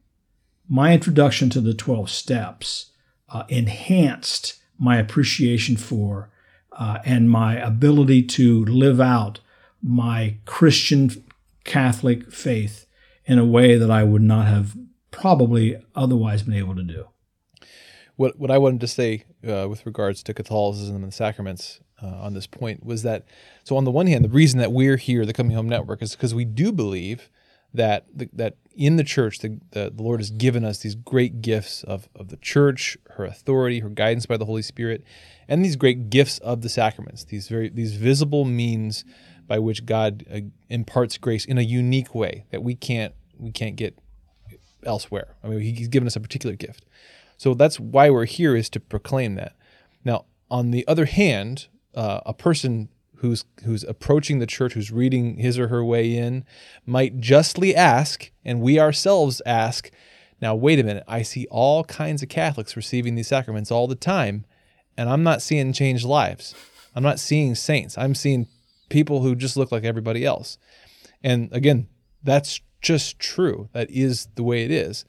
my 0.68 0.94
introduction 0.94 1.50
to 1.52 1.62
the 1.62 1.74
twelve 1.74 2.10
steps 2.10 2.92
uh, 3.30 3.44
enhanced 3.50 4.60
my 4.78 4.98
appreciation 4.98 5.78
for 5.78 6.32
uh, 6.72 7.00
and 7.06 7.30
my 7.30 7.56
ability 7.56 8.24
to 8.24 8.66
live 8.66 9.02
out 9.02 9.40
my 9.82 10.38
Christian 10.46 11.10
Catholic 11.64 12.32
faith 12.32 12.86
in 13.26 13.40
a 13.40 13.46
way 13.46 13.78
that 13.78 13.90
I 13.92 14.04
would 14.04 14.22
not 14.22 14.48
have 14.48 14.76
probably 15.12 15.78
otherwise 15.96 16.44
been 16.44 16.56
able 16.56 16.76
to 16.76 16.84
do. 16.84 17.08
What 18.16 18.38
what 18.38 18.52
I 18.52 18.58
wanted 18.58 18.82
to 18.82 18.88
say 18.88 19.26
uh, 19.48 19.68
with 19.70 19.86
regards 19.86 20.24
to 20.24 20.34
Catholicism 20.34 20.98
and 20.98 21.08
the 21.08 21.12
sacraments 21.12 21.80
uh, 22.02 22.08
on 22.08 22.34
this 22.34 22.48
point 22.48 22.86
was 22.86 23.04
that 23.04 23.26
so 23.64 23.78
on 23.78 23.86
the 23.86 23.92
one 23.92 24.08
hand, 24.08 24.24
the 24.24 24.30
reason 24.30 24.60
that 24.60 24.72
we're 24.72 24.98
here, 24.98 25.26
the 25.26 25.34
Coming 25.34 25.56
Home 25.56 25.70
Network, 25.70 26.02
is 26.02 26.12
because 26.12 26.36
we 26.36 26.46
do 26.46 26.72
believe 26.72 27.30
that 27.74 28.06
the, 28.14 28.30
that 28.34 28.58
in 28.76 28.98
the 28.98 29.04
church, 29.04 29.40
the, 29.40 29.60
the 29.72 29.92
the 29.94 30.04
Lord 30.04 30.20
has 30.20 30.30
given 30.30 30.64
us 30.64 30.80
these 30.80 30.96
great 30.96 31.42
gifts 31.42 31.84
of 31.84 32.08
of 32.16 32.30
the 32.30 32.38
church, 32.38 32.98
her 33.12 33.26
authority, 33.26 33.80
her 33.80 33.90
guidance 33.90 34.26
by 34.26 34.38
the 34.38 34.46
Holy 34.46 34.62
Spirit, 34.62 35.04
and 35.48 35.64
these 35.64 35.76
great 35.76 36.10
gifts 36.10 36.38
of 36.40 36.62
the 36.62 36.70
sacraments, 36.70 37.24
these 37.24 37.48
very 37.48 37.70
these 37.70 37.96
visible 37.96 38.46
means 38.46 39.06
by 39.48 39.60
which 39.60 39.86
God 39.86 40.26
uh, 40.34 40.40
imparts 40.70 41.18
grace 41.18 41.46
in 41.46 41.58
a 41.58 41.62
unique 41.62 42.14
way 42.16 42.46
that 42.52 42.64
we 42.64 42.76
can't 42.76 43.14
we 43.38 43.52
can't 43.52 43.76
get 43.76 43.98
elsewhere. 44.86 45.36
I 45.44 45.48
mean, 45.48 45.60
He's 45.62 45.88
given 45.88 46.08
us 46.08 46.16
a 46.16 46.22
particular 46.22 46.56
gift. 46.56 46.86
So 47.38 47.54
that's 47.54 47.80
why 47.80 48.10
we're 48.10 48.26
here 48.26 48.56
is 48.56 48.70
to 48.70 48.80
proclaim 48.80 49.36
that. 49.36 49.56
Now, 50.06 50.26
on 50.50 50.72
the 50.72 50.88
other 50.88 51.06
hand, 51.06 51.68
uh, 51.96 52.22
a 52.26 52.34
person 52.34 52.90
who's 53.18 53.46
who's 53.64 53.84
approaching 53.84 54.40
the 54.40 54.46
church, 54.46 54.74
who's 54.74 54.92
reading 54.92 55.38
his 55.38 55.58
or 55.58 55.70
her 55.70 55.84
way 55.84 56.16
in, 56.16 56.46
might 56.86 57.20
justly 57.20 57.76
ask, 57.76 58.32
and 58.44 58.62
we 58.62 58.80
ourselves 58.80 59.42
ask, 59.46 59.90
now 60.42 60.56
wait 60.56 60.80
a 60.80 60.84
minute, 60.84 61.04
I 61.08 61.22
see 61.22 61.48
all 61.50 61.84
kinds 61.86 62.22
of 62.22 62.30
Catholics 62.30 62.76
receiving 62.76 63.16
these 63.16 63.28
sacraments 63.28 63.72
all 63.72 63.88
the 63.88 63.96
time, 63.96 64.46
and 64.98 65.10
I'm 65.10 65.24
not 65.24 65.42
seeing 65.42 65.74
changed 65.74 66.06
lives. 66.06 66.54
I'm 66.96 67.04
not 67.04 67.20
seeing 67.20 67.56
saints. 67.56 67.98
I'm 67.98 68.14
seeing 68.14 68.48
people 68.94 69.22
who 69.22 69.36
just 69.36 69.58
look 69.58 69.72
like 69.72 69.84
everybody 69.84 70.24
else. 70.24 70.58
And 71.24 71.50
again, 71.52 71.88
that's 72.24 72.62
just 72.82 73.20
true. 73.20 73.70
That 73.74 73.90
is 73.90 74.28
the 74.36 74.44
way 74.44 74.64
it 74.64 74.72
is. 74.72 75.04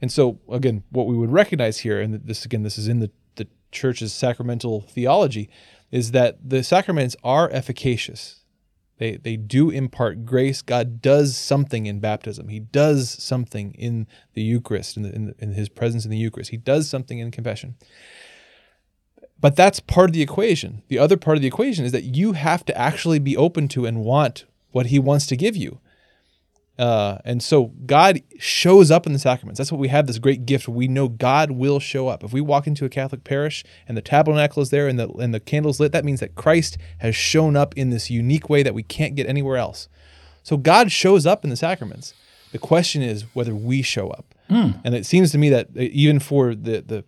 And 0.00 0.10
so, 0.12 0.38
again, 0.48 0.84
what 0.90 1.06
we 1.06 1.16
would 1.16 1.32
recognize 1.32 1.78
here, 1.78 2.00
and 2.00 2.14
this 2.24 2.44
again, 2.44 2.62
this 2.62 2.78
is 2.78 2.88
in 2.88 3.00
the, 3.00 3.10
the 3.34 3.48
church's 3.72 4.12
sacramental 4.12 4.82
theology, 4.82 5.50
is 5.90 6.12
that 6.12 6.38
the 6.48 6.62
sacraments 6.62 7.16
are 7.24 7.50
efficacious. 7.50 8.44
They, 8.98 9.16
they 9.16 9.36
do 9.36 9.70
impart 9.70 10.24
grace. 10.24 10.62
God 10.62 11.02
does 11.02 11.36
something 11.36 11.86
in 11.86 11.98
baptism. 11.98 12.48
He 12.48 12.60
does 12.60 13.10
something 13.10 13.74
in 13.74 14.06
the 14.34 14.42
Eucharist, 14.42 14.96
in, 14.96 15.02
the, 15.02 15.12
in, 15.12 15.26
the, 15.26 15.34
in 15.38 15.52
His 15.52 15.68
presence 15.68 16.04
in 16.04 16.12
the 16.12 16.16
Eucharist. 16.16 16.50
He 16.50 16.56
does 16.56 16.88
something 16.88 17.18
in 17.18 17.32
confession. 17.32 17.74
But 19.44 19.56
that's 19.56 19.78
part 19.78 20.08
of 20.08 20.14
the 20.14 20.22
equation. 20.22 20.82
The 20.88 20.98
other 20.98 21.18
part 21.18 21.36
of 21.36 21.42
the 21.42 21.46
equation 21.46 21.84
is 21.84 21.92
that 21.92 22.16
you 22.16 22.32
have 22.32 22.64
to 22.64 22.74
actually 22.78 23.18
be 23.18 23.36
open 23.36 23.68
to 23.68 23.84
and 23.84 24.02
want 24.02 24.46
what 24.70 24.86
He 24.86 24.98
wants 24.98 25.26
to 25.26 25.36
give 25.36 25.54
you. 25.54 25.80
Uh, 26.78 27.18
and 27.26 27.42
so 27.42 27.66
God 27.84 28.22
shows 28.38 28.90
up 28.90 29.06
in 29.06 29.12
the 29.12 29.18
sacraments. 29.18 29.58
That's 29.58 29.70
what 29.70 29.82
we 29.82 29.88
have 29.88 30.06
this 30.06 30.18
great 30.18 30.46
gift. 30.46 30.66
We 30.66 30.88
know 30.88 31.08
God 31.08 31.50
will 31.50 31.78
show 31.78 32.08
up. 32.08 32.24
If 32.24 32.32
we 32.32 32.40
walk 32.40 32.66
into 32.66 32.86
a 32.86 32.88
Catholic 32.88 33.22
parish 33.22 33.66
and 33.86 33.98
the 33.98 34.00
tabernacle 34.00 34.62
is 34.62 34.70
there 34.70 34.88
and 34.88 34.98
the 34.98 35.10
and 35.10 35.34
the 35.34 35.40
candles 35.40 35.78
lit, 35.78 35.92
that 35.92 36.06
means 36.06 36.20
that 36.20 36.36
Christ 36.36 36.78
has 37.00 37.14
shown 37.14 37.54
up 37.54 37.76
in 37.76 37.90
this 37.90 38.08
unique 38.10 38.48
way 38.48 38.62
that 38.62 38.72
we 38.72 38.82
can't 38.82 39.14
get 39.14 39.26
anywhere 39.26 39.58
else. 39.58 39.90
So 40.42 40.56
God 40.56 40.90
shows 40.90 41.26
up 41.26 41.44
in 41.44 41.50
the 41.50 41.56
sacraments. 41.56 42.14
The 42.52 42.58
question 42.58 43.02
is 43.02 43.26
whether 43.34 43.54
we 43.54 43.82
show 43.82 44.08
up. 44.08 44.34
Mm. 44.48 44.80
And 44.84 44.94
it 44.94 45.04
seems 45.04 45.32
to 45.32 45.38
me 45.38 45.50
that 45.50 45.76
even 45.76 46.18
for 46.18 46.54
the 46.54 46.80
the 46.80 47.04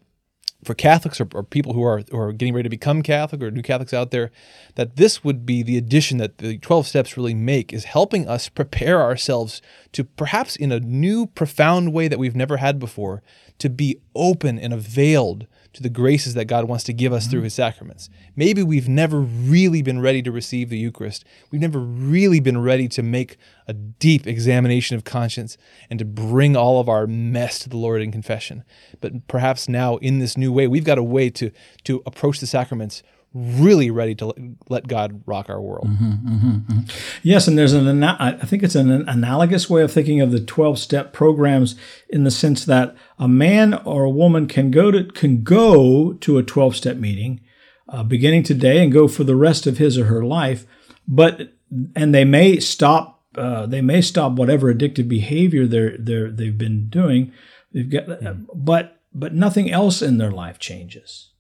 for 0.64 0.74
Catholics 0.74 1.20
or, 1.20 1.28
or, 1.34 1.42
people 1.42 1.72
who 1.72 1.82
are 1.82 2.02
who 2.10 2.18
are 2.18 2.32
getting 2.32 2.54
ready 2.54 2.64
to 2.64 2.70
become 2.70 3.02
Catholic 3.02 3.42
or 3.42 3.50
new 3.50 3.62
Catholics 3.62 3.94
out 3.94 4.10
there, 4.10 4.30
that 4.74 4.96
this 4.96 5.22
would 5.22 5.46
be 5.46 5.62
the 5.62 5.76
addition 5.76 6.18
that 6.18 6.38
the 6.38 6.58
12 6.58 6.86
steps 6.86 7.16
really 7.16 7.34
make 7.34 7.72
is 7.72 7.84
helping 7.84 8.28
us 8.28 8.48
prepare 8.48 9.00
ourselves 9.00 9.62
to 9.92 10.04
perhaps 10.04 10.56
in 10.56 10.72
a 10.72 10.80
new, 10.80 11.26
profound 11.26 11.92
way 11.92 12.08
that 12.08 12.18
we've 12.18 12.36
never 12.36 12.56
had 12.56 12.78
before, 12.78 13.22
to 13.58 13.70
be 13.70 14.00
open 14.14 14.58
and 14.58 14.72
availed 14.72 15.46
to 15.72 15.82
the 15.82 15.88
graces 15.90 16.34
that 16.34 16.46
God 16.46 16.64
wants 16.64 16.84
to 16.84 16.92
give 16.92 17.12
us 17.12 17.24
mm-hmm. 17.24 17.32
through 17.32 17.42
his 17.42 17.54
sacraments. 17.54 18.08
Maybe 18.34 18.62
we've 18.62 18.88
never 18.88 19.20
really 19.20 19.82
been 19.82 20.00
ready 20.00 20.22
to 20.22 20.32
receive 20.32 20.70
the 20.70 20.78
Eucharist. 20.78 21.24
We've 21.50 21.60
never 21.60 21.78
really 21.78 22.40
been 22.40 22.62
ready 22.62 22.88
to 22.88 23.02
make 23.02 23.36
a 23.66 23.72
deep 23.72 24.26
examination 24.26 24.96
of 24.96 25.04
conscience 25.04 25.56
and 25.90 25.98
to 25.98 26.04
bring 26.04 26.56
all 26.56 26.80
of 26.80 26.88
our 26.88 27.06
mess 27.06 27.58
to 27.60 27.68
the 27.68 27.76
Lord 27.76 28.02
in 28.02 28.12
confession. 28.12 28.64
But 29.00 29.26
perhaps 29.28 29.68
now 29.68 29.96
in 29.96 30.18
this 30.18 30.36
new 30.36 30.52
way, 30.52 30.66
we've 30.66 30.84
got 30.84 30.98
a 30.98 31.02
way 31.02 31.30
to 31.30 31.50
to 31.84 32.02
approach 32.06 32.40
the 32.40 32.46
sacraments 32.46 33.02
really 33.34 33.90
ready 33.90 34.14
to 34.14 34.32
let 34.68 34.88
God 34.88 35.22
rock 35.26 35.50
our 35.50 35.60
world. 35.60 35.86
Mm-hmm, 35.88 36.28
mm-hmm, 36.28 36.48
mm-hmm. 36.48 36.80
Yes, 37.22 37.46
and 37.46 37.58
there's 37.58 37.74
an 37.74 38.02
I 38.02 38.32
think 38.38 38.62
it's 38.62 38.74
an 38.74 38.90
analogous 38.90 39.68
way 39.68 39.82
of 39.82 39.92
thinking 39.92 40.20
of 40.20 40.32
the 40.32 40.40
12 40.40 40.78
step 40.78 41.12
programs 41.12 41.76
in 42.08 42.24
the 42.24 42.30
sense 42.30 42.64
that 42.64 42.96
a 43.18 43.28
man 43.28 43.74
or 43.74 44.04
a 44.04 44.10
woman 44.10 44.46
can 44.46 44.70
go 44.70 44.90
to 44.90 45.04
can 45.04 45.42
go 45.42 46.14
to 46.14 46.38
a 46.38 46.42
12 46.42 46.76
step 46.76 46.96
meeting 46.96 47.40
uh, 47.88 48.02
beginning 48.02 48.42
today 48.42 48.82
and 48.82 48.92
go 48.92 49.06
for 49.06 49.24
the 49.24 49.36
rest 49.36 49.66
of 49.66 49.78
his 49.78 49.98
or 49.98 50.04
her 50.06 50.24
life, 50.24 50.66
but 51.06 51.52
and 51.94 52.14
they 52.14 52.24
may 52.24 52.58
stop 52.58 53.15
uh, 53.36 53.66
they 53.66 53.80
may 53.80 54.00
stop 54.00 54.32
whatever 54.32 54.72
addictive 54.72 55.08
behavior 55.08 55.66
they're 55.66 55.96
they're 55.98 56.30
they've 56.30 56.58
been 56.58 56.88
doing. 56.88 57.32
They've 57.72 57.90
got, 57.90 58.08
but 58.54 59.00
but 59.12 59.34
nothing 59.34 59.70
else 59.70 60.02
in 60.02 60.18
their 60.18 60.30
life 60.30 60.58
changes. 60.58 61.30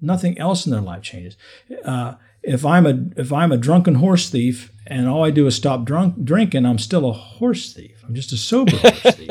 Nothing 0.00 0.38
else 0.38 0.66
in 0.66 0.72
their 0.72 0.80
life 0.80 1.02
changes. 1.02 1.36
Uh, 1.84 2.14
if 2.42 2.64
I'm 2.64 2.86
a 2.86 3.20
if 3.20 3.32
I'm 3.32 3.52
a 3.52 3.56
drunken 3.56 3.96
horse 3.96 4.28
thief 4.28 4.70
and 4.86 5.08
all 5.08 5.24
I 5.24 5.30
do 5.30 5.46
is 5.46 5.54
stop 5.54 5.84
drunk 5.84 6.24
drinking, 6.24 6.66
I'm 6.66 6.78
still 6.78 7.08
a 7.08 7.12
horse 7.12 7.72
thief. 7.72 8.02
I'm 8.06 8.14
just 8.14 8.32
a 8.32 8.36
sober 8.36 8.76
horse 8.76 9.00
thief. 9.14 9.30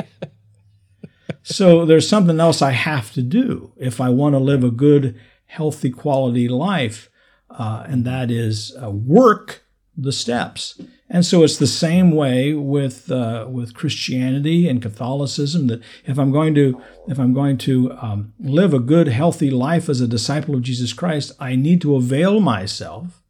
So 1.43 1.85
there's 1.85 2.07
something 2.07 2.39
else 2.39 2.61
I 2.61 2.71
have 2.71 3.11
to 3.13 3.21
do 3.21 3.73
if 3.77 3.99
I 3.99 4.09
want 4.09 4.33
to 4.33 4.39
live 4.39 4.63
a 4.63 4.71
good, 4.71 5.19
healthy, 5.45 5.89
quality 5.89 6.47
life, 6.47 7.09
uh, 7.49 7.83
and 7.85 8.05
that 8.05 8.31
is 8.31 8.75
uh, 8.81 8.89
work 8.89 9.63
the 9.95 10.13
steps. 10.13 10.81
And 11.13 11.23
so 11.23 11.43
it's 11.43 11.57
the 11.57 11.67
same 11.67 12.09
way 12.09 12.55
with 12.55 13.11
uh, 13.11 13.45
with 13.47 13.75
Christianity 13.75 14.67
and 14.67 14.81
Catholicism. 14.81 15.67
That 15.67 15.83
if 16.05 16.17
I'm 16.17 16.31
going 16.31 16.55
to 16.55 16.81
if 17.07 17.19
I'm 17.19 17.33
going 17.33 17.59
to 17.59 17.91
um, 18.01 18.33
live 18.39 18.73
a 18.73 18.79
good, 18.79 19.07
healthy 19.09 19.51
life 19.51 19.89
as 19.89 20.01
a 20.01 20.07
disciple 20.07 20.55
of 20.55 20.63
Jesus 20.63 20.91
Christ, 20.91 21.31
I 21.39 21.55
need 21.55 21.81
to 21.81 21.95
avail 21.95 22.39
myself 22.39 23.21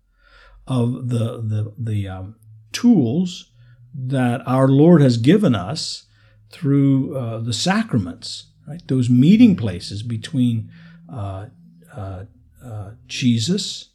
of 0.65 1.09
the 1.09 1.41
the 1.41 1.73
the 1.77 2.07
um, 2.07 2.36
tools 2.71 3.51
that 3.93 4.41
our 4.47 4.69
Lord 4.69 5.01
has 5.01 5.17
given 5.17 5.53
us 5.53 6.05
through 6.51 7.17
uh, 7.17 7.39
the 7.39 7.53
sacraments. 7.53 8.47
Right, 8.65 8.81
those 8.88 9.09
meeting 9.09 9.57
places 9.57 10.03
between 10.03 10.71
uh, 11.11 11.47
uh, 11.93 12.23
uh 12.63 12.91
Jesus 13.07 13.89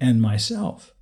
and 0.00 0.22
myself. 0.22 0.94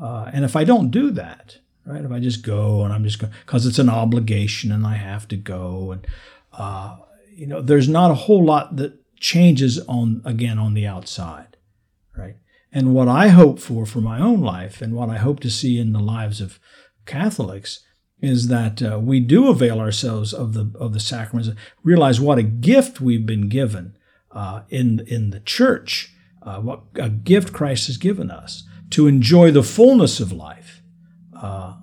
Uh, 0.00 0.30
and 0.32 0.44
if 0.44 0.54
I 0.54 0.62
don't 0.62 0.92
do 0.92 1.10
that, 1.10 1.58
right? 1.90 2.04
If 2.04 2.12
I 2.12 2.20
just 2.20 2.42
go 2.42 2.84
and 2.84 2.92
I'm 2.92 3.04
just 3.04 3.18
going 3.18 3.32
because 3.44 3.66
it's 3.66 3.78
an 3.78 3.90
obligation 3.90 4.70
and 4.70 4.86
I 4.86 4.94
have 4.94 5.26
to 5.28 5.36
go, 5.36 5.92
and 5.92 6.06
uh, 6.52 6.98
you 7.34 7.46
know, 7.46 7.60
there's 7.60 7.88
not 7.88 8.10
a 8.10 8.14
whole 8.14 8.44
lot 8.44 8.76
that 8.76 8.94
changes 9.18 9.78
on 9.80 10.22
again 10.24 10.58
on 10.58 10.74
the 10.74 10.86
outside, 10.86 11.56
right? 12.16 12.36
And 12.72 12.94
what 12.94 13.08
I 13.08 13.28
hope 13.28 13.58
for 13.58 13.86
for 13.86 14.00
my 14.00 14.20
own 14.20 14.40
life, 14.40 14.80
and 14.80 14.94
what 14.94 15.10
I 15.10 15.18
hope 15.18 15.40
to 15.40 15.50
see 15.50 15.80
in 15.80 15.92
the 15.92 16.00
lives 16.00 16.40
of 16.40 16.60
Catholics, 17.06 17.80
is 18.20 18.46
that 18.48 18.82
uh, 18.82 19.00
we 19.02 19.18
do 19.18 19.48
avail 19.48 19.80
ourselves 19.80 20.32
of 20.32 20.52
the 20.52 20.70
of 20.78 20.92
the 20.92 21.00
sacraments, 21.00 21.50
realize 21.82 22.20
what 22.20 22.38
a 22.38 22.44
gift 22.44 23.00
we've 23.00 23.26
been 23.26 23.48
given 23.48 23.96
uh, 24.30 24.62
in 24.68 25.00
in 25.08 25.30
the 25.30 25.40
church, 25.40 26.14
uh, 26.42 26.60
what 26.60 26.82
a 26.94 27.08
gift 27.08 27.52
Christ 27.52 27.88
has 27.88 27.96
given 27.96 28.30
us 28.30 28.62
to 28.90 29.06
enjoy 29.06 29.50
the 29.50 29.62
fullness 29.62 30.20
of 30.20 30.32
life. 30.32 30.59
Uh, 31.40 31.76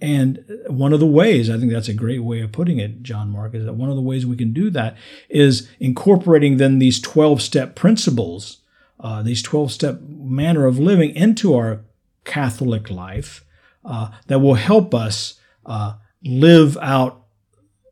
and 0.00 0.44
one 0.66 0.92
of 0.92 1.00
the 1.00 1.06
ways, 1.06 1.48
I 1.48 1.58
think 1.58 1.72
that's 1.72 1.88
a 1.88 1.94
great 1.94 2.22
way 2.22 2.40
of 2.42 2.52
putting 2.52 2.78
it, 2.78 3.02
JonMarc, 3.02 3.54
is 3.54 3.64
that 3.64 3.74
one 3.74 3.88
of 3.88 3.96
the 3.96 4.02
ways 4.02 4.26
we 4.26 4.36
can 4.36 4.52
do 4.52 4.68
that 4.70 4.96
is 5.30 5.68
incorporating 5.80 6.58
then 6.58 6.78
these 6.78 7.00
12 7.00 7.40
step 7.40 7.74
principles, 7.74 8.58
uh, 9.00 9.22
these 9.22 9.42
12 9.42 9.72
step 9.72 10.00
manner 10.02 10.66
of 10.66 10.78
living 10.78 11.14
into 11.16 11.54
our 11.54 11.80
Catholic 12.24 12.90
life 12.90 13.44
uh, 13.84 14.10
that 14.26 14.40
will 14.40 14.54
help 14.54 14.94
us 14.94 15.40
uh, 15.64 15.94
live 16.22 16.76
out 16.78 17.24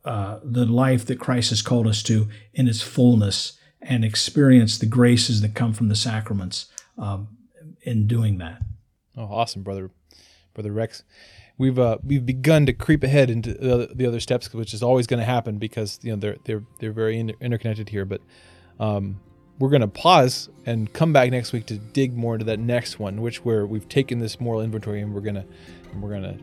uh, 0.04 0.40
the 0.44 0.66
life 0.66 1.06
that 1.06 1.18
Christ 1.18 1.50
has 1.50 1.62
called 1.62 1.86
us 1.86 2.02
to 2.04 2.28
in 2.52 2.68
its 2.68 2.82
fullness 2.82 3.58
and 3.80 4.04
experience 4.04 4.76
the 4.76 4.86
graces 4.86 5.40
that 5.40 5.54
come 5.54 5.72
from 5.72 5.88
the 5.88 5.96
sacraments 5.96 6.66
um, 6.98 7.28
in 7.82 8.06
doing 8.06 8.38
that. 8.38 8.60
Oh, 9.16 9.24
awesome, 9.24 9.62
brother, 9.62 9.90
brother 10.54 10.72
Rex. 10.72 11.04
We've 11.58 11.78
uh, 11.78 11.98
we've 12.02 12.24
begun 12.24 12.66
to 12.66 12.72
creep 12.72 13.02
ahead 13.02 13.30
into 13.30 13.54
the, 13.54 13.90
the 13.94 14.06
other 14.06 14.20
steps, 14.20 14.52
which 14.52 14.74
is 14.74 14.82
always 14.82 15.06
going 15.06 15.20
to 15.20 15.26
happen 15.26 15.58
because 15.58 16.00
you 16.02 16.10
know 16.10 16.16
they're 16.16 16.36
they're 16.44 16.64
they're 16.80 16.92
very 16.92 17.18
inter- 17.18 17.36
interconnected 17.40 17.88
here. 17.88 18.04
But 18.04 18.22
um, 18.80 19.20
we're 19.58 19.68
going 19.68 19.82
to 19.82 19.88
pause 19.88 20.48
and 20.66 20.92
come 20.92 21.12
back 21.12 21.30
next 21.30 21.52
week 21.52 21.66
to 21.66 21.78
dig 21.78 22.16
more 22.16 22.34
into 22.34 22.46
that 22.46 22.58
next 22.58 22.98
one, 22.98 23.20
which 23.20 23.44
where 23.44 23.66
we've 23.66 23.88
taken 23.88 24.18
this 24.18 24.40
moral 24.40 24.62
inventory 24.62 25.00
and 25.00 25.14
we're 25.14 25.20
gonna 25.20 25.44
and 25.92 26.02
we're 26.02 26.10
gonna 26.10 26.38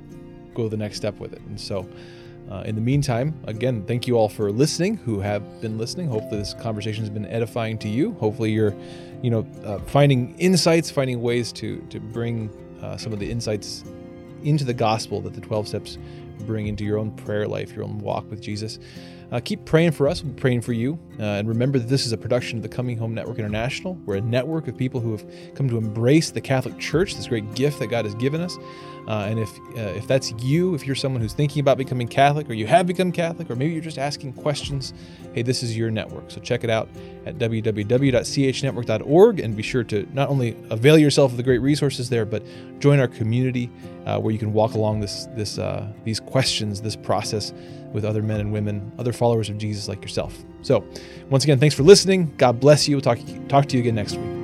go 0.54 0.70
the 0.70 0.78
next 0.78 0.98
step 0.98 1.20
with 1.20 1.34
it. 1.34 1.42
And 1.42 1.60
so. 1.60 1.88
Uh, 2.50 2.64
in 2.64 2.76
the 2.76 2.82
meantime, 2.82 3.34
again, 3.46 3.86
thank 3.86 4.08
you 4.08 4.18
all 4.18 4.28
for 4.28 4.52
listening 4.52 4.98
who 4.98 5.22
have 5.22 5.62
been 5.62 5.78
listening. 5.78 6.08
Hopefully, 6.08 6.40
this 6.40 6.54
conversation 6.56 7.02
has 7.02 7.10
been 7.10 7.28
edifying 7.28 7.78
to 7.78 7.88
you. 7.88 8.12
Hopefully, 8.14 8.52
you're 8.52 8.76
you 9.22 9.30
know, 9.30 9.48
uh, 9.64 9.80
finding 9.80 10.38
insights, 10.40 10.90
finding 10.90 11.22
ways 11.22 11.52
to 11.54 11.80
to 11.90 12.00
bring 12.00 12.50
uh, 12.82 12.98
some 12.98 13.14
of 13.14 13.20
the 13.20 13.30
insights 13.30 13.84
into 14.44 14.64
the 14.64 14.74
gospel 14.74 15.22
that 15.22 15.34
the 15.34 15.42
12 15.42 15.68
steps 15.68 15.98
bring 16.40 16.68
into 16.68 16.84
your 16.84 16.98
own 16.98 17.12
prayer 17.12 17.48
life, 17.48 17.74
your 17.74 17.84
own 17.84 18.00
walk 18.00 18.30
with 18.30 18.42
Jesus. 18.42 18.80
Uh, 19.32 19.40
keep 19.40 19.64
praying 19.64 19.92
for 19.92 20.10
us. 20.10 20.24
We're 20.24 20.34
praying 20.34 20.62
for 20.62 20.74
you. 20.74 21.00
Uh, 21.18 21.24
and 21.24 21.48
remember 21.48 21.80
that 21.80 21.88
this 21.88 22.06
is 22.06 22.12
a 22.12 22.18
production 22.18 22.58
of 22.58 22.64
the 22.64 22.70
Coming 22.70 22.98
Home 22.98 23.14
Network 23.14 23.40
International. 23.40 23.96
We're 24.06 24.16
a 24.16 24.22
network 24.22 24.68
of 24.68 24.78
people 24.78 25.00
who 25.00 25.12
have 25.12 25.26
come 25.56 25.70
to 25.70 25.78
embrace 25.78 26.32
the 26.32 26.42
Catholic 26.42 26.78
Church, 26.80 27.16
this 27.16 27.28
great 27.28 27.56
gift 27.56 27.80
that 27.80 27.88
God 27.88 28.04
has 28.04 28.14
given 28.16 28.42
us. 28.42 28.58
Uh, 29.08 29.26
and 29.30 29.40
if 29.40 29.50
uh, 29.78 29.98
if 29.98 30.08
that's 30.08 30.32
you, 30.44 30.76
if 30.76 30.86
you're 30.86 30.96
someone 30.96 31.22
who's 31.22 31.34
thinking 31.34 31.60
about 31.60 31.78
becoming 31.78 32.08
Catholic, 32.08 32.48
or 32.50 32.54
you 32.54 32.68
have 32.68 32.86
become 32.86 33.12
Catholic, 33.12 33.50
or 33.50 33.56
maybe 33.56 33.74
you're 33.74 33.82
just 33.82 33.98
asking 33.98 34.34
questions, 34.34 34.94
hey, 35.34 35.42
this 35.42 35.64
is 35.64 35.76
your 35.76 35.90
network. 35.90 36.30
So 36.30 36.40
check 36.40 36.64
it 36.64 36.70
out 36.70 36.88
at 37.26 37.40
www.chnetwork.org, 37.40 39.40
and 39.40 39.58
be 39.58 39.64
sure 39.64 39.84
to 39.86 40.08
not 40.14 40.30
only 40.30 40.56
avail 40.70 41.00
yourself 41.00 41.32
of 41.32 41.38
the 41.38 41.44
great 41.44 41.60
resources 41.60 42.10
there, 42.10 42.26
but 42.26 42.44
join 42.80 43.00
our 43.00 43.08
community 43.08 43.72
uh, 44.06 44.20
where 44.20 44.32
you 44.32 44.40
can 44.40 44.54
walk 44.54 44.76
along 44.76 45.00
this 45.00 45.26
this 45.36 45.58
uh, 45.58 45.88
these 46.04 46.20
questions, 46.20 46.82
this 46.82 46.96
process 46.96 47.54
with 47.94 48.06
other 48.06 48.22
men 48.22 48.40
and 48.40 48.52
women, 48.52 48.92
other 48.98 49.14
followers 49.14 49.50
of 49.50 49.58
Jesus 49.58 49.88
like 49.88 50.02
yourself. 50.02 50.38
So, 50.62 50.84
once 51.30 51.44
again, 51.44 51.60
thanks 51.60 51.76
for 51.76 51.84
listening. 51.84 52.34
God 52.38 52.60
bless 52.60 52.88
you. 52.88 52.96
We'll 52.96 53.02
talk 53.02 53.20
talk 53.48 53.66
to 53.68 53.78
you 53.78 53.82
again 53.82 53.96
next 53.96 54.16
week. 54.16 54.41